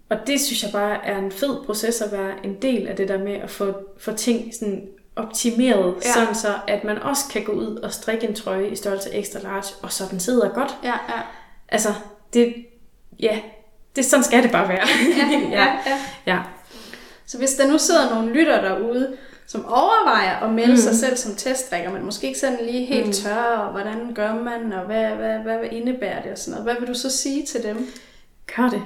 og 0.08 0.16
det 0.26 0.40
synes 0.40 0.62
jeg 0.62 0.72
bare 0.72 1.06
er 1.06 1.18
en 1.18 1.32
fed 1.32 1.56
proces 1.66 2.00
at 2.00 2.12
være 2.12 2.32
en 2.44 2.54
del 2.62 2.86
af 2.86 2.96
det 2.96 3.08
der 3.08 3.18
med 3.18 3.34
at 3.34 3.50
få, 3.50 3.74
få 3.98 4.12
ting 4.12 4.54
sådan 4.54 4.88
optimeret, 5.18 5.94
ja. 6.04 6.12
sådan 6.12 6.34
så 6.34 6.54
at 6.68 6.84
man 6.84 7.02
også 7.02 7.22
kan 7.32 7.44
gå 7.44 7.52
ud 7.52 7.76
og 7.76 7.92
strikke 7.92 8.28
en 8.28 8.34
trøje 8.34 8.68
i 8.68 8.76
størrelse 8.76 9.14
extra 9.14 9.40
large, 9.40 9.74
og 9.82 9.92
så 9.92 10.04
den 10.10 10.20
sidder 10.20 10.48
godt. 10.48 10.76
Ja, 10.84 10.88
ja. 11.08 11.20
Altså, 11.68 11.88
det, 12.32 12.54
ja, 13.20 13.40
det, 13.96 14.04
sådan 14.04 14.24
skal 14.24 14.42
det 14.42 14.52
bare 14.52 14.68
være. 14.68 14.86
ja, 15.18 15.38
ja, 15.62 15.66
ja. 15.86 15.98
ja. 16.26 16.38
Så 17.26 17.38
hvis 17.38 17.54
der 17.54 17.70
nu 17.72 17.78
sidder 17.78 18.14
nogle 18.14 18.32
lytter 18.32 18.60
derude, 18.60 19.16
som 19.46 19.66
overvejer 19.66 20.36
at 20.36 20.52
melde 20.52 20.72
mm. 20.72 20.76
sig 20.76 20.94
selv 20.94 21.16
som 21.16 21.34
teststrikker, 21.34 21.92
men 21.92 22.04
måske 22.04 22.26
ikke 22.26 22.38
sådan 22.38 22.58
lige 22.62 22.86
helt 22.86 23.06
mm. 23.06 23.12
tør, 23.12 23.42
og 23.42 23.70
hvordan 23.70 24.14
gør 24.14 24.34
man, 24.34 24.72
og 24.72 24.86
hvad, 24.86 25.08
hvad, 25.08 25.38
hvad, 25.38 25.58
hvad 25.58 25.68
indebærer 25.70 26.22
det 26.22 26.32
og 26.32 26.38
sådan 26.38 26.50
noget. 26.50 26.64
Hvad 26.64 26.80
vil 26.80 26.94
du 26.94 26.98
så 26.98 27.10
sige 27.10 27.46
til 27.46 27.62
dem? 27.62 27.90
Gør 28.56 28.68
det. 28.68 28.82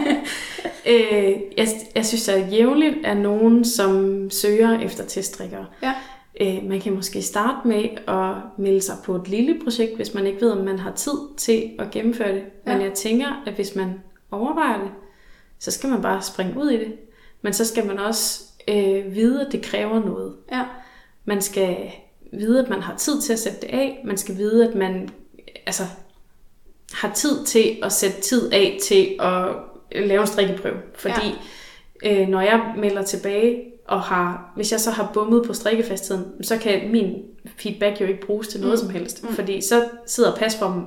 øh, 0.92 1.32
jeg, 1.56 1.68
jeg 1.94 2.06
synes, 2.06 2.28
at 2.28 2.52
jævnligt 2.52 2.96
er 3.04 3.14
nogen, 3.14 3.64
som 3.64 4.30
søger 4.30 4.80
efter 4.80 5.04
teststrikkere. 5.04 5.66
Ja. 5.82 5.94
Øh, 6.40 6.68
man 6.68 6.80
kan 6.80 6.94
måske 6.94 7.22
starte 7.22 7.68
med 7.68 7.84
at 8.08 8.34
melde 8.58 8.80
sig 8.80 8.94
på 9.04 9.14
et 9.14 9.28
lille 9.28 9.60
projekt, 9.64 9.96
hvis 9.96 10.14
man 10.14 10.26
ikke 10.26 10.40
ved, 10.40 10.50
om 10.50 10.64
man 10.64 10.78
har 10.78 10.92
tid 10.92 11.18
til 11.36 11.70
at 11.78 11.90
gennemføre 11.90 12.34
det. 12.34 12.42
Ja. 12.66 12.72
Men 12.72 12.82
jeg 12.86 12.92
tænker, 12.92 13.42
at 13.46 13.52
hvis 13.52 13.74
man 13.74 13.94
overvejer 14.30 14.78
det, 14.78 14.90
så 15.58 15.70
skal 15.70 15.90
man 15.90 16.02
bare 16.02 16.22
springe 16.22 16.60
ud 16.60 16.70
i 16.70 16.78
det. 16.78 16.94
Men 17.42 17.52
så 17.52 17.64
skal 17.64 17.86
man 17.86 17.98
også 17.98 18.44
øh, 18.68 19.14
vide, 19.14 19.46
at 19.46 19.52
det 19.52 19.62
kræver 19.62 20.00
noget. 20.00 20.34
Ja. 20.52 20.64
Man 21.24 21.42
skal 21.42 21.76
vide, 22.32 22.60
at 22.60 22.70
man 22.70 22.82
har 22.82 22.96
tid 22.96 23.20
til 23.20 23.32
at 23.32 23.38
sætte 23.38 23.60
det 23.60 23.68
af. 23.68 24.02
Man 24.04 24.16
skal 24.16 24.36
vide, 24.36 24.68
at 24.68 24.74
man 24.74 25.08
altså, 25.66 25.82
har 26.92 27.12
tid 27.14 27.44
til 27.44 27.76
at 27.82 27.92
sætte 27.92 28.20
tid 28.20 28.52
af 28.52 28.78
til 28.82 29.16
at 29.20 29.46
lave 30.06 30.20
en 30.20 30.26
strikkeprøve. 30.26 30.76
Fordi 30.94 31.34
ja. 32.04 32.22
øh, 32.22 32.28
når 32.28 32.40
jeg 32.40 32.74
melder 32.76 33.02
tilbage, 33.02 33.62
og 33.88 34.00
har, 34.00 34.52
hvis 34.56 34.72
jeg 34.72 34.80
så 34.80 34.90
har 34.90 35.10
bummet 35.14 35.46
på 35.46 35.52
strikkefastheden, 35.52 36.44
så 36.44 36.58
kan 36.58 36.90
min 36.92 37.22
feedback 37.56 38.00
jo 38.00 38.06
ikke 38.06 38.26
bruges 38.26 38.48
til 38.48 38.60
noget 38.60 38.74
mm. 38.74 38.80
som 38.80 38.90
helst. 38.90 39.22
Mm. 39.22 39.34
Fordi 39.34 39.60
så 39.60 39.84
sidder 40.06 40.36
pasformen 40.36 40.84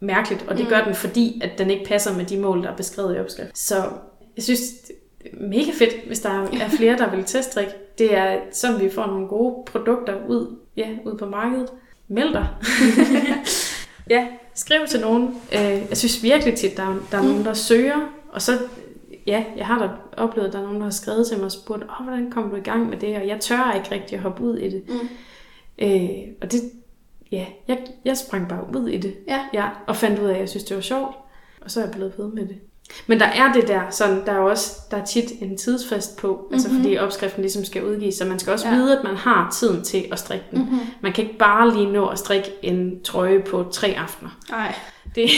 mærkeligt, 0.00 0.44
og 0.48 0.56
det 0.56 0.64
mm. 0.64 0.70
gør 0.70 0.84
den, 0.84 0.94
fordi 0.94 1.40
at 1.44 1.58
den 1.58 1.70
ikke 1.70 1.84
passer 1.84 2.16
med 2.16 2.24
de 2.24 2.38
mål, 2.38 2.62
der 2.62 2.70
er 2.70 2.76
beskrevet 2.76 3.16
i 3.16 3.18
opskrift. 3.18 3.58
Så 3.58 3.84
jeg 4.36 4.44
synes, 4.44 4.60
det 4.88 4.94
er 5.32 5.48
mega 5.48 5.70
fedt, 5.74 6.06
hvis 6.06 6.20
der 6.20 6.30
er 6.62 6.68
flere, 6.68 6.98
der 6.98 7.10
vil 7.10 7.24
teststrikke. 7.24 7.72
Det 7.98 8.14
er 8.14 8.38
sådan, 8.52 8.80
vi 8.80 8.90
får 8.90 9.06
nogle 9.06 9.28
gode 9.28 9.64
produkter 9.66 10.26
ud, 10.28 10.56
ja, 10.76 10.88
ud 11.04 11.18
på 11.18 11.26
markedet. 11.26 11.68
Meld 12.08 12.32
dig. 12.32 12.46
ja, 14.10 14.26
skriv 14.54 14.78
til 14.88 15.00
nogen. 15.00 15.42
Øh, 15.52 15.88
jeg 15.88 15.96
synes 15.96 16.22
virkelig 16.22 16.54
tit, 16.54 16.76
der 16.76 16.82
er, 16.82 16.96
der 17.10 17.18
er 17.18 17.22
mm. 17.22 17.28
nogen, 17.28 17.44
der 17.44 17.54
søger, 17.54 18.12
og 18.32 18.42
så 18.42 18.58
ja, 19.26 19.44
jeg 19.56 19.66
har 19.66 19.78
da 19.78 19.90
oplevet, 20.22 20.46
at 20.46 20.52
der 20.52 20.58
er 20.58 20.62
nogen, 20.62 20.78
der 20.78 20.84
har 20.84 20.90
skrevet 20.90 21.26
til 21.26 21.36
mig 21.36 21.44
og 21.44 21.52
spurgt, 21.52 21.82
oh, 21.82 22.04
hvordan 22.04 22.30
kommer 22.30 22.50
du 22.50 22.56
i 22.56 22.60
gang 22.60 22.88
med 22.88 22.96
det? 22.96 23.16
Og 23.16 23.26
jeg 23.26 23.40
tør 23.40 23.72
ikke 23.72 23.90
rigtig 23.90 24.16
at 24.16 24.22
hoppe 24.22 24.42
ud 24.42 24.58
i 24.58 24.70
det. 24.70 24.84
Mm. 24.88 25.08
Øh, 25.78 26.10
og 26.42 26.52
det, 26.52 26.60
ja, 27.32 27.46
jeg, 27.68 27.78
jeg 28.04 28.16
sprang 28.16 28.48
bare 28.48 28.66
ud 28.76 28.88
i 28.88 28.98
det. 28.98 29.16
Ja. 29.28 29.46
ja. 29.52 29.68
Og 29.86 29.96
fandt 29.96 30.18
ud 30.18 30.28
af, 30.28 30.34
at 30.34 30.40
jeg 30.40 30.48
synes, 30.48 30.64
det 30.64 30.76
var 30.76 30.82
sjovt. 30.82 31.16
Og 31.60 31.70
så 31.70 31.80
er 31.80 31.84
jeg 31.84 31.94
blevet 31.94 32.14
ved 32.18 32.28
med 32.28 32.48
det. 32.48 32.56
Men 33.06 33.20
der 33.20 33.26
er 33.26 33.52
det 33.52 33.68
der, 33.68 33.80
sådan, 33.90 34.26
der 34.26 34.32
er 34.32 34.38
også 34.38 34.72
der 34.90 34.96
er 34.96 35.04
tit 35.04 35.24
en 35.40 35.56
tidsfrist 35.58 36.16
på, 36.16 36.32
mm-hmm. 36.32 36.54
altså 36.54 36.68
fordi 36.70 36.98
opskriften 36.98 37.42
ligesom 37.42 37.64
skal 37.64 37.84
udgives, 37.84 38.14
så 38.14 38.24
man 38.24 38.38
skal 38.38 38.52
også 38.52 38.68
ja. 38.68 38.74
vide, 38.74 38.98
at 38.98 39.04
man 39.04 39.16
har 39.16 39.50
tiden 39.58 39.84
til 39.84 40.04
at 40.12 40.18
strikke 40.18 40.44
den. 40.50 40.58
Mm-hmm. 40.58 40.80
Man 41.00 41.12
kan 41.12 41.24
ikke 41.24 41.38
bare 41.38 41.74
lige 41.74 41.92
nå 41.92 42.06
at 42.06 42.18
strikke 42.18 42.50
en 42.62 43.02
trøje 43.04 43.40
på 43.40 43.66
tre 43.72 43.94
aftener. 43.98 44.30
Nej. 44.50 44.74
Det, 45.14 45.30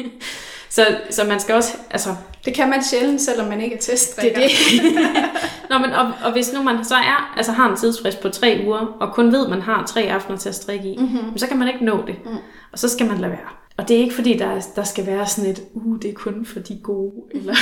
så, 0.76 0.86
så 1.10 1.24
man 1.24 1.40
skal 1.40 1.54
også, 1.54 1.76
altså... 1.90 2.10
Det 2.44 2.54
kan 2.54 2.70
man 2.70 2.82
sjældent, 2.84 3.20
selvom 3.20 3.48
man 3.48 3.60
ikke 3.60 3.76
er 3.76 3.80
teststrikker. 3.80 4.40
Det 4.40 4.44
er 4.44 4.82
det. 4.82 5.22
Nå, 5.70 5.78
men 5.78 5.90
og, 5.92 6.12
og 6.24 6.32
hvis 6.32 6.52
nu 6.52 6.62
man 6.62 6.84
så 6.84 6.94
er, 6.94 7.34
altså 7.36 7.52
har 7.52 7.70
en 7.70 7.76
tidsfrist 7.76 8.20
på 8.20 8.28
tre 8.28 8.62
uger, 8.66 8.96
og 9.00 9.14
kun 9.14 9.32
ved, 9.32 9.44
at 9.44 9.50
man 9.50 9.62
har 9.62 9.86
tre 9.86 10.00
aftener 10.00 10.38
til 10.38 10.48
at 10.48 10.54
strikke 10.54 10.88
i, 10.88 10.96
mm-hmm. 10.96 11.38
så 11.38 11.46
kan 11.46 11.58
man 11.58 11.68
ikke 11.68 11.84
nå 11.84 12.04
det. 12.06 12.16
Mm. 12.24 12.36
Og 12.72 12.78
så 12.78 12.88
skal 12.88 13.06
man 13.06 13.18
lade 13.18 13.32
være. 13.32 13.48
Og 13.80 13.88
det 13.88 13.96
er 13.96 14.00
ikke 14.00 14.14
fordi, 14.14 14.36
der, 14.36 14.60
der 14.76 14.82
skal 14.82 15.06
være 15.06 15.26
sådan 15.26 15.50
et, 15.50 15.62
uh, 15.72 15.98
det 16.02 16.10
er 16.10 16.14
kun 16.14 16.44
for 16.44 16.60
de 16.60 16.80
gode. 16.82 17.12
Eller 17.34 17.54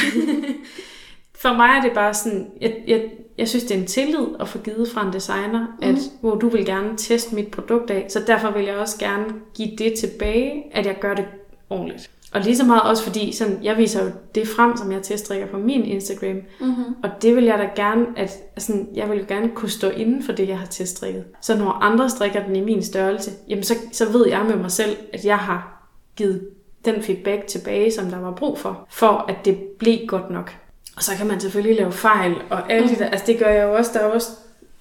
for 1.35 1.57
mig 1.57 1.69
er 1.69 1.81
det 1.83 1.93
bare 1.95 2.15
sådan, 2.15 2.47
jeg, 2.61 2.77
jeg, 2.87 3.03
jeg 3.39 3.49
synes, 3.49 3.65
det 3.65 3.77
er 3.77 3.81
en 3.81 3.87
tillid 3.87 4.27
at 4.41 4.49
få 4.49 4.59
givet 4.59 4.89
fra 4.89 5.07
en 5.07 5.13
designer, 5.13 5.67
at 5.83 5.95
mm. 5.95 6.01
hvor 6.21 6.35
du 6.35 6.49
vil 6.49 6.67
gerne 6.67 6.97
teste 6.97 7.35
mit 7.35 7.49
produkt 7.49 7.91
af, 7.91 8.07
så 8.09 8.21
derfor 8.27 8.51
vil 8.51 8.65
jeg 8.65 8.77
også 8.77 8.99
gerne 8.99 9.25
give 9.55 9.77
det 9.79 9.95
tilbage, 9.99 10.65
at 10.73 10.87
jeg 10.87 10.97
gør 11.01 11.15
det 11.15 11.25
ordentligt. 11.71 12.11
Og 12.33 12.41
lige 12.41 12.57
så 12.57 12.65
meget 12.65 12.83
også 12.83 13.03
fordi, 13.03 13.33
sådan, 13.33 13.59
jeg 13.63 13.77
viser 13.77 14.05
jo 14.05 14.11
det 14.35 14.49
frem, 14.49 14.77
som 14.77 14.93
jeg 14.93 15.03
teststrikker 15.03 15.47
på 15.47 15.59
min 15.59 15.85
Instagram. 15.85 16.37
Mm-hmm. 16.61 16.95
Og 17.03 17.11
det 17.23 17.37
vil 17.37 17.45
jeg 17.45 17.59
da 17.59 17.83
gerne, 17.83 18.07
at 18.17 18.39
altså, 18.57 18.85
jeg 18.95 19.11
vil 19.11 19.19
jo 19.19 19.25
gerne 19.29 19.49
kunne 19.55 19.71
stå 19.71 19.89
inden 19.89 20.23
for 20.23 20.33
det, 20.33 20.49
jeg 20.49 20.59
har 20.59 20.67
teststrikket. 20.67 21.25
Så 21.43 21.59
når 21.59 21.71
andre 21.71 22.11
strikker 22.11 22.47
den 22.47 22.57
i 22.57 22.61
min 22.61 22.83
størrelse, 22.83 23.31
jamen 23.49 23.65
så, 23.65 23.75
så 23.93 24.13
ved 24.13 24.29
jeg 24.29 24.45
med 24.49 24.57
mig 24.57 24.71
selv, 24.71 24.97
at 25.13 25.25
jeg 25.25 25.39
har 25.39 25.78
givet 26.19 26.49
den 26.85 27.03
feedback 27.03 27.47
tilbage, 27.47 27.93
som 27.93 28.11
der 28.11 28.19
var 28.19 28.31
brug 28.31 28.59
for, 28.59 28.87
for 28.91 29.25
at 29.29 29.37
det 29.45 29.59
blev 29.59 30.07
godt 30.07 30.31
nok. 30.31 30.57
Og 30.97 31.03
så 31.03 31.17
kan 31.17 31.27
man 31.27 31.41
selvfølgelig 31.41 31.77
lave 31.77 31.93
fejl, 31.93 32.35
og 32.51 32.73
alle 32.73 32.89
mm. 32.89 32.95
de 32.95 32.99
der, 32.99 33.07
altså 33.07 33.27
det 33.27 33.39
gør 33.39 33.49
jeg 33.49 33.65
jo 33.65 33.77
også, 33.77 33.91
der 33.95 34.01
er 34.01 34.05
også, 34.05 34.29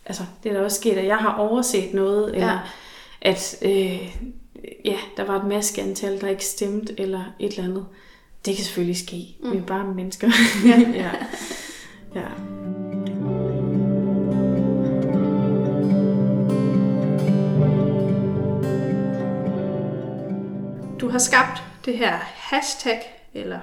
altså 0.06 0.24
det 0.44 0.50
er 0.50 0.54
der 0.54 0.64
også 0.64 0.80
sket, 0.80 0.98
at 0.98 1.06
jeg 1.06 1.18
har 1.18 1.36
overset 1.38 1.94
noget, 1.94 2.34
eller 2.34 2.52
ja. 2.52 2.60
at 3.22 3.58
øh, 3.62 4.16
ja, 4.86 4.98
der 5.18 5.24
var 5.24 5.40
et 5.40 5.48
maskeantal, 5.48 6.22
der 6.22 6.28
ikke 6.28 6.46
stemte, 6.46 7.00
eller 7.00 7.24
et 7.40 7.52
eller 7.52 7.64
andet. 7.64 7.86
Det 8.46 8.56
kan 8.56 8.66
selvfølgelig 8.66 8.98
ske. 8.98 9.36
Mm. 9.44 9.52
Vi 9.52 9.58
er 9.58 9.62
bare 9.62 9.94
mennesker. 9.94 10.30
ja. 10.66 10.80
ja. 11.04 11.12
ja. 12.16 12.28
Du 21.08 21.12
har 21.12 21.20
skabt 21.20 21.64
det 21.86 21.98
her 21.98 22.12
hashtag, 22.22 23.02
eller 23.34 23.60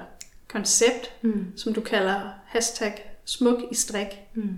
koncept, 0.47 1.11
mm. 1.21 1.45
som 1.55 1.73
du 1.73 1.81
kalder 1.81 2.19
hashtag 2.45 3.17
smuk 3.25 3.59
i 3.71 3.75
strik. 3.75 4.07
Mm. 4.33 4.57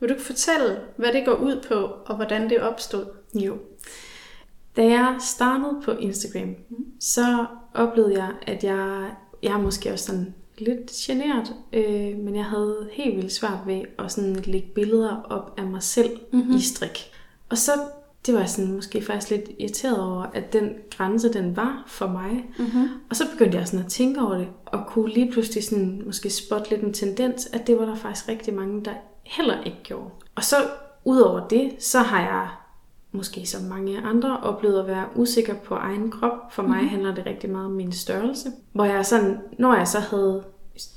Vil 0.00 0.08
du 0.08 0.14
fortælle, 0.20 0.80
hvad 0.96 1.12
det 1.12 1.24
går 1.24 1.34
ud 1.34 1.64
på, 1.68 1.74
og 2.04 2.16
hvordan 2.16 2.50
det 2.50 2.60
opstod? 2.60 3.06
Jo. 3.34 3.58
Da 4.76 4.82
jeg 4.84 5.16
startede 5.20 5.80
på 5.84 5.92
Instagram, 5.92 6.54
så 7.00 7.46
oplevede 7.74 8.18
jeg, 8.18 8.30
at 8.46 8.64
jeg, 8.64 9.10
jeg 9.42 9.52
er 9.52 9.58
måske 9.58 9.92
også 9.92 10.04
sådan 10.04 10.34
lidt 10.58 10.90
generet, 10.90 11.54
øh, 11.72 12.18
men 12.18 12.36
jeg 12.36 12.44
havde 12.44 12.88
helt 12.92 13.16
vildt 13.16 13.32
svært 13.32 13.58
ved 13.66 13.82
at 13.98 14.12
sådan 14.12 14.36
lægge 14.36 14.68
billeder 14.74 15.22
op 15.22 15.54
af 15.58 15.64
mig 15.64 15.82
selv 15.82 16.20
mm-hmm. 16.32 16.56
i 16.56 16.60
strik. 16.60 17.10
Og 17.48 17.58
så 17.58 17.72
det 18.26 18.34
var 18.34 18.40
jeg 18.40 18.48
sådan 18.48 18.72
måske 18.72 19.02
faktisk 19.02 19.30
lidt 19.30 19.50
irriteret 19.58 20.00
over, 20.00 20.22
at 20.22 20.52
den 20.52 20.70
grænse, 20.96 21.32
den 21.32 21.56
var 21.56 21.84
for 21.86 22.06
mig. 22.06 22.44
Mm-hmm. 22.58 22.88
Og 23.10 23.16
så 23.16 23.24
begyndte 23.32 23.58
jeg 23.58 23.66
sådan 23.66 23.84
at 23.84 23.90
tænke 23.90 24.20
over 24.20 24.34
det, 24.38 24.48
og 24.66 24.86
kunne 24.86 25.10
lige 25.10 25.32
pludselig 25.32 25.64
sådan 25.64 26.02
måske 26.06 26.30
spotte 26.30 26.70
lidt 26.70 26.82
en 26.82 26.92
tendens, 26.92 27.46
at 27.52 27.66
det 27.66 27.78
var 27.78 27.84
der 27.84 27.94
faktisk 27.94 28.28
rigtig 28.28 28.54
mange, 28.54 28.84
der 28.84 28.92
heller 29.22 29.62
ikke 29.62 29.78
gjorde. 29.82 30.10
Og 30.34 30.44
så 30.44 30.56
udover 31.04 31.48
det, 31.48 31.72
så 31.78 31.98
har 31.98 32.20
jeg 32.20 32.48
måske 33.12 33.46
som 33.46 33.62
mange 33.62 34.00
andre, 34.00 34.40
oplevet 34.40 34.80
at 34.80 34.86
være 34.86 35.06
usikker 35.14 35.54
på 35.54 35.74
egen 35.74 36.10
krop. 36.10 36.52
For 36.52 36.62
mig 36.62 36.70
mm-hmm. 36.70 36.88
handler 36.88 37.14
det 37.14 37.26
rigtig 37.26 37.50
meget 37.50 37.66
om 37.66 37.72
min 37.72 37.92
størrelse. 37.92 38.48
Hvor 38.72 38.84
jeg 38.84 39.06
sådan, 39.06 39.38
når 39.58 39.74
jeg 39.74 39.88
så 39.88 40.00
havde, 40.00 40.44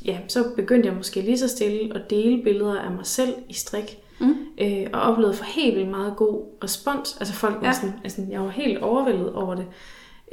ja, 0.05 0.19
så 0.27 0.43
begyndte 0.55 0.87
jeg 0.87 0.97
måske 0.97 1.21
lige 1.21 1.37
så 1.37 1.47
stille 1.47 1.95
at 1.95 2.09
dele 2.09 2.43
billeder 2.43 2.79
af 2.79 2.91
mig 2.91 3.05
selv 3.05 3.33
i 3.49 3.53
strik. 3.53 3.97
Mm. 4.25 4.35
Øh, 4.57 4.87
og 4.93 5.01
oplevede 5.01 5.33
for 5.33 5.45
helt 5.45 5.75
vildt 5.75 5.89
meget 5.89 6.15
god 6.15 6.43
respons. 6.63 7.17
Altså 7.19 7.33
folk 7.33 7.55
var 7.61 7.67
ja. 7.67 7.73
sådan, 7.73 7.93
altså, 8.03 8.21
jeg 8.29 8.41
var 8.41 8.49
helt 8.49 8.77
overvældet 8.77 9.33
over 9.33 9.55
det. 9.55 9.65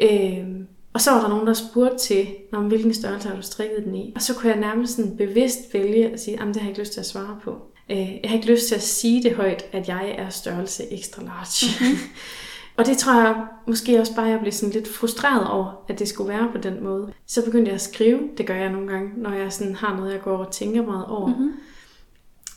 Øh, 0.00 0.46
og 0.92 1.00
så 1.00 1.10
var 1.10 1.20
der 1.20 1.28
nogen, 1.28 1.46
der 1.46 1.52
spurgte 1.52 1.98
til, 1.98 2.26
hvilken 2.52 2.94
størrelse 2.94 3.28
har 3.28 3.36
du 3.36 3.42
strikket 3.42 3.84
den 3.84 3.94
i? 3.94 4.12
Og 4.16 4.22
så 4.22 4.34
kunne 4.34 4.50
jeg 4.50 4.60
nærmest 4.60 4.96
sådan 4.96 5.16
bevidst 5.16 5.74
vælge 5.74 6.10
at 6.10 6.20
sige, 6.20 6.40
at 6.40 6.46
det 6.46 6.56
har 6.56 6.62
jeg 6.62 6.68
ikke 6.68 6.80
lyst 6.80 6.92
til 6.92 7.00
at 7.00 7.06
svare 7.06 7.38
på. 7.44 7.56
Øh, 7.90 7.98
jeg 7.98 8.30
har 8.30 8.36
ikke 8.36 8.50
lyst 8.52 8.68
til 8.68 8.74
at 8.74 8.82
sige 8.82 9.22
det 9.22 9.34
højt, 9.34 9.64
at 9.72 9.88
jeg 9.88 10.14
er 10.18 10.28
størrelse 10.28 10.92
extra 10.92 11.22
large. 11.22 11.66
Mm-hmm. 11.80 12.08
og 12.78 12.86
det 12.86 12.98
tror 12.98 13.20
jeg 13.20 13.46
måske 13.66 14.00
også 14.00 14.14
bare, 14.14 14.26
at 14.26 14.32
jeg 14.32 14.40
blev 14.40 14.52
sådan 14.52 14.72
lidt 14.72 14.88
frustreret 14.88 15.50
over, 15.50 15.84
at 15.88 15.98
det 15.98 16.08
skulle 16.08 16.28
være 16.28 16.48
på 16.52 16.58
den 16.58 16.84
måde. 16.84 17.12
Så 17.26 17.44
begyndte 17.44 17.68
jeg 17.68 17.74
at 17.74 17.80
skrive. 17.80 18.20
Det 18.38 18.46
gør 18.46 18.54
jeg 18.54 18.72
nogle 18.72 18.88
gange, 18.88 19.10
når 19.16 19.32
jeg 19.32 19.52
sådan 19.52 19.74
har 19.74 19.96
noget, 19.96 20.12
jeg 20.12 20.22
går 20.22 20.36
og 20.36 20.52
tænker 20.52 20.82
meget 20.82 21.06
over. 21.06 21.26
Mm-hmm. 21.26 21.52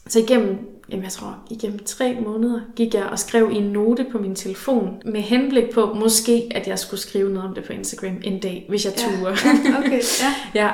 Så 0.07 0.19
igennem, 0.19 0.57
jamen 0.89 1.03
jeg 1.03 1.11
tror, 1.11 1.37
igennem 1.49 1.79
tre 1.79 2.17
måneder 2.25 2.59
gik 2.75 2.93
jeg 2.93 3.05
og 3.05 3.19
skrev 3.19 3.49
i 3.51 3.55
en 3.55 3.63
note 3.63 4.05
på 4.11 4.17
min 4.17 4.35
telefon 4.35 5.01
med 5.05 5.21
henblik 5.21 5.69
på 5.73 5.93
måske, 5.93 6.47
at 6.51 6.67
jeg 6.67 6.79
skulle 6.79 6.99
skrive 6.99 7.29
noget 7.29 7.49
om 7.49 7.55
det 7.55 7.63
på 7.63 7.73
Instagram 7.73 8.17
en 8.23 8.39
dag, 8.39 8.65
hvis 8.69 8.85
jeg 8.85 8.93
turde. 8.93 9.37
Ja, 9.45 9.79
okay, 9.79 10.01
ja. 10.21 10.33
ja. 10.61 10.71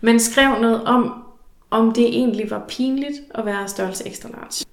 Men 0.00 0.20
skrev 0.20 0.60
noget 0.60 0.84
om, 0.84 1.24
om 1.70 1.92
det 1.92 2.08
egentlig 2.08 2.50
var 2.50 2.64
pinligt 2.68 3.16
at 3.34 3.46
være 3.46 3.68
størrelse 3.68 4.06
ekstra 4.06 4.28
large. 4.28 4.66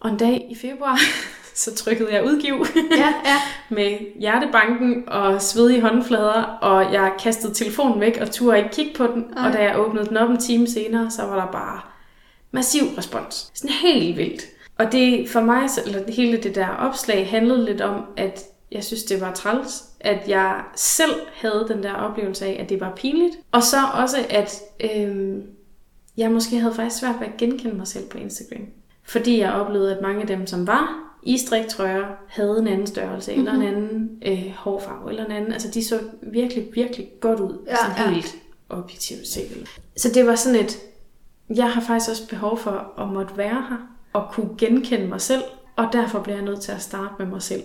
Og 0.00 0.10
en 0.10 0.16
dag 0.16 0.46
i 0.50 0.54
februar, 0.54 0.98
så 1.54 1.74
trykkede 1.74 2.14
jeg 2.14 2.24
udgiv 2.24 2.66
ja, 2.96 3.14
ja. 3.24 3.36
med 3.76 3.98
hjertebanken 4.20 5.08
og 5.08 5.42
svedige 5.42 5.80
håndflader, 5.80 6.42
og 6.42 6.92
jeg 6.92 7.12
kastede 7.22 7.54
telefonen 7.54 8.00
væk 8.00 8.18
og 8.20 8.30
turde 8.30 8.58
ikke 8.58 8.70
kigge 8.70 8.94
på 8.96 9.06
den. 9.06 9.24
Ej. 9.36 9.46
Og 9.46 9.52
da 9.52 9.62
jeg 9.62 9.78
åbnede 9.78 10.06
den 10.06 10.16
op 10.16 10.30
en 10.30 10.38
time 10.38 10.66
senere, 10.66 11.10
så 11.10 11.22
var 11.22 11.36
der 11.36 11.52
bare 11.52 11.80
massiv 12.52 12.82
respons. 12.98 13.50
Sådan 13.54 13.70
helt 13.70 14.16
vildt. 14.16 14.42
Og 14.78 14.92
det 14.92 15.28
for 15.28 15.40
mig, 15.40 15.68
eller 15.86 16.12
hele 16.12 16.36
det 16.36 16.54
der 16.54 16.68
opslag, 16.68 17.30
handlede 17.30 17.64
lidt 17.64 17.80
om, 17.80 18.04
at 18.16 18.44
jeg 18.72 18.84
synes, 18.84 19.02
det 19.02 19.20
var 19.20 19.34
træls, 19.34 19.84
at 20.00 20.28
jeg 20.28 20.62
selv 20.76 21.12
havde 21.34 21.66
den 21.68 21.82
der 21.82 21.92
oplevelse 21.92 22.46
af, 22.46 22.56
at 22.62 22.68
det 22.68 22.80
var 22.80 22.92
pinligt. 22.96 23.36
Og 23.52 23.62
så 23.62 23.76
også, 23.94 24.16
at 24.30 24.60
øhm, 24.80 25.42
jeg 26.16 26.30
måske 26.30 26.58
havde 26.58 26.74
faktisk 26.74 27.00
svært 27.00 27.20
ved 27.20 27.26
at 27.26 27.36
genkende 27.36 27.76
mig 27.76 27.86
selv 27.86 28.08
på 28.08 28.18
Instagram. 28.18 28.66
Fordi 29.02 29.38
jeg 29.38 29.52
oplevede, 29.52 29.96
at 29.96 30.02
mange 30.02 30.20
af 30.20 30.26
dem, 30.26 30.46
som 30.46 30.66
var 30.66 31.10
i 31.22 31.38
striktrøjer, 31.38 32.06
havde 32.28 32.58
en 32.58 32.66
anden 32.66 32.86
størrelse, 32.86 33.34
mm-hmm. 33.34 33.48
eller 33.48 33.68
en 33.68 33.74
mhm. 33.74 33.84
anden 33.84 34.22
øh, 34.26 34.52
hårfarve, 34.56 35.10
eller 35.10 35.24
en 35.24 35.32
anden. 35.32 35.52
Altså, 35.52 35.68
de 35.74 35.84
så 35.84 36.00
virkelig, 36.22 36.68
virkelig 36.74 37.08
godt 37.20 37.40
ud. 37.40 37.58
Ja, 37.66 37.76
sådan 37.76 38.14
helt 38.14 38.34
ja. 38.70 38.76
objektivt 38.76 39.28
set. 39.28 39.68
Så 39.96 40.08
det 40.14 40.26
var 40.26 40.34
sådan 40.34 40.60
et, 40.60 40.78
jeg 41.54 41.70
har 41.72 41.80
faktisk 41.80 42.10
også 42.10 42.28
behov 42.28 42.58
for 42.58 42.92
at 42.98 43.08
måtte 43.08 43.36
være 43.36 43.64
her, 43.68 43.76
og 44.12 44.28
kunne 44.32 44.50
genkende 44.58 45.06
mig 45.06 45.20
selv, 45.20 45.42
og 45.76 45.86
derfor 45.92 46.20
bliver 46.20 46.36
jeg 46.36 46.44
nødt 46.44 46.60
til 46.60 46.72
at 46.72 46.82
starte 46.82 47.14
med 47.18 47.26
mig 47.26 47.42
selv. 47.42 47.62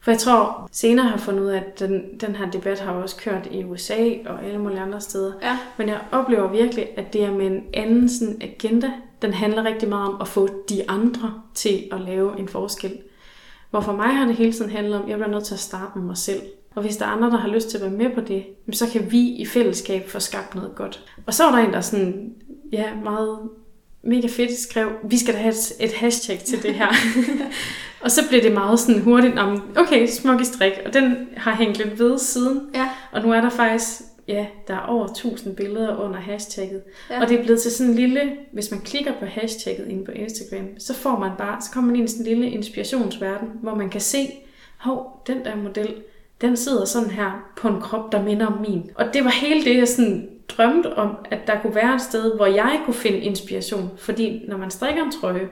For 0.00 0.10
jeg 0.10 0.18
tror, 0.18 0.68
senere 0.72 1.06
har 1.06 1.16
fundet 1.16 1.42
ud 1.42 1.48
af, 1.48 1.56
at 1.56 1.80
den, 1.80 2.20
den 2.20 2.36
her 2.36 2.50
debat 2.50 2.80
har 2.80 2.92
også 2.92 3.16
kørt 3.16 3.48
i 3.50 3.64
USA 3.64 4.08
og 4.26 4.44
alle 4.44 4.58
mulige 4.58 4.80
andre 4.80 5.00
steder. 5.00 5.32
Ja. 5.42 5.58
Men 5.76 5.88
jeg 5.88 6.00
oplever 6.12 6.50
virkelig, 6.50 6.88
at 6.96 7.12
det 7.12 7.24
er 7.24 7.32
med 7.32 7.46
en 7.46 7.62
anden 7.74 8.08
sådan, 8.08 8.36
agenda. 8.40 8.90
Den 9.22 9.32
handler 9.32 9.64
rigtig 9.64 9.88
meget 9.88 10.08
om 10.08 10.20
at 10.20 10.28
få 10.28 10.48
de 10.68 10.90
andre 10.90 11.34
til 11.54 11.84
at 11.92 12.00
lave 12.00 12.38
en 12.38 12.48
forskel. 12.48 12.98
Hvor 13.70 13.80
for 13.80 13.92
mig 13.92 14.08
har 14.08 14.26
det 14.26 14.36
hele 14.36 14.52
tiden 14.52 14.70
handlet 14.70 14.96
om, 14.96 15.02
at 15.02 15.08
jeg 15.08 15.18
bliver 15.18 15.30
nødt 15.30 15.44
til 15.44 15.54
at 15.54 15.60
starte 15.60 15.98
med 15.98 16.06
mig 16.06 16.16
selv. 16.16 16.42
Og 16.74 16.82
hvis 16.82 16.96
der 16.96 17.04
er 17.06 17.10
andre, 17.10 17.30
der 17.30 17.36
har 17.36 17.48
lyst 17.48 17.70
til 17.70 17.78
at 17.78 17.82
være 17.82 18.08
med 18.08 18.14
på 18.14 18.20
det, 18.20 18.44
så 18.72 18.86
kan 18.92 19.12
vi 19.12 19.20
i 19.20 19.46
fællesskab 19.46 20.08
få 20.08 20.18
skabt 20.20 20.54
noget 20.54 20.74
godt. 20.74 21.04
Og 21.26 21.34
så 21.34 21.44
var 21.44 21.56
der 21.56 21.66
en, 21.66 21.72
der 21.72 21.80
sådan, 21.80 22.32
ja, 22.74 22.94
meget 23.04 23.38
mega 24.02 24.26
fedt 24.26 24.58
skrev, 24.58 24.88
vi 25.04 25.18
skal 25.18 25.34
da 25.34 25.38
have 25.38 25.54
et, 25.54 25.72
et 25.80 25.92
hashtag 25.92 26.38
til 26.38 26.62
det 26.62 26.74
her. 26.74 26.88
Og 28.04 28.10
så 28.10 28.28
blev 28.28 28.42
det 28.42 28.52
meget 28.52 28.80
sådan 28.80 29.00
hurtigt, 29.00 29.38
om 29.38 29.62
okay, 29.76 30.06
smuk 30.06 30.40
i 30.40 30.44
strik, 30.44 30.72
og 30.86 30.94
den 30.94 31.28
har 31.36 31.54
hængt 31.54 31.78
lidt 31.78 31.98
ved 31.98 32.18
siden. 32.18 32.60
Ja. 32.74 32.88
Og 33.12 33.22
nu 33.22 33.32
er 33.32 33.40
der 33.40 33.50
faktisk, 33.50 34.00
ja, 34.28 34.46
der 34.68 34.74
er 34.74 34.86
over 34.86 35.06
1000 35.06 35.56
billeder 35.56 35.96
under 35.96 36.20
hashtagget. 36.20 36.82
Ja. 37.10 37.22
Og 37.22 37.28
det 37.28 37.38
er 37.38 37.42
blevet 37.42 37.62
til 37.62 37.70
sådan 37.70 37.90
en 37.90 37.98
lille, 37.98 38.32
hvis 38.52 38.70
man 38.70 38.80
klikker 38.80 39.12
på 39.18 39.24
hashtagget 39.24 39.88
inde 39.88 40.04
på 40.04 40.10
Instagram, 40.10 40.68
så 40.78 40.94
får 40.94 41.18
man 41.18 41.30
bare, 41.38 41.62
så 41.62 41.70
kommer 41.70 41.90
man 41.90 42.00
ind 42.00 42.08
i 42.08 42.12
sådan 42.12 42.26
en 42.26 42.38
lille 42.38 42.50
inspirationsverden, 42.50 43.48
hvor 43.62 43.74
man 43.74 43.90
kan 43.90 44.00
se, 44.00 44.30
hov, 44.76 45.22
den 45.26 45.44
der 45.44 45.56
model, 45.56 45.94
den 46.44 46.56
sidder 46.56 46.84
sådan 46.84 47.10
her 47.10 47.50
på 47.56 47.68
en 47.68 47.80
krop, 47.80 48.12
der 48.12 48.22
minder 48.22 48.46
om 48.46 48.60
min. 48.60 48.90
Og 48.94 49.14
det 49.14 49.24
var 49.24 49.30
hele 49.30 49.64
det, 49.64 49.76
jeg 49.76 49.88
sådan 49.88 50.30
drømte 50.48 50.96
om, 50.96 51.16
at 51.30 51.46
der 51.46 51.60
kunne 51.60 51.74
være 51.74 51.94
et 51.94 52.02
sted, 52.02 52.36
hvor 52.36 52.46
jeg 52.46 52.80
kunne 52.84 52.94
finde 52.94 53.18
inspiration. 53.18 53.90
Fordi 53.96 54.44
når 54.48 54.56
man 54.56 54.70
strikker 54.70 55.04
en 55.04 55.12
trøje, 55.12 55.48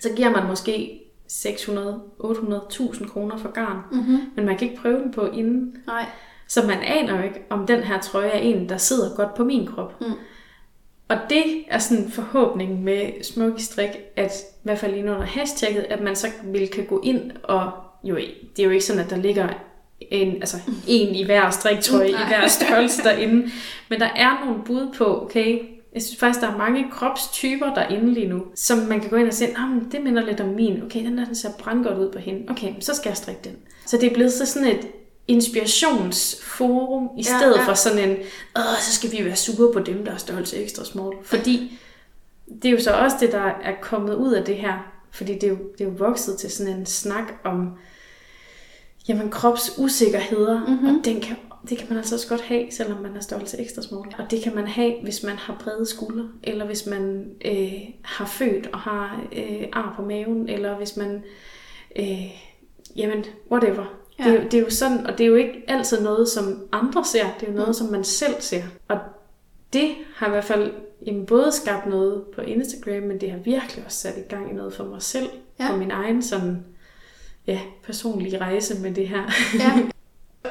så 0.00 0.08
giver 0.16 0.30
man 0.30 0.46
måske 0.46 1.02
600, 1.28 2.00
800, 2.18 2.62
1000 2.66 3.08
kroner 3.08 3.36
for 3.36 3.50
garn. 3.50 3.78
Mm-hmm. 3.92 4.18
Men 4.36 4.46
man 4.46 4.58
kan 4.58 4.68
ikke 4.68 4.82
prøve 4.82 5.00
den 5.00 5.12
på 5.12 5.26
inden. 5.26 5.76
Nej. 5.86 6.06
Så 6.48 6.66
man 6.66 6.78
aner 6.78 7.16
jo 7.16 7.22
ikke, 7.24 7.42
om 7.50 7.66
den 7.66 7.82
her 7.82 8.00
trøje 8.00 8.28
er 8.28 8.38
en, 8.38 8.68
der 8.68 8.76
sidder 8.76 9.16
godt 9.16 9.34
på 9.34 9.44
min 9.44 9.66
krop. 9.66 10.00
Mm. 10.00 10.12
Og 11.08 11.16
det 11.30 11.64
er 11.68 11.78
sådan 11.78 12.04
en 12.04 12.10
forhåbning 12.10 12.84
med 12.84 13.22
smuk 13.22 13.60
strik, 13.60 13.90
at 14.16 14.32
i 14.32 14.60
hvert 14.62 14.78
fald 14.78 14.92
lige 14.92 15.04
under 15.04 15.26
hashtagget, 15.26 15.82
at 15.82 16.00
man 16.00 16.16
så 16.16 16.26
vil 16.44 16.68
kan 16.68 16.86
gå 16.86 17.00
ind 17.04 17.32
og 17.42 17.70
jo, 18.04 18.16
det 18.56 18.58
er 18.58 18.64
jo 18.64 18.70
ikke 18.70 18.84
sådan, 18.84 19.04
at 19.04 19.10
der 19.10 19.16
ligger 19.16 19.48
en, 20.00 20.34
altså 20.34 20.56
en 20.86 21.14
i 21.14 21.24
hver 21.24 21.50
striktrøje, 21.50 22.08
i 22.08 22.26
hver 22.28 22.46
størrelse 22.46 23.02
derinde. 23.02 23.50
Men 23.88 24.00
der 24.00 24.08
er 24.16 24.44
nogle 24.44 24.64
bud 24.64 24.94
på, 24.98 25.22
okay, 25.22 25.60
jeg 25.94 26.02
synes 26.02 26.20
faktisk, 26.20 26.40
der 26.40 26.52
er 26.52 26.56
mange 26.56 26.86
kropstyper 26.90 27.74
derinde 27.74 28.14
lige 28.14 28.28
nu, 28.28 28.42
som 28.54 28.78
man 28.78 29.00
kan 29.00 29.10
gå 29.10 29.16
ind 29.16 29.28
og 29.28 29.34
se, 29.34 29.46
ah, 29.46 29.92
det 29.92 30.02
minder 30.02 30.22
lidt 30.24 30.40
om 30.40 30.48
min. 30.48 30.82
Okay, 30.82 31.04
den 31.04 31.18
der 31.18 31.24
den 31.24 31.34
ser 31.34 31.48
brandgodt 31.58 31.98
ud 31.98 32.12
på 32.12 32.18
hende. 32.18 32.50
Okay, 32.50 32.74
så 32.80 32.94
skal 32.94 33.10
jeg 33.10 33.16
strikke 33.16 33.40
den. 33.44 33.56
Så 33.86 33.96
det 33.96 34.10
er 34.10 34.14
blevet 34.14 34.32
så 34.32 34.46
sådan 34.46 34.68
et 34.68 34.86
inspirationsforum, 35.28 37.08
i 37.18 37.22
stedet 37.22 37.56
ja, 37.56 37.60
ja. 37.60 37.68
for 37.68 37.74
sådan 37.74 38.10
en, 38.10 38.16
åh, 38.56 38.78
så 38.80 38.92
skal 38.92 39.12
vi 39.12 39.24
være 39.24 39.36
sure 39.36 39.72
på 39.72 39.80
dem, 39.80 40.04
der 40.04 40.12
er 40.12 40.16
størrelse 40.16 40.56
ekstra 40.56 40.84
small. 40.84 41.16
Fordi 41.22 41.78
det 42.62 42.68
er 42.68 42.72
jo 42.72 42.80
så 42.80 42.90
også 42.92 43.16
det, 43.20 43.32
der 43.32 43.50
er 43.62 43.72
kommet 43.82 44.14
ud 44.14 44.32
af 44.32 44.44
det 44.44 44.56
her. 44.56 44.92
Fordi 45.10 45.34
det 45.34 45.44
er 45.44 45.48
jo, 45.48 45.58
det 45.78 45.80
er 45.80 45.84
jo 45.84 45.94
vokset 45.98 46.38
til 46.38 46.50
sådan 46.50 46.72
en 46.72 46.86
snak 46.86 47.32
om, 47.44 47.70
jamen 49.08 49.30
kropsusikkerheder, 49.30 50.66
mm-hmm. 50.66 50.88
og 50.88 51.04
den 51.04 51.20
kan, 51.20 51.36
det 51.68 51.78
kan 51.78 51.86
man 51.88 51.98
altså 51.98 52.14
også 52.14 52.28
godt 52.28 52.40
have, 52.40 52.66
selvom 52.70 53.02
man 53.02 53.16
er 53.16 53.20
stolt 53.20 53.46
til 53.46 53.60
ekstra 53.60 53.82
small. 53.82 54.14
Og 54.18 54.30
det 54.30 54.42
kan 54.42 54.54
man 54.54 54.66
have, 54.66 54.94
hvis 55.02 55.22
man 55.22 55.36
har 55.36 55.56
brede 55.64 55.86
skuldre, 55.86 56.28
eller 56.42 56.64
hvis 56.66 56.86
man 56.86 57.30
øh, 57.44 57.72
har 58.02 58.26
født 58.26 58.66
og 58.72 58.78
har 58.78 59.22
øh, 59.32 59.64
ar 59.72 59.92
på 59.96 60.02
maven, 60.02 60.48
eller 60.48 60.76
hvis 60.76 60.96
man, 60.96 61.22
øh, 61.96 62.30
jamen, 62.96 63.24
whatever. 63.50 63.84
Ja. 64.18 64.24
Det, 64.24 64.34
er, 64.34 64.48
det 64.48 64.54
er 64.54 64.62
jo 64.62 64.70
sådan, 64.70 65.06
og 65.06 65.18
det 65.18 65.24
er 65.24 65.28
jo 65.28 65.34
ikke 65.34 65.62
altid 65.68 66.02
noget, 66.02 66.28
som 66.28 66.68
andre 66.72 67.04
ser, 67.04 67.24
det 67.40 67.48
er 67.48 67.52
jo 67.52 67.56
noget, 67.56 67.68
mm. 67.68 67.74
som 67.74 67.86
man 67.86 68.04
selv 68.04 68.34
ser. 68.40 68.62
Og 68.88 68.98
det 69.72 69.90
har 70.14 70.26
i 70.26 70.30
hvert 70.30 70.44
fald 70.44 70.72
jamen, 71.06 71.26
både 71.26 71.52
skabt 71.52 71.86
noget 71.86 72.22
på 72.34 72.40
Instagram, 72.40 73.02
men 73.02 73.20
det 73.20 73.30
har 73.30 73.38
virkelig 73.38 73.84
også 73.84 73.98
sat 73.98 74.18
i 74.18 74.28
gang 74.28 74.50
i 74.50 74.54
noget 74.54 74.74
for 74.74 74.84
mig 74.84 75.02
selv, 75.02 75.28
ja. 75.60 75.70
på 75.70 75.76
min 75.76 75.90
egen 75.90 76.22
sådan 76.22 76.64
ja, 77.46 77.60
personlige 77.84 78.38
rejse 78.38 78.78
med 78.78 78.94
det 78.94 79.08
her. 79.08 79.22
ja. 79.58 79.72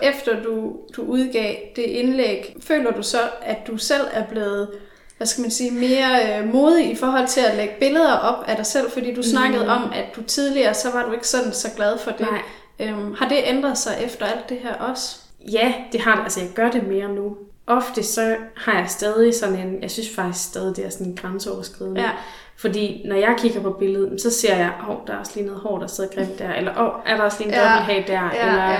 Efter 0.02 0.44
du, 0.44 0.78
du 0.96 1.02
udgav 1.02 1.56
det 1.76 1.82
indlæg, 1.82 2.56
føler 2.62 2.92
du 2.92 3.04
så, 3.04 3.18
at 3.42 3.58
du 3.68 3.78
selv 3.78 4.04
er 4.12 4.26
blevet 4.26 4.70
hvad 5.18 5.28
skal 5.28 5.42
man 5.42 5.52
sige, 5.52 5.72
mere 5.72 6.40
øh, 6.40 6.54
modig 6.54 6.92
i 6.92 6.96
forhold 6.96 7.28
til 7.28 7.42
at 7.42 7.56
lægge 7.58 7.74
billeder 7.80 8.14
op 8.14 8.44
af 8.48 8.56
dig 8.56 8.66
selv, 8.66 8.92
fordi 8.92 9.14
du 9.14 9.24
snakkede 9.24 9.64
mm. 9.64 9.70
om, 9.70 9.92
at 9.94 10.06
du 10.16 10.22
tidligere, 10.22 10.74
så 10.74 10.92
var 10.92 11.06
du 11.06 11.12
ikke 11.12 11.28
sådan 11.28 11.54
så 11.54 11.68
glad 11.76 11.98
for 11.98 12.12
det. 12.12 12.28
Nej. 12.32 12.42
Øhm, 12.80 13.14
har 13.14 13.30
det 13.30 13.38
ændret 13.46 13.78
sig 13.78 13.98
efter 14.04 14.26
alt 14.26 14.50
det 14.50 14.58
her 14.58 14.74
også? 14.74 15.18
Ja, 15.52 15.74
det 15.92 16.02
har 16.02 16.16
det. 16.16 16.24
Altså, 16.24 16.40
jeg 16.40 16.50
gør 16.56 16.72
det 16.72 16.88
mere 16.88 17.10
nu. 17.10 17.38
Ofte 17.68 18.04
så 18.04 18.36
har 18.56 18.80
jeg 18.80 18.90
stadig 18.90 19.34
sådan 19.34 19.56
en, 19.56 19.82
jeg 19.82 19.92
synes 19.92 20.10
faktisk 20.16 20.46
stadig, 20.46 20.76
det 20.76 20.86
er 20.86 20.90
sådan 20.90 21.08
en 21.08 21.16
grænseoverskridende. 21.16 22.02
Ja. 22.02 22.10
Fordi 22.58 23.02
når 23.06 23.16
jeg 23.16 23.36
kigger 23.38 23.62
på 23.62 23.72
billedet, 23.72 24.22
så 24.22 24.32
ser 24.32 24.56
jeg, 24.56 24.74
åh, 24.82 24.90
oh, 24.90 25.08
der 25.08 25.14
er 25.14 25.18
også 25.18 25.32
lige 25.36 25.46
noget 25.46 25.62
hår, 25.62 25.80
der 25.80 25.88
sidder 25.88 26.10
grimt 26.10 26.40
der, 26.40 26.54
eller 26.54 26.72
åh, 26.72 26.84
oh, 26.84 27.02
er 27.06 27.18
der 27.18 27.24
også 27.24 27.38
lige 27.40 27.48
en 27.48 27.54
ja. 27.54 27.70
dobbelthag 27.70 28.04
der, 28.08 28.22
ja, 28.34 28.48
eller 28.48 28.66
åh, 28.66 28.80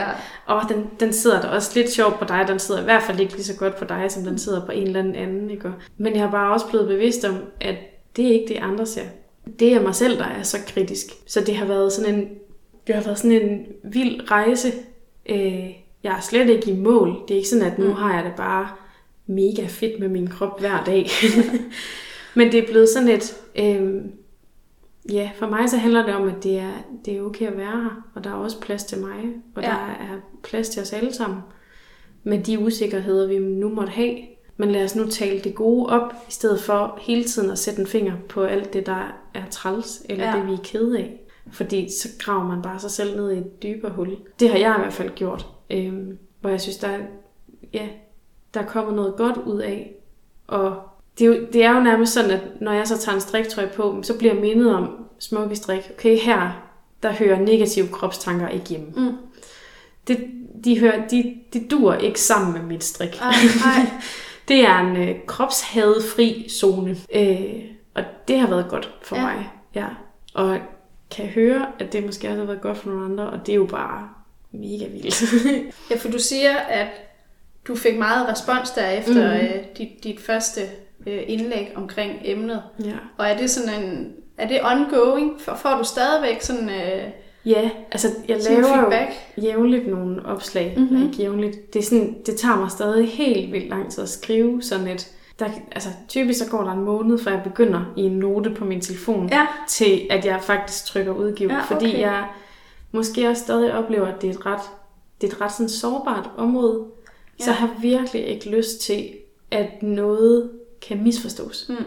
ja. 0.50 0.56
oh, 0.56 0.70
den, 0.70 0.90
den 1.00 1.14
sidder 1.14 1.42
der 1.42 1.48
også 1.48 1.72
lidt 1.76 1.92
sjovt 1.92 2.20
på 2.20 2.26
dig, 2.26 2.46
den 2.48 2.60
sidder 2.60 2.82
i 2.82 2.84
hvert 2.84 3.04
fald 3.04 3.20
ikke 3.20 3.34
lige 3.34 3.44
så 3.44 3.58
godt 3.58 3.76
på 3.76 3.86
dig, 3.86 4.06
som 4.10 4.24
den 4.24 4.38
sidder 4.38 4.66
på 4.66 4.72
en 4.72 4.88
eller 4.88 5.00
anden 5.00 5.16
anden, 5.16 5.50
ikke? 5.50 5.72
Men 5.98 6.14
jeg 6.14 6.22
har 6.22 6.32
bare 6.32 6.54
også 6.54 6.68
blevet 6.68 6.88
bevidst 6.88 7.26
om, 7.26 7.36
at 7.62 7.76
det 8.16 8.28
er 8.28 8.34
ikke 8.34 8.54
det, 8.54 8.60
andre 8.62 8.86
ser. 8.86 9.06
Det 9.60 9.74
er 9.74 9.82
mig 9.82 9.96
selv, 9.96 10.18
der 10.18 10.26
er 10.26 10.44
så 10.44 10.58
kritisk. 10.68 11.06
Så 11.28 11.42
det 11.42 11.56
har 11.56 11.66
været 11.66 11.94
sådan 11.94 12.16
en, 12.16 12.30
det 12.88 12.96
har 12.96 13.02
været 13.02 13.20
sådan 13.20 13.42
en 13.42 13.66
vild 13.84 14.32
rejse. 14.32 14.72
Øh, 15.30 15.70
jeg 16.06 16.18
er 16.18 16.22
slet 16.22 16.50
ikke 16.50 16.72
i 16.72 16.76
mål. 16.76 17.18
Det 17.28 17.34
er 17.34 17.38
ikke 17.38 17.50
sådan, 17.50 17.72
at 17.72 17.80
nu 17.80 17.86
mm. 17.86 17.94
har 17.94 18.16
jeg 18.16 18.24
det 18.26 18.34
bare 18.38 18.68
mega 19.28 19.66
fedt 19.68 20.00
med 20.00 20.08
min 20.08 20.28
krop 20.28 20.60
hver 20.60 20.84
dag. 20.84 21.08
Men 22.36 22.52
det 22.52 22.64
er 22.64 22.68
blevet 22.68 22.90
sådan 22.90 23.10
et... 23.10 23.38
Øh, 23.56 23.96
ja, 25.14 25.30
for 25.36 25.48
mig 25.48 25.70
så 25.70 25.78
handler 25.78 26.06
det 26.06 26.16
om, 26.16 26.28
at 26.28 26.44
det 26.44 26.60
er, 26.60 26.72
det 27.06 27.18
er 27.18 27.22
okay 27.22 27.48
at 27.48 27.58
være 27.58 27.82
her. 27.84 28.04
Og 28.16 28.24
der 28.24 28.30
er 28.30 28.34
også 28.34 28.60
plads 28.60 28.84
til 28.84 28.98
mig. 29.00 29.24
Og 29.56 29.64
ja. 29.64 29.68
der 29.68 29.76
er 29.76 30.20
plads 30.44 30.70
til 30.70 30.82
os 30.82 30.94
alle 30.94 31.14
sammen. 31.14 31.40
Med 32.24 32.44
de 32.44 32.60
usikkerheder, 32.60 33.28
vi 33.28 33.40
nu 33.40 33.70
måtte 33.70 33.92
have. 33.92 34.18
Men 34.58 34.72
lad 34.72 34.84
os 34.84 34.96
nu 34.96 35.08
tale 35.08 35.40
det 35.40 35.56
gode 35.56 35.90
op, 35.90 36.14
i 36.30 36.32
stedet 36.32 36.62
for 36.62 37.00
hele 37.02 37.24
tiden 37.24 37.52
at 37.52 37.60
sætte 37.60 37.82
en 37.82 37.88
finger 37.88 38.14
på 38.30 38.44
alt 38.44 38.74
det, 38.74 38.86
der 38.86 39.16
er 39.34 39.44
træls, 39.52 40.04
eller 40.10 40.30
ja. 40.30 40.38
det, 40.38 40.48
vi 40.48 40.54
er 40.54 40.64
kede 40.64 40.98
af. 40.98 41.22
Fordi 41.52 41.90
så 41.92 42.10
graver 42.20 42.48
man 42.48 42.62
bare 42.62 42.80
sig 42.80 42.92
selv 42.92 43.16
ned 43.16 43.32
i 43.32 43.38
et 43.38 43.64
dybere 43.64 43.92
hul. 43.92 44.18
Det 44.40 44.50
har 44.50 44.58
jeg 44.58 44.76
i 44.78 44.82
hvert 44.82 44.94
fald 44.94 45.10
gjort. 45.16 45.55
Øhm, 45.70 46.18
hvor 46.42 46.50
jeg 46.50 46.62
synes, 46.62 46.78
der 46.78 46.88
er, 46.88 47.00
ja, 47.74 47.88
der 48.54 48.60
er 48.60 48.66
kommet 48.66 48.96
noget 48.96 49.16
godt 49.18 49.38
ud 49.38 49.60
af. 49.60 49.92
Og 50.48 50.82
det 51.18 51.26
er, 51.26 51.30
jo, 51.30 51.48
det 51.54 51.64
er 51.64 51.76
jo 51.76 51.80
nærmest 51.80 52.14
sådan, 52.14 52.32
at 52.32 52.42
når 52.62 52.72
jeg 52.72 52.88
så 52.88 52.98
tager 52.98 53.16
en 53.16 53.22
striktrøje 53.22 53.72
på, 53.76 54.00
så 54.04 54.18
bliver 54.18 54.34
jeg 54.34 54.42
mindet 54.42 54.76
om 54.76 55.06
smukke 55.20 55.56
strik. 55.56 55.92
Okay, 55.98 56.18
her, 56.18 56.62
der 57.04 57.12
hører 57.12 57.40
negative 57.40 57.88
kropstanker 57.88 58.48
ikke 58.48 58.66
hjemme. 58.70 58.88
Mm. 58.96 59.18
Det, 60.08 60.28
de, 60.64 60.80
hører, 60.80 61.08
de, 61.08 61.36
de 61.54 61.68
dur 61.68 61.94
ikke 61.94 62.22
sammen 62.22 62.54
med 62.54 62.62
mit 62.62 62.84
strik. 62.84 63.22
Ej, 63.22 63.32
ej. 63.66 63.92
det 64.48 64.66
er 64.66 64.80
en 64.80 64.98
øh, 64.98 65.16
kropshadefri 65.28 66.48
zone. 66.50 66.98
Øh, 67.16 67.64
og 67.96 68.04
det 68.28 68.40
har 68.40 68.48
været 68.48 68.66
godt 68.70 68.94
for 69.02 69.16
ja. 69.16 69.22
mig. 69.22 69.50
Ja. 69.76 69.88
Og 70.34 70.60
kan 71.12 71.26
høre, 71.26 71.68
at 71.80 71.94
det 71.94 72.06
måske 72.06 72.28
også 72.28 72.40
har 72.40 72.46
været 72.46 72.62
godt 72.62 72.78
for 72.78 72.90
nogle 72.90 73.06
andre, 73.06 73.30
og 73.30 73.46
det 73.46 73.52
er 73.52 73.56
jo 73.56 73.66
bare 73.66 74.10
mega 74.60 74.88
vildt. 74.92 75.22
ja, 75.92 75.96
for 75.96 76.10
du 76.10 76.20
siger, 76.20 76.56
at 76.58 76.88
du 77.68 77.76
fik 77.76 77.98
meget 77.98 78.30
respons 78.30 78.72
der 78.72 78.90
efter 78.90 79.34
mm. 79.34 79.46
øh, 79.46 79.64
dit, 79.78 80.04
dit 80.04 80.20
første 80.20 80.62
øh, 81.08 81.22
indlæg 81.28 81.72
omkring 81.76 82.20
emnet. 82.24 82.64
Ja. 82.86 82.96
Og 83.18 83.28
er 83.28 83.38
det 83.38 83.50
sådan 83.50 83.84
en, 83.84 84.14
er 84.38 84.48
det 84.48 84.60
ongoing? 84.64 85.42
For, 85.42 85.56
får 85.56 85.78
du 85.78 85.84
stadigvæk 85.84 86.42
sådan... 86.42 86.70
Øh, 86.70 87.04
Ja, 87.46 87.70
altså 87.92 88.08
jeg 88.28 88.38
laver 88.50 88.64
feedback. 88.64 89.12
jo 89.38 89.42
jævnligt 89.42 89.88
nogle 89.88 90.26
opslag. 90.26 90.74
Mm-hmm. 90.78 91.04
Ikke 91.04 91.18
jævnligt. 91.18 91.74
Det, 91.74 91.80
er 91.80 91.84
sådan, 91.84 92.16
det 92.26 92.36
tager 92.36 92.56
mig 92.56 92.72
stadig 92.72 93.10
helt 93.10 93.52
vildt 93.52 93.70
lang 93.70 93.92
tid 93.92 94.04
at 94.04 94.10
skrive 94.10 94.62
sådan 94.62 94.88
et... 94.88 95.12
Der, 95.40 95.46
altså 95.72 95.90
typisk 96.08 96.40
så 96.40 96.50
går 96.50 96.64
der 96.64 96.72
en 96.72 96.84
måned, 96.84 97.20
før 97.20 97.32
jeg 97.32 97.44
begynder 97.44 97.94
i 97.98 98.02
en 98.02 98.12
note 98.12 98.50
på 98.50 98.66
min 98.66 98.82
telefon, 98.82 99.30
ja. 99.30 99.48
til 99.70 100.08
at 100.10 100.26
jeg 100.26 100.40
faktisk 100.42 100.86
trykker 100.86 101.12
udgive. 101.12 101.54
Ja, 101.54 101.58
okay. 101.58 101.68
Fordi 101.68 102.02
jeg 102.02 102.26
måske 102.96 103.30
også 103.30 103.44
stadig 103.44 103.74
oplever, 103.74 104.08
at 104.08 104.22
det 104.22 104.30
er 104.30 104.34
et 104.34 104.46
ret, 104.46 104.62
det 105.22 105.28
er 105.30 105.36
et 105.36 105.42
ret 105.42 105.52
sådan 105.52 105.70
sårbart 105.70 106.30
område. 106.38 106.86
Ja. 107.40 107.44
Så 107.44 107.52
jeg 107.52 107.58
har 107.58 107.76
virkelig 107.82 108.28
ikke 108.28 108.50
lyst 108.50 108.80
til, 108.82 109.10
at 109.52 109.84
noget 109.84 110.52
kan 110.82 111.04
misforstås. 111.04 111.66
Mm. 111.70 111.86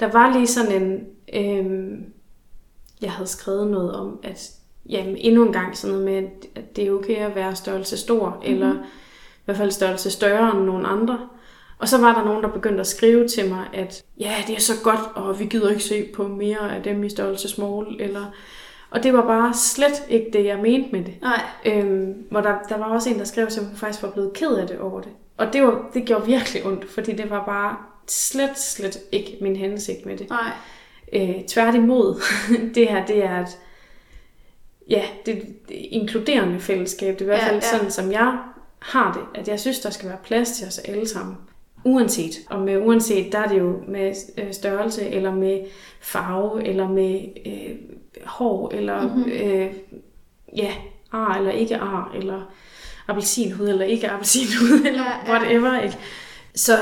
Der 0.00 0.06
var 0.06 0.32
lige 0.32 0.46
sådan 0.46 0.82
en... 0.82 1.06
Øh, 1.34 1.98
jeg 3.00 3.12
havde 3.12 3.28
skrevet 3.28 3.66
noget 3.66 3.92
om, 3.92 4.18
at 4.22 4.50
jamen, 4.88 5.16
endnu 5.16 5.46
en 5.46 5.52
gang 5.52 5.76
sådan 5.76 5.96
noget 5.96 6.12
med, 6.12 6.30
at 6.54 6.76
det 6.76 6.86
er 6.86 6.92
okay 6.92 7.16
at 7.16 7.34
være 7.34 7.56
størrelse 7.56 7.96
stor, 7.96 8.28
mm-hmm. 8.28 8.54
eller 8.54 8.74
i 8.74 9.44
hvert 9.44 9.56
fald 9.56 9.70
størrelse 9.70 10.10
større 10.10 10.56
end 10.56 10.64
nogen 10.64 10.86
andre. 10.86 11.28
Og 11.78 11.88
så 11.88 11.98
var 11.98 12.14
der 12.14 12.24
nogen, 12.24 12.42
der 12.42 12.48
begyndte 12.48 12.80
at 12.80 12.86
skrive 12.86 13.28
til 13.28 13.48
mig, 13.48 13.66
at 13.72 14.04
ja, 14.20 14.34
det 14.46 14.56
er 14.56 14.60
så 14.60 14.72
godt, 14.82 15.00
og 15.14 15.40
vi 15.40 15.44
gider 15.44 15.70
ikke 15.70 15.84
se 15.84 16.08
på 16.14 16.28
mere 16.28 16.76
af 16.76 16.82
dem 16.82 17.04
i 17.04 17.08
størrelse 17.08 17.48
small, 17.48 18.00
eller... 18.00 18.24
Og 18.94 19.02
det 19.02 19.12
var 19.12 19.26
bare 19.26 19.54
slet 19.54 20.06
ikke 20.08 20.30
det, 20.32 20.44
jeg 20.44 20.58
mente 20.58 20.88
med 20.92 21.04
det. 21.04 21.14
Nej. 21.22 21.40
Øhm, 21.64 22.26
hvor 22.30 22.40
der, 22.40 22.54
der 22.68 22.78
var 22.78 22.84
også 22.84 23.10
en, 23.10 23.18
der 23.18 23.24
skrev, 23.24 23.46
at 23.46 23.58
hun 23.58 23.76
faktisk 23.76 24.02
var 24.02 24.10
blevet 24.10 24.32
ked 24.32 24.54
af 24.54 24.66
det 24.66 24.78
over 24.78 25.00
det. 25.00 25.10
Og 25.36 25.52
det, 25.52 25.62
var, 25.62 25.90
det 25.94 26.04
gjorde 26.04 26.26
virkelig 26.26 26.66
ondt, 26.66 26.90
fordi 26.90 27.12
det 27.12 27.30
var 27.30 27.44
bare 27.44 27.76
slet, 28.06 28.58
slet 28.58 28.98
ikke 29.12 29.38
min 29.40 29.56
hensigt 29.56 30.06
med 30.06 30.16
det. 30.16 30.30
Nej. 30.30 30.50
Øh, 31.12 31.44
tværtimod, 31.44 32.20
det 32.74 32.88
her, 32.88 33.06
det 33.06 33.24
er 33.24 33.40
et, 33.40 33.58
ja, 34.90 35.02
det, 35.26 35.42
det 35.68 35.74
inkluderende 35.74 36.60
fællesskab. 36.60 37.18
Det 37.18 37.20
er 37.20 37.24
i 37.24 37.26
hvert 37.26 37.40
fald 37.40 37.60
ja, 37.62 37.66
ja. 37.72 37.76
sådan, 37.76 37.90
som 37.90 38.12
jeg 38.12 38.38
har 38.78 39.12
det, 39.12 39.40
at 39.40 39.48
jeg 39.48 39.60
synes, 39.60 39.80
der 39.80 39.90
skal 39.90 40.08
være 40.08 40.18
plads 40.24 40.50
til 40.50 40.66
os 40.66 40.78
alle 40.78 41.08
sammen. 41.08 41.36
Uanset. 41.84 42.34
Og 42.50 42.60
med 42.60 42.78
uanset, 42.78 43.32
der 43.32 43.38
er 43.38 43.48
det 43.48 43.58
jo 43.58 43.82
med 43.88 44.14
øh, 44.38 44.52
størrelse, 44.52 45.08
eller 45.08 45.34
med 45.34 45.60
farve, 46.00 46.66
eller 46.66 46.88
med 46.88 47.20
øh, 47.46 47.76
hår, 48.24 48.70
eller 48.74 49.02
mm-hmm. 49.02 49.32
øh, 49.32 49.72
ja, 50.56 50.72
ar 51.12 51.34
eller 51.34 51.50
ikke 51.50 51.76
ar, 51.76 52.12
eller 52.14 52.52
appelsinhud 53.08 53.68
eller 53.68 53.84
ikke 53.84 54.10
appelsinhud, 54.10 54.86
eller 54.86 55.04
ja, 55.04 55.32
ja. 55.32 55.32
whatever. 55.32 55.80
Ikke? 55.80 55.98
Så 56.54 56.72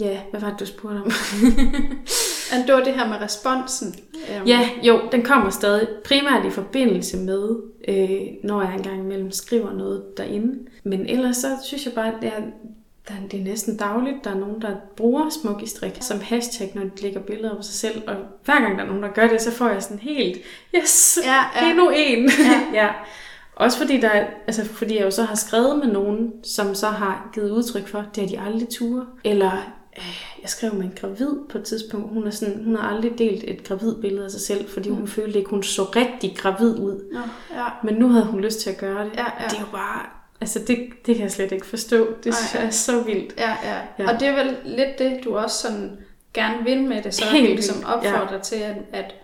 ja, 0.00 0.20
hvad 0.30 0.40
var 0.40 0.50
det, 0.50 0.60
du 0.60 0.66
spurgte 0.66 0.98
om? 0.98 1.10
det 2.66 2.74
var 2.74 2.84
det 2.84 2.94
her 2.94 3.08
med 3.08 3.20
responsen. 3.20 3.94
Um... 4.14 4.46
Ja, 4.46 4.68
jo, 4.82 5.00
den 5.12 5.22
kommer 5.22 5.50
stadig 5.50 5.88
primært 6.04 6.46
i 6.46 6.50
forbindelse 6.50 7.16
med, 7.16 7.48
øh, 7.88 8.20
når 8.44 8.62
jeg 8.62 8.74
engang 8.74 9.00
imellem 9.00 9.30
skriver 9.30 9.72
noget 9.72 10.04
derinde. 10.16 10.58
Men 10.84 11.06
ellers 11.06 11.36
så 11.36 11.48
synes 11.64 11.84
jeg 11.84 11.94
bare, 11.94 12.06
at 12.06 12.14
det 12.22 12.28
er, 12.28 12.42
der, 13.08 13.14
det 13.30 13.40
er 13.40 13.44
næsten 13.44 13.76
dagligt. 13.76 14.24
Der 14.24 14.30
er 14.30 14.38
nogen, 14.38 14.62
der 14.62 14.76
bruger 14.96 15.30
smuk 15.30 15.62
i 15.62 15.66
strik 15.66 15.98
som 16.00 16.20
hashtag, 16.20 16.72
når 16.74 16.82
de 16.82 17.02
lægger 17.02 17.20
billeder 17.20 17.56
på 17.56 17.62
sig 17.62 17.74
selv. 17.74 18.02
Og 18.08 18.14
hver 18.44 18.60
gang 18.60 18.78
der 18.78 18.84
er 18.84 18.88
nogen, 18.88 19.02
der 19.02 19.12
gør 19.12 19.26
det, 19.26 19.40
så 19.40 19.50
får 19.50 19.68
jeg 19.68 19.82
sådan 19.82 19.98
helt, 19.98 20.38
yes, 20.74 21.18
ja, 21.24 21.44
ja. 21.60 21.70
endnu 21.70 21.90
en. 21.96 22.30
Ja. 22.38 22.62
ja. 22.82 22.88
Også 23.56 23.78
fordi, 23.78 24.00
der, 24.00 24.10
altså 24.46 24.64
fordi 24.64 24.96
jeg 24.96 25.04
jo 25.04 25.10
så 25.10 25.22
har 25.22 25.34
skrevet 25.34 25.78
med 25.78 25.92
nogen, 25.92 26.32
som 26.44 26.74
så 26.74 26.86
har 26.86 27.30
givet 27.34 27.50
udtryk 27.50 27.88
for, 27.88 28.04
det 28.14 28.22
har 28.22 28.28
de 28.28 28.50
aldrig 28.50 28.68
ture. 28.68 29.06
Eller 29.24 29.52
øh, 29.98 30.24
jeg 30.42 30.50
skrev 30.50 30.74
med 30.74 30.84
en 30.84 30.92
gravid 31.00 31.30
på 31.50 31.58
et 31.58 31.64
tidspunkt. 31.64 32.12
Hun, 32.12 32.26
er 32.26 32.30
sådan, 32.30 32.64
hun 32.64 32.76
har 32.76 32.88
aldrig 32.88 33.18
delt 33.18 33.44
et 33.44 33.64
gravid 33.64 33.94
billede 33.94 34.24
af 34.24 34.30
sig 34.30 34.40
selv, 34.40 34.68
fordi 34.68 34.90
hun 34.90 35.00
mm. 35.00 35.08
følte 35.08 35.38
ikke, 35.38 35.50
hun 35.50 35.62
så 35.62 35.82
rigtig 35.82 36.36
gravid 36.36 36.78
ud. 36.78 37.04
Ja, 37.14 37.60
ja. 37.60 37.66
Men 37.84 37.94
nu 37.94 38.08
havde 38.08 38.26
hun 38.26 38.40
lyst 38.40 38.60
til 38.60 38.70
at 38.70 38.78
gøre 38.78 39.04
det. 39.04 39.12
Ja, 39.16 39.24
ja. 39.40 39.48
Det 39.48 39.56
er 39.56 39.60
jo 39.60 39.72
bare 39.72 40.06
Altså 40.40 40.58
det, 40.58 40.88
det 41.06 41.16
kan 41.16 41.22
jeg 41.22 41.32
slet 41.32 41.52
ikke 41.52 41.66
forstå. 41.66 42.14
Det 42.24 42.26
Ej, 42.26 42.36
synes 42.36 42.54
jeg 42.54 42.64
er 42.64 42.70
så 42.70 43.02
vildt. 43.02 43.34
Ja, 43.38 43.56
ja, 43.64 43.80
ja. 43.98 44.12
Og 44.12 44.20
det 44.20 44.28
er 44.28 44.44
vel 44.44 44.56
lidt 44.64 44.98
det, 44.98 45.20
du 45.24 45.36
også 45.36 45.58
sådan 45.58 45.98
gerne 46.34 46.64
vil 46.64 46.82
med 46.82 47.02
det, 47.02 47.14
så 47.14 47.24
Helt 47.24 47.48
du 47.48 47.54
ligesom 47.54 47.84
opfordrer 47.84 48.36
ja. 48.36 48.42
til, 48.42 48.56
at, 48.56 48.76
at, 48.92 49.14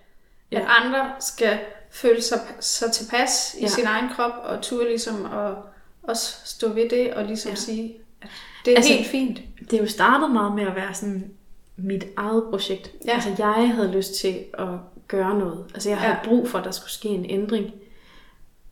ja. 0.53 0.61
at 0.61 0.67
andre 0.69 1.11
skal 1.21 1.59
føle 1.91 2.23
sig 2.23 2.39
så 2.61 2.91
tilpas 2.91 3.57
i 3.59 3.63
ja. 3.63 3.69
sin 3.69 3.85
egen 3.87 4.09
krop, 4.17 4.33
og 4.43 4.63
turde 4.63 4.89
ligesom 4.89 5.25
at 5.25 5.55
også 6.03 6.37
stå 6.45 6.69
ved 6.69 6.89
det, 6.89 7.15
og 7.15 7.25
ligesom 7.25 7.51
ja. 7.51 7.57
sige, 7.57 7.97
at 8.23 8.29
det 8.65 8.73
er 8.73 8.77
altså, 8.77 8.93
helt 8.93 9.07
fint. 9.07 9.41
Det 9.71 9.73
er 9.73 9.81
jo 9.81 9.89
startet 9.89 10.31
meget 10.31 10.55
med 10.55 10.67
at 10.67 10.77
være 10.77 10.95
sådan 10.95 11.31
mit 11.77 12.05
eget 12.17 12.45
projekt. 12.51 12.93
Ja. 13.07 13.15
Altså 13.15 13.35
jeg 13.39 13.73
havde 13.75 13.93
lyst 13.93 14.15
til 14.15 14.45
at 14.59 14.69
gøre 15.09 15.39
noget. 15.39 15.65
Altså 15.75 15.89
jeg 15.89 15.99
havde 15.99 16.15
ja. 16.15 16.29
brug 16.29 16.49
for, 16.49 16.59
at 16.59 16.65
der 16.65 16.71
skulle 16.71 16.93
ske 16.93 17.09
en 17.09 17.27
ændring. 17.29 17.71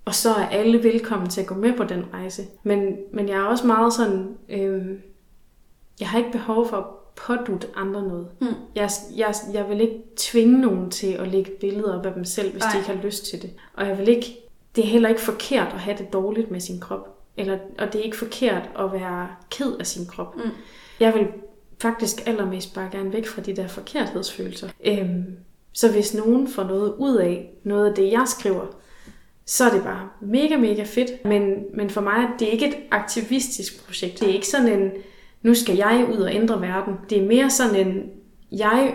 Og 0.09 0.14
så 0.14 0.30
er 0.30 0.46
alle 0.46 0.82
velkommen 0.82 1.28
til 1.28 1.40
at 1.40 1.46
gå 1.46 1.54
med 1.54 1.76
på 1.76 1.84
den 1.84 2.04
rejse. 2.12 2.42
Men, 2.62 2.96
men 3.12 3.28
jeg 3.28 3.36
er 3.36 3.42
også 3.44 3.66
meget 3.66 3.92
sådan, 3.92 4.36
øh, 4.48 4.86
jeg 6.00 6.09
har 6.09 6.18
ikke 6.18 6.32
behov 6.32 6.68
for 6.68 6.76
at 6.76 6.84
pådute 7.16 7.68
andre 7.76 8.02
noget. 8.02 8.28
Mm. 8.40 8.46
Jeg, 8.74 8.90
jeg, 9.16 9.34
jeg 9.52 9.68
vil 9.68 9.80
ikke 9.80 10.02
tvinge 10.16 10.61
nogen 10.61 10.90
til 10.90 11.12
at 11.12 11.28
lægge 11.28 11.50
billeder 11.61 11.98
op 11.98 12.06
af 12.06 12.12
dem 12.14 12.24
selv, 12.24 12.52
hvis 12.52 12.62
Ej. 12.62 12.70
de 12.72 12.78
ikke 12.78 12.90
har 12.90 13.02
lyst 13.02 13.26
til 13.26 13.42
det. 13.42 13.50
Og 13.74 13.86
jeg 13.86 13.98
vil 13.98 14.09
ikke, 14.09 14.36
det 14.76 14.84
er 14.84 14.88
heller 14.88 15.09
ikke 15.09 15.20
forkert 15.20 15.72
at 15.72 15.80
have 15.80 15.98
det 15.98 16.12
dårligt 16.12 16.50
med 16.50 16.61
sin 16.61 16.80
krop. 16.80 17.18
Eller, 17.36 17.59
og 17.78 17.92
det 17.92 17.98
er 17.98 18.04
ikke 18.04 18.16
forkert 18.16 18.70
at 18.78 18.92
være 18.92 19.28
ked 19.50 19.76
af 19.80 19.86
sin 19.86 20.06
krop. 20.06 20.36
Mm. 20.36 20.50
Jeg 21.00 21.14
vil 21.14 21.26
faktisk 21.80 22.28
allermest 22.28 22.74
bare 22.74 22.88
gerne 22.92 23.12
væk 23.12 23.26
fra 23.26 23.42
de 23.42 23.56
der 23.56 23.66
forkerthedsfølelser. 23.66 24.68
Øhm, 24.86 25.24
så 25.72 25.92
hvis 25.92 26.14
nogen 26.14 26.48
får 26.48 26.64
noget 26.64 26.94
ud 26.98 27.16
af 27.16 27.50
noget 27.64 27.88
af 27.88 27.94
det, 27.94 28.12
jeg 28.12 28.24
skriver, 28.26 28.66
så 29.49 29.64
er 29.64 29.70
det 29.70 29.82
bare 29.82 30.09
mega, 30.20 30.57
mega 30.57 30.82
fedt. 30.82 31.24
Men, 31.24 31.55
men 31.74 31.90
for 31.90 32.01
mig, 32.01 32.28
det 32.38 32.49
er 32.49 32.53
ikke 32.53 32.68
et 32.68 32.76
aktivistisk 32.90 33.86
projekt. 33.86 34.20
Det 34.20 34.28
er 34.28 34.32
ikke 34.32 34.49
sådan 34.49 34.80
en, 34.80 34.90
nu 35.42 35.55
skal 35.55 35.76
jeg 35.76 36.07
ud 36.12 36.16
og 36.16 36.34
ændre 36.34 36.61
verden. 36.61 36.94
Det 37.11 37.18
er 37.18 37.26
mere 37.26 37.51
sådan 37.51 37.86
en, 37.86 38.03
jeg 38.53 38.94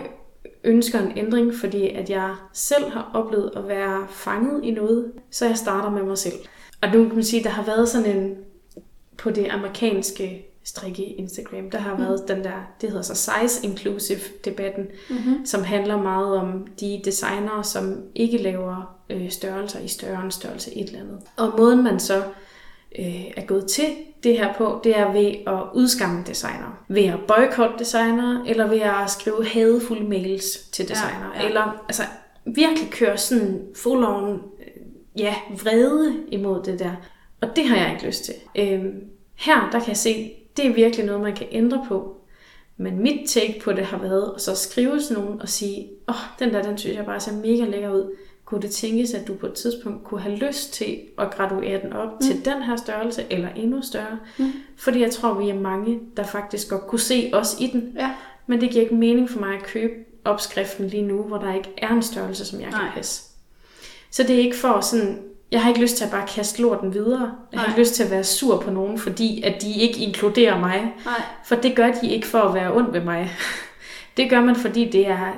ønsker 0.64 1.00
en 1.00 1.18
ændring, 1.18 1.54
fordi 1.54 1.88
at 1.88 2.10
jeg 2.10 2.34
selv 2.52 2.90
har 2.90 3.10
oplevet 3.14 3.50
at 3.56 3.68
være 3.68 4.06
fanget 4.10 4.64
i 4.64 4.70
noget, 4.70 5.12
så 5.30 5.46
jeg 5.46 5.56
starter 5.56 5.90
med 5.90 6.02
mig 6.02 6.18
selv. 6.18 6.36
Og 6.82 6.88
nu 6.88 7.04
kan 7.04 7.14
man 7.14 7.24
sige, 7.24 7.44
der 7.44 7.50
har 7.50 7.64
været 7.64 7.88
sådan 7.88 8.16
en, 8.16 8.36
på 9.16 9.30
det 9.30 9.48
amerikanske 9.50 10.46
strikke 10.64 11.04
Instagram, 11.04 11.70
der 11.70 11.78
har 11.78 11.96
mm. 11.96 12.02
været 12.02 12.24
den 12.28 12.44
der, 12.44 12.74
det 12.80 12.88
hedder 12.88 13.02
så 13.02 13.14
size 13.14 13.66
inclusive 13.66 14.20
debatten, 14.44 14.86
mm-hmm. 15.10 15.46
som 15.46 15.64
handler 15.64 16.02
meget 16.02 16.36
om 16.36 16.66
de 16.80 17.00
designere, 17.04 17.64
som 17.64 18.02
ikke 18.14 18.38
laver 18.38 18.93
øh, 19.10 19.30
størrelser 19.30 19.80
i 19.80 19.88
større 19.88 20.30
størrelse 20.30 20.76
et 20.76 20.86
eller 20.86 21.00
andet. 21.00 21.20
Og 21.36 21.52
måden 21.58 21.84
man 21.84 22.00
så 22.00 22.16
øh, 22.98 23.24
er 23.36 23.46
gået 23.46 23.66
til 23.66 23.84
det 24.22 24.38
her 24.38 24.54
på, 24.54 24.80
det 24.84 24.98
er 24.98 25.12
ved 25.12 25.34
at 25.46 25.62
udskamme 25.74 26.24
designer. 26.26 26.84
Ved 26.88 27.04
at 27.04 27.18
boykotte 27.28 27.74
designer, 27.78 28.44
eller 28.46 28.66
ved 28.66 28.80
at 28.80 29.10
skrive 29.10 29.46
hadefulde 29.46 30.08
mails 30.08 30.58
til 30.72 30.88
designer. 30.88 31.32
Ja, 31.34 31.42
ja. 31.42 31.48
Eller 31.48 31.84
altså 31.88 32.02
virkelig 32.44 32.90
køre 32.90 33.18
sådan 33.18 33.66
full 33.76 34.04
on, 34.04 34.32
øh, 34.32 35.20
ja, 35.20 35.34
vrede 35.62 36.14
imod 36.28 36.62
det 36.62 36.78
der. 36.78 36.92
Og 37.40 37.56
det 37.56 37.64
har 37.64 37.76
jeg 37.76 37.92
ikke 37.92 38.06
lyst 38.06 38.24
til. 38.24 38.34
Øh, 38.56 38.84
her, 39.34 39.70
der 39.72 39.78
kan 39.78 39.88
jeg 39.88 39.96
se, 39.96 40.32
det 40.56 40.66
er 40.66 40.72
virkelig 40.74 41.06
noget, 41.06 41.20
man 41.20 41.36
kan 41.36 41.46
ændre 41.50 41.84
på. 41.88 42.16
Men 42.76 43.02
mit 43.02 43.28
take 43.28 43.60
på 43.64 43.72
det 43.72 43.84
har 43.84 43.98
været 43.98 44.32
at 44.34 44.40
så 44.40 44.54
skrive 44.54 45.00
til 45.00 45.18
nogen 45.18 45.40
og 45.40 45.48
sige, 45.48 45.88
åh, 46.08 46.14
oh, 46.14 46.20
den 46.38 46.54
der, 46.54 46.62
den 46.62 46.78
synes 46.78 46.96
jeg 46.96 47.04
bare 47.04 47.20
ser 47.20 47.32
mega 47.32 47.64
lækker 47.64 47.90
ud 47.90 48.10
kunne 48.44 48.62
det 48.62 48.70
tænkes, 48.70 49.14
at 49.14 49.28
du 49.28 49.34
på 49.34 49.46
et 49.46 49.52
tidspunkt 49.52 50.04
kunne 50.04 50.20
have 50.20 50.36
lyst 50.36 50.72
til 50.72 51.00
at 51.18 51.30
graduere 51.30 51.80
den 51.82 51.92
op 51.92 52.08
mm. 52.12 52.26
til 52.26 52.44
den 52.44 52.62
her 52.62 52.76
størrelse, 52.76 53.24
eller 53.30 53.48
endnu 53.48 53.82
større? 53.82 54.18
Mm. 54.38 54.52
Fordi 54.76 55.00
jeg 55.00 55.10
tror, 55.10 55.34
vi 55.34 55.48
er 55.48 55.60
mange, 55.60 56.00
der 56.16 56.24
faktisk 56.24 56.68
godt 56.68 56.86
kunne 56.86 57.00
se 57.00 57.30
os 57.32 57.56
i 57.60 57.66
den. 57.66 57.92
Ja. 57.98 58.10
Men 58.46 58.60
det 58.60 58.70
giver 58.70 58.82
ikke 58.82 58.94
mening 58.94 59.30
for 59.30 59.40
mig 59.40 59.54
at 59.54 59.62
købe 59.62 59.92
opskriften 60.24 60.88
lige 60.88 61.02
nu, 61.02 61.22
hvor 61.22 61.38
der 61.38 61.54
ikke 61.54 61.70
er 61.78 61.88
en 61.88 62.02
størrelse, 62.02 62.44
som 62.44 62.60
jeg 62.60 62.70
Nej. 62.70 62.80
kan 62.80 62.88
passe. 62.94 63.22
Så 64.10 64.22
det 64.22 64.36
er 64.36 64.40
ikke 64.40 64.56
for 64.56 64.80
sådan, 64.80 65.22
jeg 65.50 65.62
har 65.62 65.68
ikke 65.68 65.80
lyst 65.80 65.96
til 65.96 66.04
at 66.04 66.10
bare 66.10 66.26
kaste 66.26 66.62
lorten 66.62 66.94
videre. 66.94 67.32
Jeg 67.52 67.60
har 67.60 67.66
Nej. 67.66 67.72
ikke 67.74 67.80
lyst 67.80 67.94
til 67.94 68.04
at 68.04 68.10
være 68.10 68.24
sur 68.24 68.60
på 68.60 68.70
nogen, 68.70 68.98
fordi 68.98 69.42
at 69.42 69.62
de 69.62 69.72
ikke 69.80 69.98
inkluderer 69.98 70.60
mig. 70.60 70.92
Nej. 71.04 71.22
For 71.44 71.54
det 71.54 71.76
gør 71.76 71.92
de 71.92 72.10
ikke 72.10 72.26
for 72.26 72.38
at 72.38 72.54
være 72.54 72.74
ond 72.74 72.92
ved 72.92 73.00
mig. 73.00 73.30
Det 74.16 74.30
gør 74.30 74.40
man, 74.40 74.56
fordi 74.56 74.90
det 74.90 75.06
er, 75.06 75.32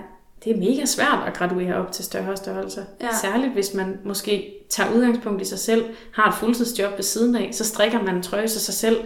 det 0.45 0.53
er 0.53 0.57
mega 0.57 0.84
svært 0.84 1.18
at 1.26 1.34
graduere 1.34 1.74
op 1.74 1.93
til 1.93 2.05
større 2.05 2.37
størrelser. 2.37 2.84
Ja. 3.01 3.09
Særligt 3.20 3.53
hvis 3.53 3.74
man 3.74 3.99
måske 4.05 4.55
tager 4.70 4.93
udgangspunkt 4.95 5.43
i 5.43 5.45
sig 5.45 5.59
selv, 5.59 5.84
har 6.12 6.28
et 6.28 6.34
fuldtidsjob 6.34 6.93
ved 6.97 7.03
siden 7.03 7.37
af, 7.37 7.51
så 7.53 7.64
strikker 7.64 8.03
man 8.03 8.16
en 8.16 8.22
trøje 8.22 8.49
til 8.49 8.61
sig 8.61 8.74
selv, 8.74 8.97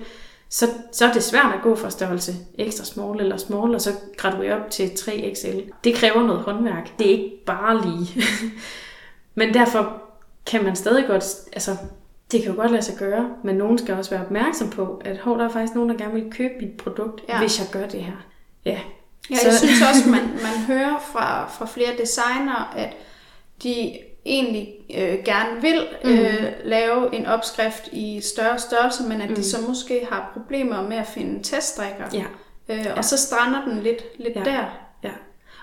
så, 0.48 0.66
så 0.92 1.06
er 1.06 1.12
det 1.12 1.22
svært 1.22 1.54
at 1.54 1.62
gå 1.62 1.76
fra 1.76 1.90
størrelse 1.90 2.34
ekstra 2.54 2.84
small 2.84 3.20
eller 3.20 3.36
small, 3.36 3.74
og 3.74 3.80
så 3.80 3.90
graduere 4.16 4.64
op 4.64 4.70
til 4.70 4.86
3XL. 4.86 5.70
Det 5.84 5.94
kræver 5.94 6.22
noget 6.26 6.40
håndværk. 6.40 6.98
Det 6.98 7.06
er 7.06 7.10
ikke 7.10 7.44
bare 7.46 7.82
lige. 7.86 8.22
men 9.38 9.54
derfor 9.54 10.02
kan 10.46 10.64
man 10.64 10.76
stadig 10.76 11.06
godt, 11.06 11.24
altså 11.52 11.76
det 12.32 12.42
kan 12.42 12.50
jo 12.50 12.56
godt 12.60 12.70
lade 12.70 12.82
sig 12.82 12.96
gøre, 12.98 13.30
men 13.44 13.56
nogen 13.56 13.78
skal 13.78 13.94
også 13.94 14.10
være 14.10 14.24
opmærksom 14.24 14.70
på, 14.70 15.02
at 15.04 15.18
hov, 15.18 15.38
der 15.38 15.44
er 15.44 15.48
faktisk 15.48 15.74
nogen, 15.74 15.90
der 15.90 15.96
gerne 15.96 16.14
vil 16.14 16.32
købe 16.32 16.54
mit 16.60 16.76
produkt, 16.76 17.24
ja. 17.28 17.38
hvis 17.38 17.58
jeg 17.58 17.68
gør 17.72 17.86
det 17.88 18.04
her. 18.04 18.26
Ja, 18.64 18.80
Ja, 19.30 19.36
så... 19.36 19.46
jeg 19.46 19.54
synes 19.54 19.82
også, 19.82 20.08
man, 20.08 20.22
man 20.22 20.64
hører 20.66 20.98
fra, 21.12 21.48
fra 21.48 21.66
flere 21.66 21.90
designer, 21.98 22.72
at 22.76 22.96
de 23.62 23.98
egentlig 24.24 24.68
øh, 24.98 25.18
gerne 25.24 25.60
vil 25.60 25.86
øh, 26.04 26.40
mm. 26.40 26.46
lave 26.64 27.14
en 27.14 27.26
opskrift 27.26 27.88
i 27.92 28.20
større 28.20 28.58
størrelse, 28.58 29.02
men 29.02 29.20
at 29.20 29.28
mm. 29.28 29.34
de 29.34 29.44
så 29.44 29.56
måske 29.68 30.06
har 30.10 30.30
problemer 30.32 30.82
med 30.82 30.96
at 30.96 31.06
finde 31.06 31.42
teststrikker. 31.42 32.04
Ja. 32.12 32.24
Øh, 32.68 32.86
og 32.90 32.96
ja. 32.96 33.02
så 33.02 33.16
strander 33.16 33.64
den 33.64 33.82
lidt, 33.82 34.02
lidt 34.18 34.36
ja. 34.36 34.44
der. 34.44 34.64
Ja. 35.02 35.12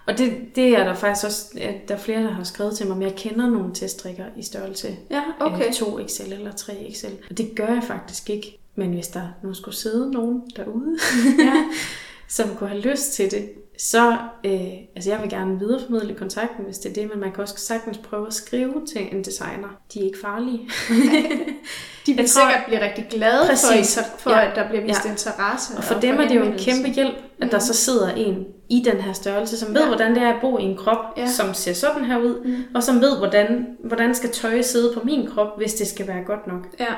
Og 0.08 0.18
det, 0.18 0.56
det 0.56 0.78
er 0.78 0.84
der 0.84 0.94
faktisk 0.94 1.26
også, 1.26 1.46
at 1.62 1.88
der 1.88 1.96
er 1.96 2.00
flere, 2.00 2.24
der 2.24 2.32
har 2.32 2.44
skrevet 2.44 2.78
til 2.78 2.86
mig, 2.86 2.96
om 2.96 3.02
jeg 3.02 3.16
kender 3.16 3.50
nogle 3.50 3.74
teststrikker 3.74 4.26
i 4.38 4.44
størrelse 4.44 4.96
ja, 5.10 5.22
okay. 5.40 5.70
2XL 5.70 6.34
eller 6.34 6.52
3XL. 6.52 7.30
Og 7.30 7.38
det 7.38 7.56
gør 7.56 7.68
jeg 7.68 7.84
faktisk 7.84 8.30
ikke. 8.30 8.60
Men 8.76 8.94
hvis 8.94 9.08
der 9.08 9.28
nu 9.44 9.54
skulle 9.54 9.76
sidde 9.76 10.12
nogen 10.12 10.42
derude, 10.56 10.98
ja. 11.40 11.54
som 12.28 12.56
kunne 12.56 12.70
have 12.70 12.82
lyst 12.82 13.14
til 13.14 13.32
det, 13.32 13.50
så 13.78 14.18
øh, 14.44 14.74
altså 14.96 15.10
jeg 15.10 15.22
vil 15.22 15.30
gerne 15.30 15.60
videreformidle 15.60 16.14
kontakten, 16.14 16.66
hvis 16.66 16.78
det 16.78 16.90
er 16.90 16.94
det, 16.94 17.10
men 17.10 17.20
man 17.20 17.32
kan 17.32 17.42
også 17.42 17.58
sagtens 17.58 17.98
prøve 17.98 18.28
at 18.28 18.34
skrive 18.34 18.86
til 18.94 19.16
en 19.16 19.24
designer. 19.24 19.68
De 19.94 20.00
er 20.00 20.04
ikke 20.04 20.20
farlige. 20.22 20.60
de 22.06 22.14
vil 22.14 22.30
tror, 22.30 22.50
sikkert 22.50 22.66
blive 22.68 22.82
rigtig 22.82 23.08
glade 23.10 23.48
præcis, 23.50 23.98
for, 23.98 24.20
for 24.20 24.32
ja, 24.32 24.50
at 24.50 24.56
der 24.56 24.70
bliver 24.70 24.84
vist 24.84 25.06
ja. 25.06 25.10
interesse. 25.10 25.78
Og 25.78 25.84
for 25.84 25.96
og 25.96 26.02
dem 26.02 26.20
er 26.20 26.28
det 26.28 26.36
jo 26.36 26.44
en 26.44 26.58
kæmpe 26.58 26.90
hjælp, 26.90 27.16
at 27.16 27.44
mm. 27.44 27.50
der 27.50 27.60
så 27.60 27.74
sidder 27.74 28.10
en 28.10 28.46
i 28.70 28.84
den 28.86 29.02
her 29.02 29.14
størrelse, 29.14 29.58
som 29.58 29.74
ved, 29.74 29.82
ja. 29.82 29.88
hvordan 29.88 30.16
det 30.16 30.24
er 30.24 30.34
at 30.34 30.42
bo 30.42 30.58
i 30.58 30.64
en 30.64 30.78
krop, 30.78 31.18
ja. 31.18 31.28
som 31.28 31.54
ser 31.54 31.74
sådan 31.74 32.06
her 32.06 32.18
ud, 32.18 32.44
mm. 32.46 32.64
og 32.76 32.84
som 32.84 33.02
ved, 33.02 33.18
hvordan, 33.18 33.68
hvordan 33.84 34.16
skal 34.16 34.30
tøj 34.30 34.62
sidde 34.62 34.94
på 34.94 35.02
min 35.04 35.28
krop, 35.28 35.58
hvis 35.58 35.74
det 35.74 35.88
skal 35.88 36.08
være 36.08 36.24
godt 36.26 36.48
nok. 36.48 36.68
Ja. 36.80 36.94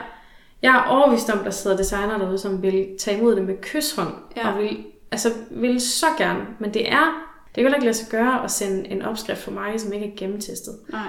Jeg 0.61 0.75
er 0.75 0.89
overvist 0.89 1.30
om, 1.30 1.39
der 1.43 1.51
sidder 1.51 1.77
designer 1.77 2.17
derude, 2.17 2.38
som 2.38 2.61
vil 2.61 2.88
tage 2.99 3.17
imod 3.17 3.36
det 3.36 3.45
med 3.45 3.55
kysshånd, 3.61 4.13
ja. 4.38 4.51
og 4.51 4.57
vil 4.57 4.77
altså 5.12 5.34
vil 5.49 5.82
så 5.82 6.05
gerne, 6.18 6.47
men 6.60 6.74
det 6.74 6.91
er, 6.91 7.30
det 7.55 7.64
kan 7.64 7.74
ikke 7.74 7.86
lade 7.86 7.97
sig 7.97 8.07
gøre 8.10 8.43
at 8.43 8.51
sende 8.51 8.88
en 8.88 9.01
opskrift 9.01 9.41
for 9.41 9.51
mig, 9.51 9.80
som 9.80 9.93
ikke 9.93 10.05
er 10.05 10.16
gennemtestet. 10.18 10.80
Nej. 10.89 11.07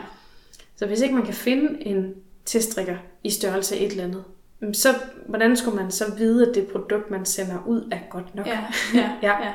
Så 0.76 0.86
hvis 0.86 1.00
ikke 1.00 1.14
man 1.14 1.24
kan 1.24 1.34
finde 1.34 1.86
en 1.86 2.14
teststrikker 2.44 2.96
i 3.24 3.30
størrelse 3.30 3.76
et 3.76 3.90
eller 3.90 4.04
andet, 4.04 4.24
så 4.72 4.94
hvordan 5.28 5.56
skulle 5.56 5.76
man 5.76 5.90
så 5.90 6.14
vide, 6.18 6.48
at 6.48 6.54
det 6.54 6.66
produkt, 6.66 7.10
man 7.10 7.24
sender 7.24 7.58
ud, 7.66 7.88
er 7.92 7.98
godt 8.10 8.34
nok? 8.34 8.46
Ja, 8.46 8.58
ja, 8.94 9.10
ja. 9.28 9.44
ja. 9.44 9.52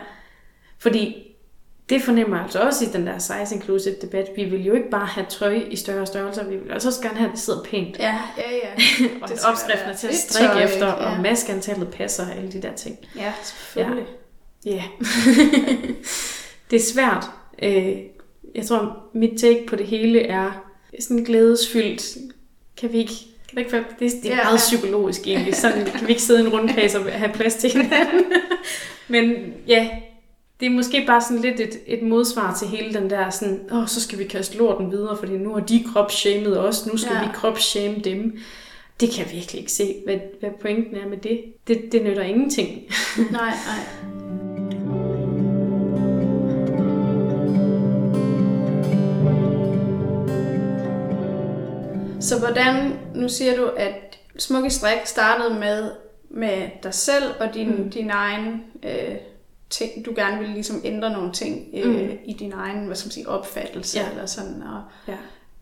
Fordi 0.77 1.31
det 1.89 2.01
fornemmer 2.01 2.35
jeg 2.35 2.43
altså 2.43 2.59
også 2.59 2.85
i 2.85 2.87
den 2.87 3.07
der 3.07 3.17
size 3.17 3.55
inclusive 3.55 3.95
debat. 4.01 4.29
Vi 4.35 4.43
vil 4.43 4.65
jo 4.65 4.73
ikke 4.73 4.89
bare 4.89 5.05
have 5.05 5.25
trøje 5.29 5.59
i 5.59 5.75
større 5.75 6.05
størrelser, 6.05 6.47
vi 6.47 6.57
vil 6.57 6.73
også 6.73 7.01
gerne 7.01 7.17
have, 7.17 7.27
at 7.27 7.31
det 7.31 7.39
sidder 7.39 7.63
pænt. 7.63 7.99
Ja, 7.99 8.19
ja, 8.37 8.51
ja. 8.51 8.71
og 9.21 9.29
opskriften 9.47 9.89
er 9.89 9.95
til 9.95 10.07
at 10.07 10.15
strikke 10.15 10.53
tøj, 10.53 10.63
efter, 10.63 10.87
ja. 10.87 10.93
og 10.93 11.21
maskeantallet 11.21 11.87
passer, 11.91 12.29
alle 12.29 12.51
de 12.51 12.61
der 12.61 12.73
ting. 12.73 12.97
Ja, 13.15 13.33
selvfølgelig. 13.43 14.05
Ja. 14.07 14.24
Ja. 14.65 14.83
det 16.71 16.75
er 16.75 16.83
svært. 16.93 17.25
Øh, 17.63 17.97
jeg 18.55 18.65
tror, 18.65 18.97
mit 19.13 19.39
take 19.39 19.65
på 19.67 19.75
det 19.75 19.85
hele 19.85 20.21
er 20.21 20.51
sådan 20.99 21.23
glædesfyldt. 21.23 22.17
Kan 22.77 22.91
vi 22.91 22.97
ikke 22.97 23.13
kan 23.49 23.65
det, 23.65 23.75
ikke, 23.75 23.87
det, 23.99 24.23
det 24.23 24.31
er 24.31 24.35
meget 24.35 24.51
ja. 24.51 24.57
psykologisk 24.57 25.27
egentlig. 25.27 25.55
Sådan 25.65 25.85
kan 25.85 26.07
vi 26.07 26.09
ikke 26.09 26.21
sidde 26.21 26.43
i 26.43 26.45
en 26.45 26.51
rundkreds 26.53 26.95
og 26.95 27.03
have 27.11 27.33
plads 27.33 27.55
til 27.55 27.71
hinanden. 27.71 28.23
Men 29.07 29.53
ja, 29.67 29.89
det 30.59 30.65
er 30.65 30.69
måske 30.69 31.03
bare 31.07 31.21
sådan 31.21 31.41
lidt 31.41 31.59
et, 31.59 31.79
et 31.87 32.01
modsvar 32.01 32.55
til 32.59 32.67
hele 32.67 32.93
den 32.93 33.09
der 33.09 33.29
sådan, 33.29 33.59
åh, 33.71 33.77
oh, 33.77 33.87
så 33.87 34.01
skal 34.01 34.19
vi 34.19 34.23
kaste 34.23 34.57
lorten 34.57 34.91
videre, 34.91 35.17
fordi 35.17 35.37
nu 35.37 35.53
har 35.53 35.59
de 35.59 35.85
kropsshamed 35.93 36.57
os, 36.57 36.85
nu 36.85 36.97
skal 36.97 37.13
ja. 37.13 37.23
vi 37.23 37.29
kropsshame 37.33 37.95
dem. 38.03 38.37
Det 38.99 39.11
kan 39.11 39.25
jeg 39.25 39.33
virkelig 39.33 39.59
ikke 39.59 39.71
se, 39.71 39.95
hvad, 40.05 40.17
hvad 40.39 40.49
pointen 40.61 40.95
er 40.95 41.07
med 41.07 41.17
det. 41.17 41.43
Det, 41.67 41.91
det 41.91 42.03
nytter 42.03 42.23
ingenting. 42.23 42.81
nej, 43.31 43.31
nej. 43.31 44.24
Så 52.25 52.39
hvordan, 52.39 52.99
nu 53.15 53.29
siger 53.29 53.55
du, 53.55 53.67
at 53.67 54.19
Smukke 54.37 54.69
Strik 54.69 54.99
startede 55.05 55.59
med, 55.59 55.91
med 56.29 56.69
dig 56.83 56.93
selv 56.93 57.23
og 57.39 57.53
din, 57.53 57.83
mm. 57.83 57.89
din 57.89 58.09
egen 58.09 58.63
øh, 58.83 59.15
ting, 59.69 60.05
du 60.05 60.13
gerne 60.15 60.37
ville 60.39 60.53
ligesom 60.53 60.81
ændre 60.83 61.09
nogle 61.09 61.31
ting 61.31 61.67
øh, 61.73 62.01
mm. 62.01 62.17
i 62.25 62.33
din 62.33 62.53
egen, 62.53 62.85
hvad 62.85 62.95
skal 62.95 63.07
man 63.07 63.11
sige, 63.11 63.29
opfattelse 63.29 63.99
ja. 63.99 64.09
eller 64.09 64.25
sådan. 64.25 64.63
Og, 64.63 64.81
ja. 65.07 65.17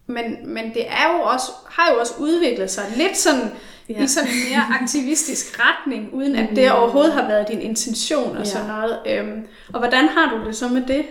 men, 0.08 0.54
men 0.54 0.74
det 0.74 0.88
er 0.88 1.14
jo 1.14 1.22
også, 1.22 1.52
har 1.70 1.92
jo 1.94 2.00
også 2.00 2.14
udviklet 2.20 2.72
sig 2.72 2.84
lidt 2.98 3.18
sådan 3.18 3.52
ja. 3.90 4.04
i 4.04 4.08
sådan 4.08 4.30
en 4.30 4.36
mere 4.50 4.80
aktivistisk 4.82 5.60
retning, 5.66 6.14
uden 6.14 6.36
at 6.36 6.50
det 6.56 6.72
mm. 6.72 6.78
overhovedet 6.78 7.14
har 7.14 7.28
været 7.28 7.48
din 7.48 7.62
intention 7.62 8.38
og 8.38 8.44
ja. 8.44 8.50
sådan 8.50 8.68
noget. 8.68 9.00
Øhm, 9.08 9.48
og 9.74 9.80
hvordan 9.80 10.08
har 10.08 10.38
du 10.38 10.48
det 10.48 10.56
så 10.56 10.68
med 10.68 10.86
det? 10.88 11.06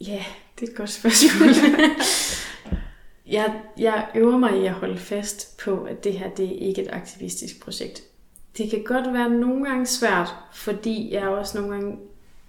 Ja, 0.00 0.24
det 0.60 0.68
er 0.68 0.70
et 0.72 0.76
godt 0.76 0.90
spørgsmål. 0.90 1.48
jeg, 3.26 3.60
jeg 3.78 4.06
øver 4.14 4.38
mig 4.38 4.62
i 4.62 4.66
at 4.66 4.72
holde 4.72 4.98
fast 4.98 5.60
på, 5.64 5.84
at 5.84 6.04
det 6.04 6.12
her 6.12 6.30
det 6.30 6.46
er 6.46 6.66
ikke 6.66 6.82
et 6.82 6.88
aktivistisk 6.92 7.64
projekt. 7.64 8.02
Det 8.58 8.70
kan 8.70 8.82
godt 8.84 9.12
være 9.12 9.30
nogle 9.30 9.64
gange 9.64 9.86
svært, 9.86 10.34
fordi 10.52 11.14
jeg 11.14 11.28
også 11.28 11.60
nogle 11.60 11.74
gange, 11.74 11.98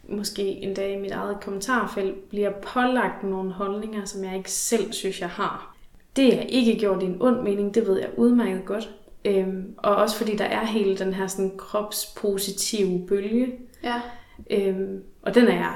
måske 0.10 0.44
en 0.44 0.74
dag 0.74 0.94
i 0.94 1.02
mit 1.02 1.12
eget 1.12 1.38
kommentarfelt, 1.42 2.30
bliver 2.30 2.52
pålagt 2.52 3.24
nogle 3.24 3.52
holdninger, 3.52 4.06
som 4.06 4.24
jeg 4.24 4.38
ikke 4.38 4.52
selv 4.52 4.94
synes, 4.94 5.22
jeg 5.22 5.30
har. 5.30 5.76
Det 6.16 6.34
er 6.34 6.42
ikke 6.42 6.80
gjort 6.80 7.04
i 7.04 7.06
en 7.06 7.22
ond 7.22 7.42
mening, 7.42 7.76
det 7.76 7.88
ved 7.88 8.00
jeg 8.00 8.10
udmærket 8.18 8.66
godt. 8.66 8.90
Øhm, 9.26 9.76
og 9.78 9.96
også 9.96 10.18
fordi 10.18 10.36
der 10.36 10.46
er 10.46 10.66
hele 10.66 10.98
den 10.98 11.14
her 11.14 11.28
sådan 11.28 11.58
kropspositive 11.58 13.08
bølge. 13.08 13.54
Ja. 13.84 14.02
Øhm, 14.50 15.04
og 15.22 15.36
den 15.36 15.48
er 15.48 15.56
jeg, 15.56 15.76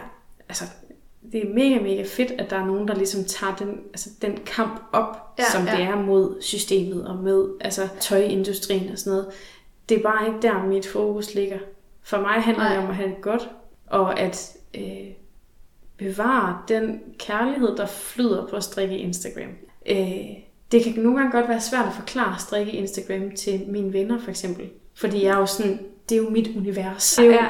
altså 0.49 0.63
det 1.31 1.47
er 1.47 1.53
mega, 1.53 1.79
mega 1.81 2.03
fedt, 2.03 2.31
at 2.31 2.49
der 2.49 2.55
er 2.55 2.65
nogen, 2.65 2.87
der 2.87 2.95
ligesom 2.95 3.23
tager 3.23 3.55
den, 3.55 3.69
altså 3.69 4.09
den 4.21 4.37
kamp 4.45 4.81
op, 4.91 5.35
ja, 5.39 5.43
som 5.51 5.65
ja. 5.65 5.75
det 5.75 5.81
er 5.81 5.95
mod 5.95 6.41
systemet 6.41 7.07
og 7.07 7.15
med 7.15 7.47
altså, 7.61 7.87
tøjindustrien 7.99 8.91
og 8.91 8.97
sådan 8.97 9.11
noget. 9.11 9.27
Det 9.89 9.97
er 9.97 10.03
bare 10.03 10.27
ikke 10.27 10.41
der, 10.41 10.65
mit 10.65 10.87
fokus 10.87 11.33
ligger. 11.33 11.59
For 12.03 12.21
mig 12.21 12.41
handler 12.41 12.63
Nej. 12.63 12.73
det 12.73 12.83
om 12.83 12.89
at 12.89 12.95
have 12.95 13.09
det 13.09 13.21
godt, 13.21 13.49
og 13.87 14.19
at 14.19 14.57
øh, 14.73 15.07
bevare 15.97 16.57
den 16.67 16.99
kærlighed, 17.19 17.77
der 17.77 17.85
flyder 17.85 18.47
på 18.47 18.55
at 18.55 18.63
strikke 18.63 18.97
Instagram. 18.97 19.51
Øh, 19.89 20.27
det 20.71 20.83
kan 20.83 20.93
nogle 20.97 21.17
gange 21.17 21.31
godt 21.31 21.49
være 21.49 21.61
svært 21.61 21.85
at 21.85 21.93
forklare 21.93 22.39
strikke 22.39 22.71
Instagram 22.71 23.31
til 23.31 23.63
mine 23.67 23.93
venner, 23.93 24.19
for 24.19 24.29
eksempel. 24.29 24.69
Fordi 24.93 25.23
jeg 25.23 25.33
er 25.33 25.37
jo 25.37 25.45
sådan, 25.45 25.79
det 26.09 26.17
er 26.17 26.21
jo 26.23 26.29
mit 26.29 26.47
univers. 26.57 27.15
Det 27.15 27.25
er 27.25 27.31
jo, 27.31 27.47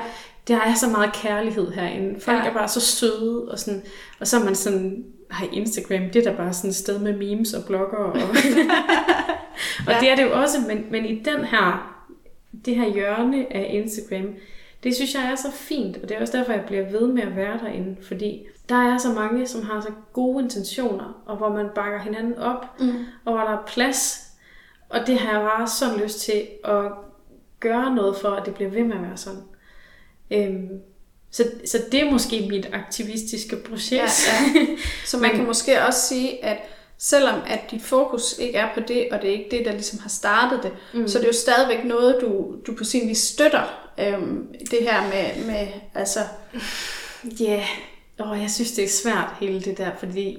der 0.49 0.61
er 0.61 0.73
så 0.73 0.89
meget 0.89 1.13
kærlighed 1.13 1.71
herinde. 1.71 2.19
Folk 2.19 2.37
ja. 2.37 2.49
er 2.49 2.53
bare 2.53 2.67
så 2.67 2.81
søde, 2.81 3.51
og, 3.51 3.59
sådan, 3.59 3.83
og 4.19 4.27
så 4.27 4.39
er 4.39 4.43
man 4.43 4.55
sådan, 4.55 5.05
har 5.29 5.47
Instagram, 5.51 6.09
det 6.09 6.15
er 6.15 6.31
da 6.31 6.37
bare 6.37 6.53
sådan 6.53 6.69
et 6.69 6.75
sted 6.75 6.99
med 6.99 7.17
memes 7.17 7.53
og 7.53 7.65
blogger. 7.65 7.97
Og, 7.97 8.11
og 9.87 9.93
ja. 9.93 9.97
det 9.99 10.11
er 10.11 10.15
det 10.15 10.23
jo 10.23 10.41
også, 10.41 10.57
men, 10.67 10.85
men 10.91 11.05
i 11.05 11.23
den 11.23 11.45
her, 11.45 11.95
det 12.65 12.75
her 12.75 12.93
hjørne 12.93 13.53
af 13.53 13.69
Instagram, 13.73 14.35
det 14.83 14.95
synes 14.95 15.15
jeg 15.15 15.31
er 15.31 15.35
så 15.35 15.51
fint, 15.51 15.97
og 15.97 16.09
det 16.09 16.17
er 16.17 16.21
også 16.21 16.37
derfor, 16.37 16.51
jeg 16.51 16.63
bliver 16.67 16.91
ved 16.91 17.07
med 17.07 17.23
at 17.23 17.35
være 17.35 17.57
derinde, 17.57 17.97
fordi 18.01 18.47
der 18.69 18.75
er 18.75 18.97
så 18.97 19.13
mange, 19.13 19.47
som 19.47 19.63
har 19.63 19.81
så 19.81 19.91
gode 20.13 20.43
intentioner, 20.43 21.21
og 21.25 21.37
hvor 21.37 21.49
man 21.49 21.69
bakker 21.75 21.99
hinanden 21.99 22.37
op, 22.37 22.79
mm. 22.79 22.93
og 23.25 23.33
hvor 23.33 23.41
der 23.41 23.51
er 23.51 23.63
plads, 23.67 24.29
og 24.89 25.07
det 25.07 25.19
har 25.19 25.39
jeg 25.39 25.49
bare 25.49 25.67
så 25.67 25.85
lyst 26.03 26.19
til 26.19 26.47
at 26.65 26.91
gøre 27.59 27.95
noget 27.95 28.15
for, 28.15 28.29
at 28.29 28.45
det 28.45 28.53
bliver 28.53 28.69
ved 28.69 28.83
med 28.83 28.95
at 28.95 29.01
være 29.01 29.17
sådan. 29.17 29.41
Øhm, 30.31 30.69
så, 31.31 31.43
så 31.65 31.77
det 31.91 31.99
er 31.99 32.11
måske 32.11 32.45
mit 32.49 32.69
aktivistiske 32.73 33.55
proces. 33.55 33.91
Ja, 33.91 34.59
ja. 34.59 34.65
Så 35.05 35.17
man 35.17 35.31
kan 35.31 35.45
måske 35.45 35.81
også 35.81 36.07
sige, 36.07 36.45
at 36.45 36.57
selvom 36.97 37.39
at 37.47 37.59
dit 37.71 37.81
fokus 37.81 38.35
ikke 38.39 38.57
er 38.57 38.73
på 38.73 38.79
det, 38.79 39.07
og 39.11 39.21
det 39.21 39.29
er 39.29 39.33
ikke 39.33 39.57
det, 39.57 39.65
der 39.65 39.71
ligesom 39.71 39.99
har 39.99 40.09
startet 40.09 40.63
det, 40.63 40.71
mm. 40.93 41.07
så 41.07 41.17
det 41.17 41.23
er 41.23 41.29
jo 41.29 41.33
stadigvæk 41.33 41.85
noget, 41.85 42.17
du, 42.21 42.55
du 42.67 42.75
på 42.75 42.83
sin 42.83 43.09
vis 43.09 43.17
støtter, 43.17 43.91
øhm, 43.99 44.47
det 44.71 44.79
her 44.81 45.01
med, 45.03 45.45
med 45.45 45.67
altså... 45.95 46.19
Ja, 47.39 47.65
yeah. 48.19 48.31
oh, 48.31 48.41
jeg 48.41 48.51
synes, 48.51 48.71
det 48.71 48.83
er 48.83 48.89
svært 48.89 49.35
hele 49.39 49.61
det 49.61 49.77
der, 49.77 49.91
fordi 49.99 50.37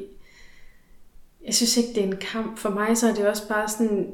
jeg 1.47 1.55
synes 1.55 1.76
ikke, 1.76 1.88
det 1.88 1.99
er 1.99 2.07
en 2.07 2.16
kamp. 2.16 2.59
For 2.59 2.70
mig 2.70 2.97
så 2.97 3.09
er 3.09 3.14
det 3.14 3.26
også 3.26 3.49
bare 3.49 3.68
sådan, 3.68 4.12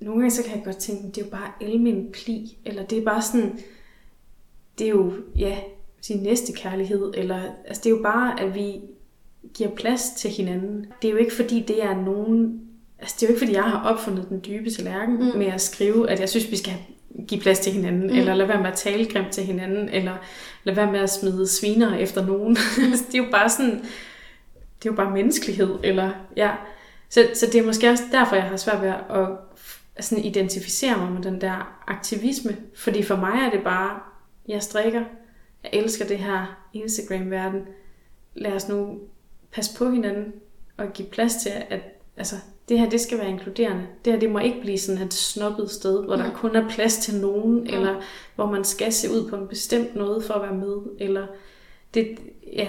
nogle 0.00 0.20
gange 0.20 0.30
så 0.30 0.42
kan 0.42 0.56
jeg 0.56 0.64
godt 0.64 0.76
tænke, 0.76 1.06
det 1.06 1.18
er 1.18 1.24
jo 1.24 1.30
bare 1.30 1.52
elmen 1.60 2.12
pli, 2.12 2.58
eller 2.64 2.86
det 2.86 2.98
er 2.98 3.04
bare 3.04 3.22
sådan, 3.22 3.60
det 4.78 4.86
er 4.86 4.90
jo, 4.90 5.12
ja, 5.36 5.58
sin 6.00 6.22
næste 6.22 6.52
kærlighed, 6.52 7.12
eller, 7.16 7.40
altså 7.66 7.80
det 7.84 7.86
er 7.86 7.96
jo 7.96 8.02
bare, 8.02 8.40
at 8.40 8.54
vi 8.54 8.80
giver 9.54 9.70
plads 9.70 10.10
til 10.16 10.30
hinanden. 10.30 10.86
Det 11.02 11.08
er 11.08 11.12
jo 11.12 11.18
ikke 11.18 11.34
fordi, 11.34 11.64
det 11.68 11.84
er 11.84 11.96
nogen, 11.96 12.60
altså 12.98 13.16
det 13.20 13.22
er 13.22 13.26
jo 13.26 13.32
ikke 13.32 13.38
fordi, 13.38 13.54
jeg 13.54 13.62
har 13.62 13.90
opfundet 13.90 14.28
den 14.28 14.40
dybe 14.46 14.70
tallerken 14.70 15.16
mm. 15.16 15.38
med 15.38 15.46
at 15.46 15.60
skrive, 15.60 16.10
at 16.10 16.20
jeg 16.20 16.28
synes, 16.28 16.50
vi 16.50 16.56
skal 16.56 16.74
give 17.28 17.40
plads 17.40 17.58
til 17.58 17.72
hinanden, 17.72 18.10
mm. 18.10 18.18
eller 18.18 18.34
lade 18.34 18.48
være 18.48 18.62
med 18.62 18.70
at 18.70 18.76
tale 18.76 19.06
grimt 19.06 19.30
til 19.30 19.44
hinanden, 19.44 19.88
eller 19.88 20.16
lade 20.64 20.76
være 20.76 20.92
med 20.92 21.00
at 21.00 21.10
smide 21.10 21.48
sviner 21.48 21.96
efter 21.96 22.26
nogen. 22.26 22.56
Mm. 22.78 22.84
det 23.12 23.14
er 23.14 23.24
jo 23.24 23.30
bare 23.30 23.48
sådan, 23.48 23.74
det 24.78 24.88
er 24.88 24.92
jo 24.92 24.92
bare 24.92 25.10
menneskelighed, 25.10 25.78
eller 25.84 26.10
ja. 26.36 26.50
Så, 27.08 27.26
så 27.34 27.46
det 27.46 27.54
er 27.54 27.66
måske 27.66 27.90
også 27.90 28.04
derfor, 28.12 28.36
jeg 28.36 28.44
har 28.44 28.56
svært 28.56 28.82
ved 28.82 28.92
at 29.10 29.28
sådan 30.04 30.24
identificere 30.24 30.98
mig 30.98 31.12
med 31.12 31.22
den 31.22 31.40
der 31.40 31.82
aktivisme, 31.86 32.56
fordi 32.76 33.02
for 33.02 33.16
mig 33.16 33.38
er 33.46 33.50
det 33.50 33.60
bare 33.64 34.00
jeg 34.48 34.62
strikker. 34.62 35.04
Jeg 35.62 35.70
elsker 35.72 36.06
det 36.06 36.18
her 36.18 36.66
Instagram-verden. 36.72 37.60
Lad 38.34 38.52
os 38.52 38.68
nu 38.68 38.98
passe 39.52 39.76
på 39.78 39.90
hinanden 39.90 40.32
og 40.76 40.92
give 40.92 41.08
plads 41.08 41.36
til, 41.36 41.52
at 41.70 41.80
altså, 42.16 42.36
det 42.68 42.78
her 42.78 42.90
det 42.90 43.00
skal 43.00 43.18
være 43.18 43.28
inkluderende. 43.28 43.86
Det 44.04 44.12
her 44.12 44.20
det 44.20 44.30
må 44.30 44.38
ikke 44.38 44.60
blive 44.60 44.78
sådan 44.78 45.02
et 45.02 45.14
snobbet 45.14 45.70
sted, 45.70 46.04
hvor 46.04 46.16
der 46.16 46.26
mm. 46.26 46.34
kun 46.34 46.56
er 46.56 46.68
plads 46.68 46.98
til 46.98 47.20
nogen, 47.20 47.60
mm. 47.60 47.66
eller 47.66 48.02
hvor 48.34 48.46
man 48.46 48.64
skal 48.64 48.92
se 48.92 49.10
ud 49.10 49.30
på 49.30 49.36
en 49.36 49.48
bestemt 49.48 49.94
noget 49.94 50.24
for 50.24 50.34
at 50.34 50.42
være 50.42 50.58
med. 50.58 50.76
Eller 50.98 51.26
det, 51.94 52.18
ja, 52.52 52.68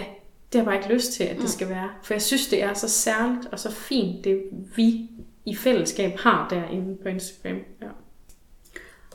det 0.54 0.60
har 0.60 0.60
jeg 0.60 0.66
bare 0.66 0.76
ikke 0.76 0.94
lyst 0.94 1.14
til, 1.14 1.24
at 1.24 1.36
det 1.36 1.40
mm. 1.40 1.48
skal 1.48 1.70
være. 1.70 1.90
For 2.04 2.14
jeg 2.14 2.22
synes, 2.22 2.48
det 2.48 2.64
er 2.64 2.74
så 2.74 2.90
særligt 2.90 3.46
og 3.52 3.60
så 3.60 3.72
fint, 3.72 4.24
det 4.24 4.44
vi 4.76 5.10
i 5.46 5.56
fællesskab 5.56 6.18
har 6.20 6.48
derinde 6.50 6.98
på 7.04 7.10
Instagram. 7.10 7.60
Ja 7.82 7.88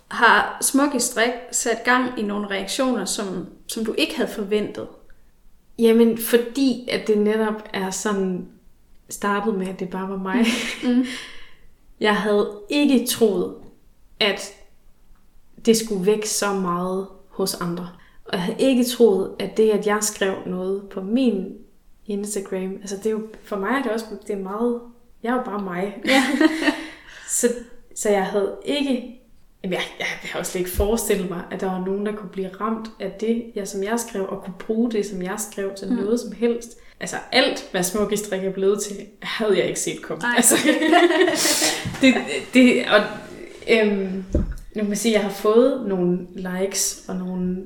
har 0.08 0.58
Smukke 0.60 1.00
Strik 1.00 1.32
sat 1.52 1.84
gang 1.84 2.18
i 2.18 2.22
nogle 2.22 2.50
reaktioner, 2.50 3.04
som, 3.04 3.46
som 3.66 3.84
du 3.84 3.94
ikke 3.98 4.16
havde 4.16 4.30
forventet? 4.30 4.88
Jamen, 5.78 6.18
fordi 6.18 6.88
at 6.92 7.06
det 7.06 7.18
netop 7.18 7.68
er 7.72 7.90
sådan 7.90 8.48
startet 9.08 9.54
med, 9.54 9.68
at 9.68 9.80
det 9.80 9.90
bare 9.90 10.08
var 10.08 10.16
mig. 10.16 10.44
Mm. 10.84 11.04
Jeg 12.00 12.16
havde 12.16 12.60
ikke 12.68 13.06
troet, 13.06 13.54
at 14.20 14.54
det 15.66 15.76
skulle 15.76 16.06
væk 16.06 16.24
så 16.24 16.52
meget 16.52 17.06
hos 17.28 17.54
andre. 17.54 17.88
Og 18.24 18.32
jeg 18.32 18.42
havde 18.42 18.60
ikke 18.60 18.84
troet, 18.84 19.34
at 19.38 19.56
det, 19.56 19.70
at 19.70 19.86
jeg 19.86 19.98
skrev 20.00 20.34
noget 20.46 20.88
på 20.90 21.00
min 21.00 21.56
Instagram, 22.06 22.76
altså 22.80 22.96
det 22.96 23.06
er 23.06 23.10
jo, 23.10 23.28
for 23.44 23.56
mig 23.56 23.70
er 23.70 23.82
det 23.82 23.92
også, 23.92 24.06
det 24.26 24.32
er 24.32 24.42
meget, 24.42 24.80
jeg 25.22 25.30
er 25.30 25.34
jo 25.34 25.42
bare 25.42 25.62
mig. 25.62 25.96
Ja. 26.04 26.24
så, 27.38 27.48
så 27.94 28.10
jeg 28.10 28.26
havde 28.26 28.56
ikke 28.64 29.17
Jamen, 29.62 29.72
jeg, 29.72 29.82
jeg, 29.98 30.06
jeg 30.22 30.30
har 30.30 30.38
også 30.38 30.52
slet 30.52 30.60
ikke 30.60 30.76
forestillet 30.76 31.30
mig, 31.30 31.42
at 31.50 31.60
der 31.60 31.66
var 31.66 31.84
nogen, 31.84 32.06
der 32.06 32.12
kunne 32.12 32.28
blive 32.28 32.48
ramt 32.60 32.88
af 33.00 33.12
det, 33.20 33.44
jeg, 33.54 33.68
som 33.68 33.82
jeg 33.82 34.00
skrev, 34.00 34.26
og 34.28 34.42
kunne 34.42 34.54
bruge 34.58 34.90
det, 34.90 35.06
som 35.06 35.22
jeg 35.22 35.36
skrev 35.50 35.74
til 35.74 35.88
mm. 35.88 35.96
noget 35.96 36.20
som 36.20 36.32
helst. 36.32 36.78
Altså 37.00 37.16
alt, 37.32 37.68
hvad 37.70 37.82
Smukkestrik 37.82 38.44
er 38.44 38.52
blevet 38.52 38.82
til, 38.82 38.96
havde 39.22 39.58
jeg 39.58 39.66
ikke 39.66 39.80
set 39.80 40.02
komme. 40.02 40.22
Altså, 40.36 40.54
det, 42.00 42.14
det, 42.54 42.84
og, 42.86 43.00
øhm, 43.70 44.24
nu 44.74 44.82
kan 44.82 44.88
man 44.88 44.96
sige, 44.96 45.14
at 45.14 45.22
jeg 45.22 45.30
har 45.30 45.34
fået 45.34 45.86
nogle 45.86 46.26
likes 46.34 47.04
og 47.08 47.16
nogle 47.16 47.56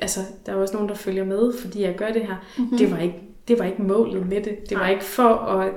altså, 0.00 0.20
der 0.46 0.52
er 0.52 0.56
også 0.56 0.74
nogen, 0.74 0.88
der 0.88 0.94
følger 0.94 1.24
med, 1.24 1.52
fordi 1.58 1.82
jeg 1.82 1.94
gør 1.94 2.08
det 2.08 2.22
her. 2.22 2.36
Mm-hmm. 2.58 2.78
Det, 2.78 2.90
var 2.90 2.98
ikke, 2.98 3.22
det 3.48 3.58
var 3.58 3.64
ikke 3.64 3.82
målet 3.82 4.26
med 4.26 4.42
det. 4.42 4.70
Det 4.70 4.78
var 4.78 4.88
ikke 4.88 5.04
for 5.04 5.34
at, 5.34 5.72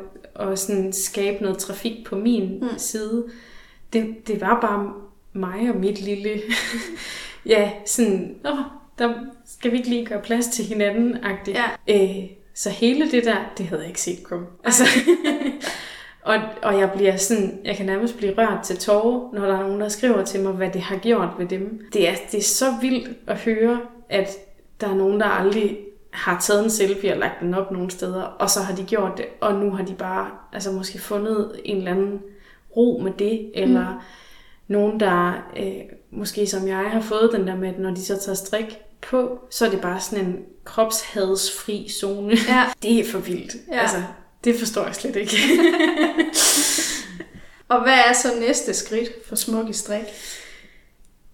at 0.50 0.60
sådan 0.60 0.94
skabe 0.94 1.44
noget 1.44 1.58
trafik 1.58 2.06
på 2.06 2.16
min 2.16 2.60
mm. 2.60 2.68
side. 2.78 3.26
Det, 3.94 4.28
det 4.28 4.42
var 4.42 4.62
bare 4.62 4.94
mig 5.38 5.70
og 5.70 5.76
mit 5.76 6.02
lille, 6.02 6.42
ja, 7.46 7.72
sådan, 7.86 8.36
åh, 8.46 8.58
der 9.00 9.14
skal 9.46 9.72
vi 9.72 9.78
ikke 9.78 9.90
lige 9.90 10.06
gøre 10.06 10.22
plads 10.22 10.48
til 10.48 10.66
hinanden, 10.66 11.24
agtigt. 11.24 11.58
Ja. 11.58 11.96
Øh, 12.04 12.30
så 12.54 12.70
hele 12.70 13.12
det 13.12 13.26
der, 13.26 13.38
det 13.58 13.66
havde 13.66 13.82
jeg 13.82 13.90
ikke 13.90 14.02
set 14.02 14.24
komme. 14.24 14.48
Altså, 14.64 14.84
og, 16.22 16.36
og 16.64 16.80
jeg 16.80 16.92
bliver 16.96 17.18
sådan, 17.18 17.60
jeg 17.64 17.76
kan 17.76 17.86
nærmest 17.86 18.18
blive 18.18 18.34
rørt 18.38 18.64
til 18.64 18.78
tårer, 18.78 19.34
når 19.34 19.46
der 19.46 19.58
er 19.58 19.62
nogen, 19.62 19.82
der 19.82 19.90
skriver 19.90 20.24
til 20.24 20.40
mig, 20.40 20.52
hvad 20.52 20.70
det 20.70 20.82
har 20.82 20.98
gjort 20.98 21.30
ved 21.38 21.46
dem. 21.46 21.82
Det 21.94 22.10
er, 22.10 22.14
det 22.32 22.38
er 22.38 22.44
så 22.44 22.66
vildt 22.82 23.18
at 23.28 23.38
høre, 23.38 23.80
at 24.10 24.30
der 24.82 24.88
er 24.88 24.96
nogen, 24.96 25.20
der 25.20 25.26
aldrig 25.26 25.78
har 26.12 26.40
taget 26.42 26.64
en 26.64 26.70
selfie 26.70 27.14
og 27.14 27.18
lagt 27.18 27.42
den 27.42 27.54
op 27.54 27.72
nogle 27.72 27.92
steder, 27.92 28.22
og 28.22 28.50
så 28.50 28.60
har 28.62 28.76
de 28.76 28.84
gjort 28.84 29.18
det, 29.18 29.26
og 29.42 29.54
nu 29.54 29.72
har 29.72 29.86
de 29.86 29.94
bare 29.94 30.30
altså 30.54 30.72
måske 30.72 31.00
fundet 31.00 31.62
en 31.66 31.78
eller 31.78 31.92
anden 31.92 32.22
ro 32.78 33.02
med 33.04 33.12
det, 33.20 33.52
eller 33.54 33.94
mm. 33.94 34.00
Nogen, 34.68 35.00
der 35.00 35.34
øh, 35.58 35.98
måske 36.12 36.48
som 36.48 36.68
jeg 36.68 36.78
har 36.92 37.02
fået 37.02 37.30
den 37.34 37.48
der 37.48 37.56
med, 37.56 37.70
at 37.70 37.80
når 37.80 37.92
de 37.92 38.06
så 38.06 38.20
tager 38.20 38.36
strik 38.36 38.78
på, 39.02 39.40
så 39.50 39.66
er 39.66 39.70
det 39.70 39.82
bare 39.82 40.00
sådan 40.00 40.26
en 40.26 40.38
kropshadsfri 40.64 41.90
zone. 41.90 42.38
Ja. 42.48 42.66
Det 42.84 43.00
er 43.00 43.12
for 43.12 43.20
vildt. 43.20 43.56
Ja. 43.72 43.80
Altså, 43.80 44.04
det 44.44 44.60
forstår 44.60 44.86
jeg 44.86 44.96
slet 44.96 45.16
ikke. 45.16 45.38
og 47.74 47.84
hvad 47.84 47.98
er 48.10 48.14
så 48.14 48.28
næste 48.40 48.74
skridt 48.74 49.10
for 49.28 49.36
smuk 49.36 49.70
i 49.70 49.74
strik? 49.74 50.06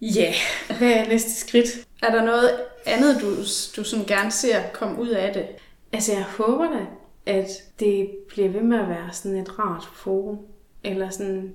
Ja, 0.00 0.34
yeah. 0.70 0.78
hvad 0.78 0.92
er 0.92 1.08
næste 1.08 1.40
skridt? 1.40 1.68
Er 2.02 2.10
der 2.10 2.24
noget 2.24 2.50
andet, 2.86 3.20
du, 3.20 3.36
du 3.76 3.84
sådan 3.84 4.04
gerne 4.04 4.30
ser 4.30 4.62
komme 4.72 5.00
ud 5.00 5.08
af 5.08 5.34
det? 5.34 5.46
Altså, 5.92 6.12
jeg 6.12 6.22
håber 6.22 6.64
da, 6.64 6.86
at 7.26 7.48
det 7.80 8.10
bliver 8.28 8.48
ved 8.48 8.60
med 8.60 8.78
at 8.78 8.88
være 8.88 9.12
sådan 9.12 9.38
et 9.38 9.58
rart 9.58 9.88
forum. 9.94 10.38
Eller 10.84 11.10
sådan... 11.10 11.54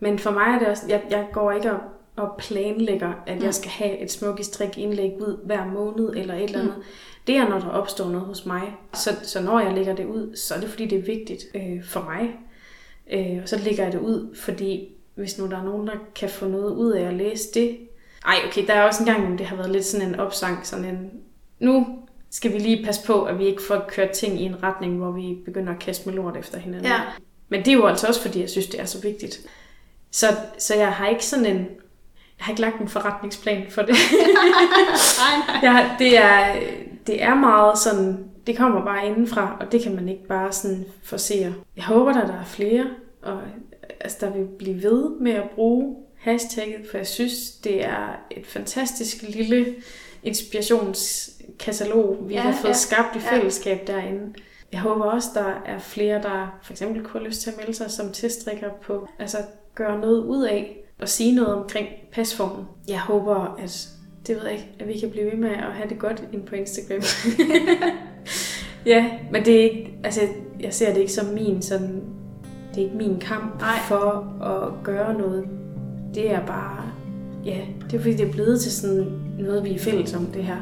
Men 0.00 0.18
for 0.18 0.30
mig 0.30 0.46
er 0.46 0.58
det 0.58 0.68
også... 0.68 0.84
Jeg, 0.88 1.02
jeg 1.10 1.26
går 1.32 1.52
ikke 1.52 1.72
og, 1.72 1.80
og 2.16 2.28
planlægger, 2.38 3.12
at 3.26 3.38
mm. 3.38 3.44
jeg 3.44 3.54
skal 3.54 3.70
have 3.70 3.98
et 3.98 4.12
smukkestrik 4.12 4.78
indlæg 4.78 5.12
ud 5.20 5.38
hver 5.44 5.66
måned 5.66 6.16
eller 6.16 6.34
et 6.34 6.44
eller 6.44 6.60
andet. 6.60 6.74
Mm. 6.76 6.82
Det 7.26 7.36
er, 7.36 7.48
når 7.48 7.58
der 7.58 7.68
opstår 7.68 8.04
noget 8.04 8.26
hos 8.26 8.46
mig. 8.46 8.62
Så, 8.94 9.10
så 9.22 9.42
når 9.42 9.60
jeg 9.60 9.74
lægger 9.74 9.94
det 9.94 10.04
ud, 10.04 10.36
så 10.36 10.54
er 10.54 10.60
det, 10.60 10.68
fordi 10.68 10.86
det 10.86 10.98
er 10.98 11.02
vigtigt 11.02 11.44
øh, 11.54 11.84
for 11.84 12.00
mig. 12.00 12.30
Øh, 13.12 13.42
og 13.42 13.48
så 13.48 13.58
lægger 13.58 13.84
jeg 13.84 13.92
det 13.92 14.00
ud, 14.00 14.36
fordi 14.36 14.88
hvis 15.14 15.38
nu 15.38 15.46
der 15.46 15.58
er 15.58 15.64
nogen, 15.64 15.86
der 15.86 15.94
kan 16.14 16.28
få 16.28 16.48
noget 16.48 16.74
ud 16.74 16.92
af 16.92 17.08
at 17.08 17.14
læse 17.14 17.54
det. 17.54 17.78
Ej, 18.26 18.34
okay, 18.48 18.66
der 18.66 18.72
er 18.72 18.82
også 18.82 19.02
en 19.02 19.06
gang, 19.06 19.26
hvor 19.26 19.36
det 19.36 19.46
har 19.46 19.56
været 19.56 19.70
lidt 19.70 19.84
sådan 19.84 20.08
en 20.08 20.14
opsang, 20.14 20.66
sådan 20.66 20.84
en... 20.84 21.10
Nu 21.60 21.86
skal 22.30 22.52
vi 22.52 22.58
lige 22.58 22.84
passe 22.84 23.06
på, 23.06 23.24
at 23.24 23.38
vi 23.38 23.46
ikke 23.46 23.62
får 23.62 23.84
kørt 23.88 24.10
ting 24.10 24.40
i 24.40 24.44
en 24.44 24.62
retning, 24.62 24.98
hvor 24.98 25.10
vi 25.10 25.38
begynder 25.44 25.72
at 25.72 25.78
kaste 25.78 26.08
med 26.08 26.16
lort 26.16 26.36
efter 26.36 26.58
hinanden. 26.58 26.86
Ja. 26.86 27.00
Men 27.48 27.60
det 27.60 27.68
er 27.68 27.72
jo 27.72 27.86
altså 27.86 28.06
også, 28.06 28.22
fordi 28.22 28.40
jeg 28.40 28.50
synes, 28.50 28.66
det 28.66 28.80
er 28.80 28.84
så 28.84 29.00
vigtigt. 29.02 29.46
Så, 30.16 30.26
så 30.58 30.74
jeg 30.74 30.92
har 30.92 31.08
ikke 31.08 31.26
sådan 31.26 31.46
en... 31.46 31.58
Jeg 32.38 32.44
har 32.44 32.52
ikke 32.52 32.60
lagt 32.60 32.80
en 32.80 32.88
forretningsplan 32.88 33.66
for 33.70 33.82
det. 33.82 33.94
nej, 35.18 35.36
nej. 35.48 35.58
Jeg, 35.62 35.96
det, 35.98 36.18
er, 36.18 36.56
det 37.06 37.22
er 37.22 37.34
meget 37.34 37.78
sådan, 37.78 38.24
det 38.46 38.56
kommer 38.56 38.84
bare 38.84 39.06
indenfra, 39.06 39.56
og 39.60 39.72
det 39.72 39.82
kan 39.82 39.94
man 39.94 40.08
ikke 40.08 40.26
bare 40.26 40.52
sådan 40.52 40.84
forsere. 41.02 41.54
Jeg 41.76 41.84
håber, 41.84 42.10
at 42.10 42.28
der 42.28 42.34
er 42.34 42.44
flere, 42.44 42.86
og 43.22 43.40
altså, 44.00 44.18
der 44.20 44.30
vil 44.30 44.44
blive 44.58 44.82
ved 44.82 45.10
med 45.20 45.32
at 45.32 45.50
bruge 45.54 45.96
hashtagget, 46.18 46.86
for 46.90 46.96
jeg 46.96 47.06
synes, 47.06 47.50
det 47.50 47.84
er 47.84 48.20
et 48.30 48.46
fantastisk 48.46 49.22
lille 49.22 49.74
inspirationskatalog, 50.22 52.18
vi 52.28 52.34
ja, 52.34 52.40
har 52.40 52.52
fået 52.52 52.68
ja, 52.68 52.74
skabt 52.74 53.16
i 53.16 53.20
fællesskab 53.20 53.80
ja. 53.88 53.92
derinde. 53.92 54.34
Jeg 54.72 54.80
håber 54.80 55.04
også, 55.04 55.28
der 55.34 55.62
er 55.66 55.78
flere, 55.78 56.22
der 56.22 56.58
for 56.62 56.72
eksempel 56.72 57.04
kunne 57.04 57.20
have 57.20 57.28
lyst 57.28 57.42
til 57.42 57.50
at 57.50 57.56
melde 57.56 57.74
sig 57.74 57.90
som 57.90 58.12
teststrikker 58.12 58.70
på, 58.82 59.08
altså 59.18 59.38
gøre 59.76 60.00
noget 60.00 60.24
ud 60.24 60.44
af 60.44 60.76
og 61.00 61.08
sige 61.08 61.34
noget 61.34 61.54
omkring 61.54 61.86
pasformen. 62.12 62.64
Jeg 62.88 63.00
håber, 63.00 63.56
at 63.58 63.88
det 64.26 64.36
ved 64.36 64.42
jeg 64.42 64.52
ikke, 64.52 64.70
at 64.80 64.88
vi 64.88 64.98
kan 64.98 65.10
blive 65.10 65.26
ved 65.26 65.38
med 65.38 65.50
at 65.50 65.72
have 65.72 65.88
det 65.88 65.98
godt 65.98 66.24
ind 66.32 66.42
på 66.42 66.54
Instagram. 66.54 67.02
ja, 68.92 69.10
men 69.32 69.44
det 69.44 69.56
er 69.56 69.62
ikke, 69.62 69.98
altså 70.04 70.20
jeg 70.60 70.74
ser 70.74 70.92
det 70.92 71.00
ikke 71.00 71.12
som 71.12 71.26
min 71.26 71.62
sådan, 71.62 72.02
det 72.74 72.80
er 72.80 72.84
ikke 72.84 72.96
min 72.96 73.20
kamp 73.20 73.60
Nej. 73.60 73.78
for 73.88 74.42
at 74.44 74.84
gøre 74.84 75.14
noget. 75.14 75.44
Det 76.14 76.30
er 76.30 76.46
bare, 76.46 76.82
ja, 77.44 77.60
det 77.90 77.96
er 77.96 78.00
fordi 78.00 78.16
det 78.16 78.28
er 78.28 78.32
blevet 78.32 78.60
til 78.60 78.72
sådan 78.72 79.06
noget, 79.38 79.64
vi 79.64 79.74
er 79.74 79.78
fælles 79.78 80.14
om 80.14 80.26
det 80.26 80.44
her. 80.44 80.56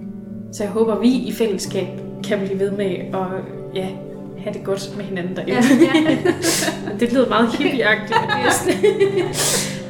Så 0.52 0.62
jeg 0.62 0.72
håber, 0.72 0.98
vi 0.98 1.08
i 1.08 1.32
fællesskab 1.32 1.86
kan 2.24 2.38
blive 2.38 2.58
ved 2.58 2.70
med 2.70 2.96
at 2.96 3.26
ja, 3.74 3.90
have 4.38 4.54
det 4.54 4.64
godt 4.64 4.96
med 4.96 5.04
hinanden 5.04 5.36
derinde. 5.36 5.52
Ja, 5.52 6.10
ja. 6.10 6.16
det 7.00 7.12
lyder 7.12 7.28
meget 7.28 7.56
hippieagtigt. 7.58 8.18
Det 8.36 8.46
er 8.46 8.50
sådan, 8.50 8.82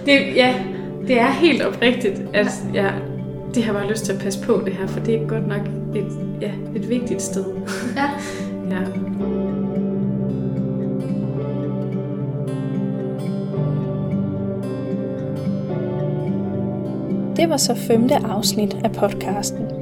det, 0.06 0.36
ja, 0.36 0.54
det 1.06 1.20
er 1.20 1.30
helt 1.30 1.62
oprigtigt, 1.62 2.22
at 2.34 2.46
jeg 2.74 2.94
det 3.54 3.64
har 3.64 3.72
bare 3.72 3.90
lyst 3.90 4.04
til 4.04 4.12
at 4.12 4.18
passe 4.18 4.42
på 4.42 4.62
det 4.64 4.72
her, 4.72 4.86
for 4.86 5.00
det 5.00 5.14
er 5.14 5.26
godt 5.26 5.48
nok 5.48 5.60
et, 5.94 6.18
ja, 6.40 6.50
et 6.76 6.88
vigtigt 6.88 7.22
sted. 7.22 7.44
Ja. 7.96 8.10
ja. 8.76 8.80
Det 17.36 17.48
var 17.48 17.56
så 17.56 17.74
femte 17.74 18.14
afsnit 18.14 18.76
af 18.84 18.92
podcasten. 18.92 19.73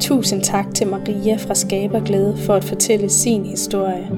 Tusind 0.00 0.42
tak 0.42 0.74
til 0.74 0.86
Maria 0.86 1.36
fra 1.36 1.54
Skaberglæde 1.54 2.36
for 2.36 2.54
at 2.54 2.64
fortælle 2.64 3.08
sin 3.08 3.46
historie. 3.46 4.08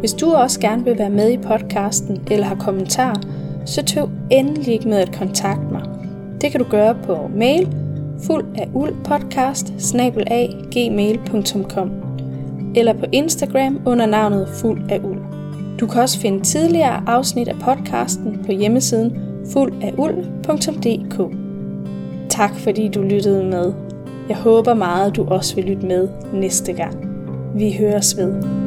Hvis 0.00 0.12
du 0.12 0.32
også 0.32 0.60
gerne 0.60 0.84
vil 0.84 0.98
være 0.98 1.10
med 1.10 1.32
i 1.32 1.38
podcasten 1.38 2.22
eller 2.30 2.46
har 2.46 2.54
kommentarer, 2.54 3.20
så 3.66 3.84
tøv 3.84 4.10
endelig 4.30 4.68
ikke 4.68 4.88
med 4.88 4.98
at 4.98 5.16
kontakte 5.18 5.66
mig. 5.72 5.82
Det 6.40 6.50
kan 6.50 6.60
du 6.60 6.66
gøre 6.70 6.96
på 7.04 7.30
mail 7.36 7.76
fuld 8.26 8.44
af 8.58 8.68
uldpodcast 8.74 9.72
gmail.com 10.70 11.90
eller 12.76 12.92
på 12.92 13.06
Instagram 13.12 13.80
under 13.86 14.06
navnet 14.06 14.48
fuld 14.48 14.90
af 14.90 15.00
uld. 15.04 15.18
Du 15.80 15.86
kan 15.86 16.02
også 16.02 16.20
finde 16.20 16.40
tidligere 16.40 17.02
afsnit 17.06 17.48
af 17.48 17.56
podcasten 17.60 18.44
på 18.46 18.52
hjemmesiden 18.52 19.18
fuldafuld.dk. 19.52 21.36
Tak 22.28 22.54
fordi 22.58 22.88
du 22.88 23.02
lyttede 23.02 23.44
med. 23.44 23.83
Jeg 24.28 24.36
håber 24.36 24.74
meget, 24.74 25.16
du 25.16 25.24
også 25.24 25.54
vil 25.54 25.64
lytte 25.64 25.86
med 25.86 26.08
næste 26.32 26.72
gang. 26.72 27.08
Vi 27.54 27.76
høres 27.78 28.16
ved. 28.16 28.63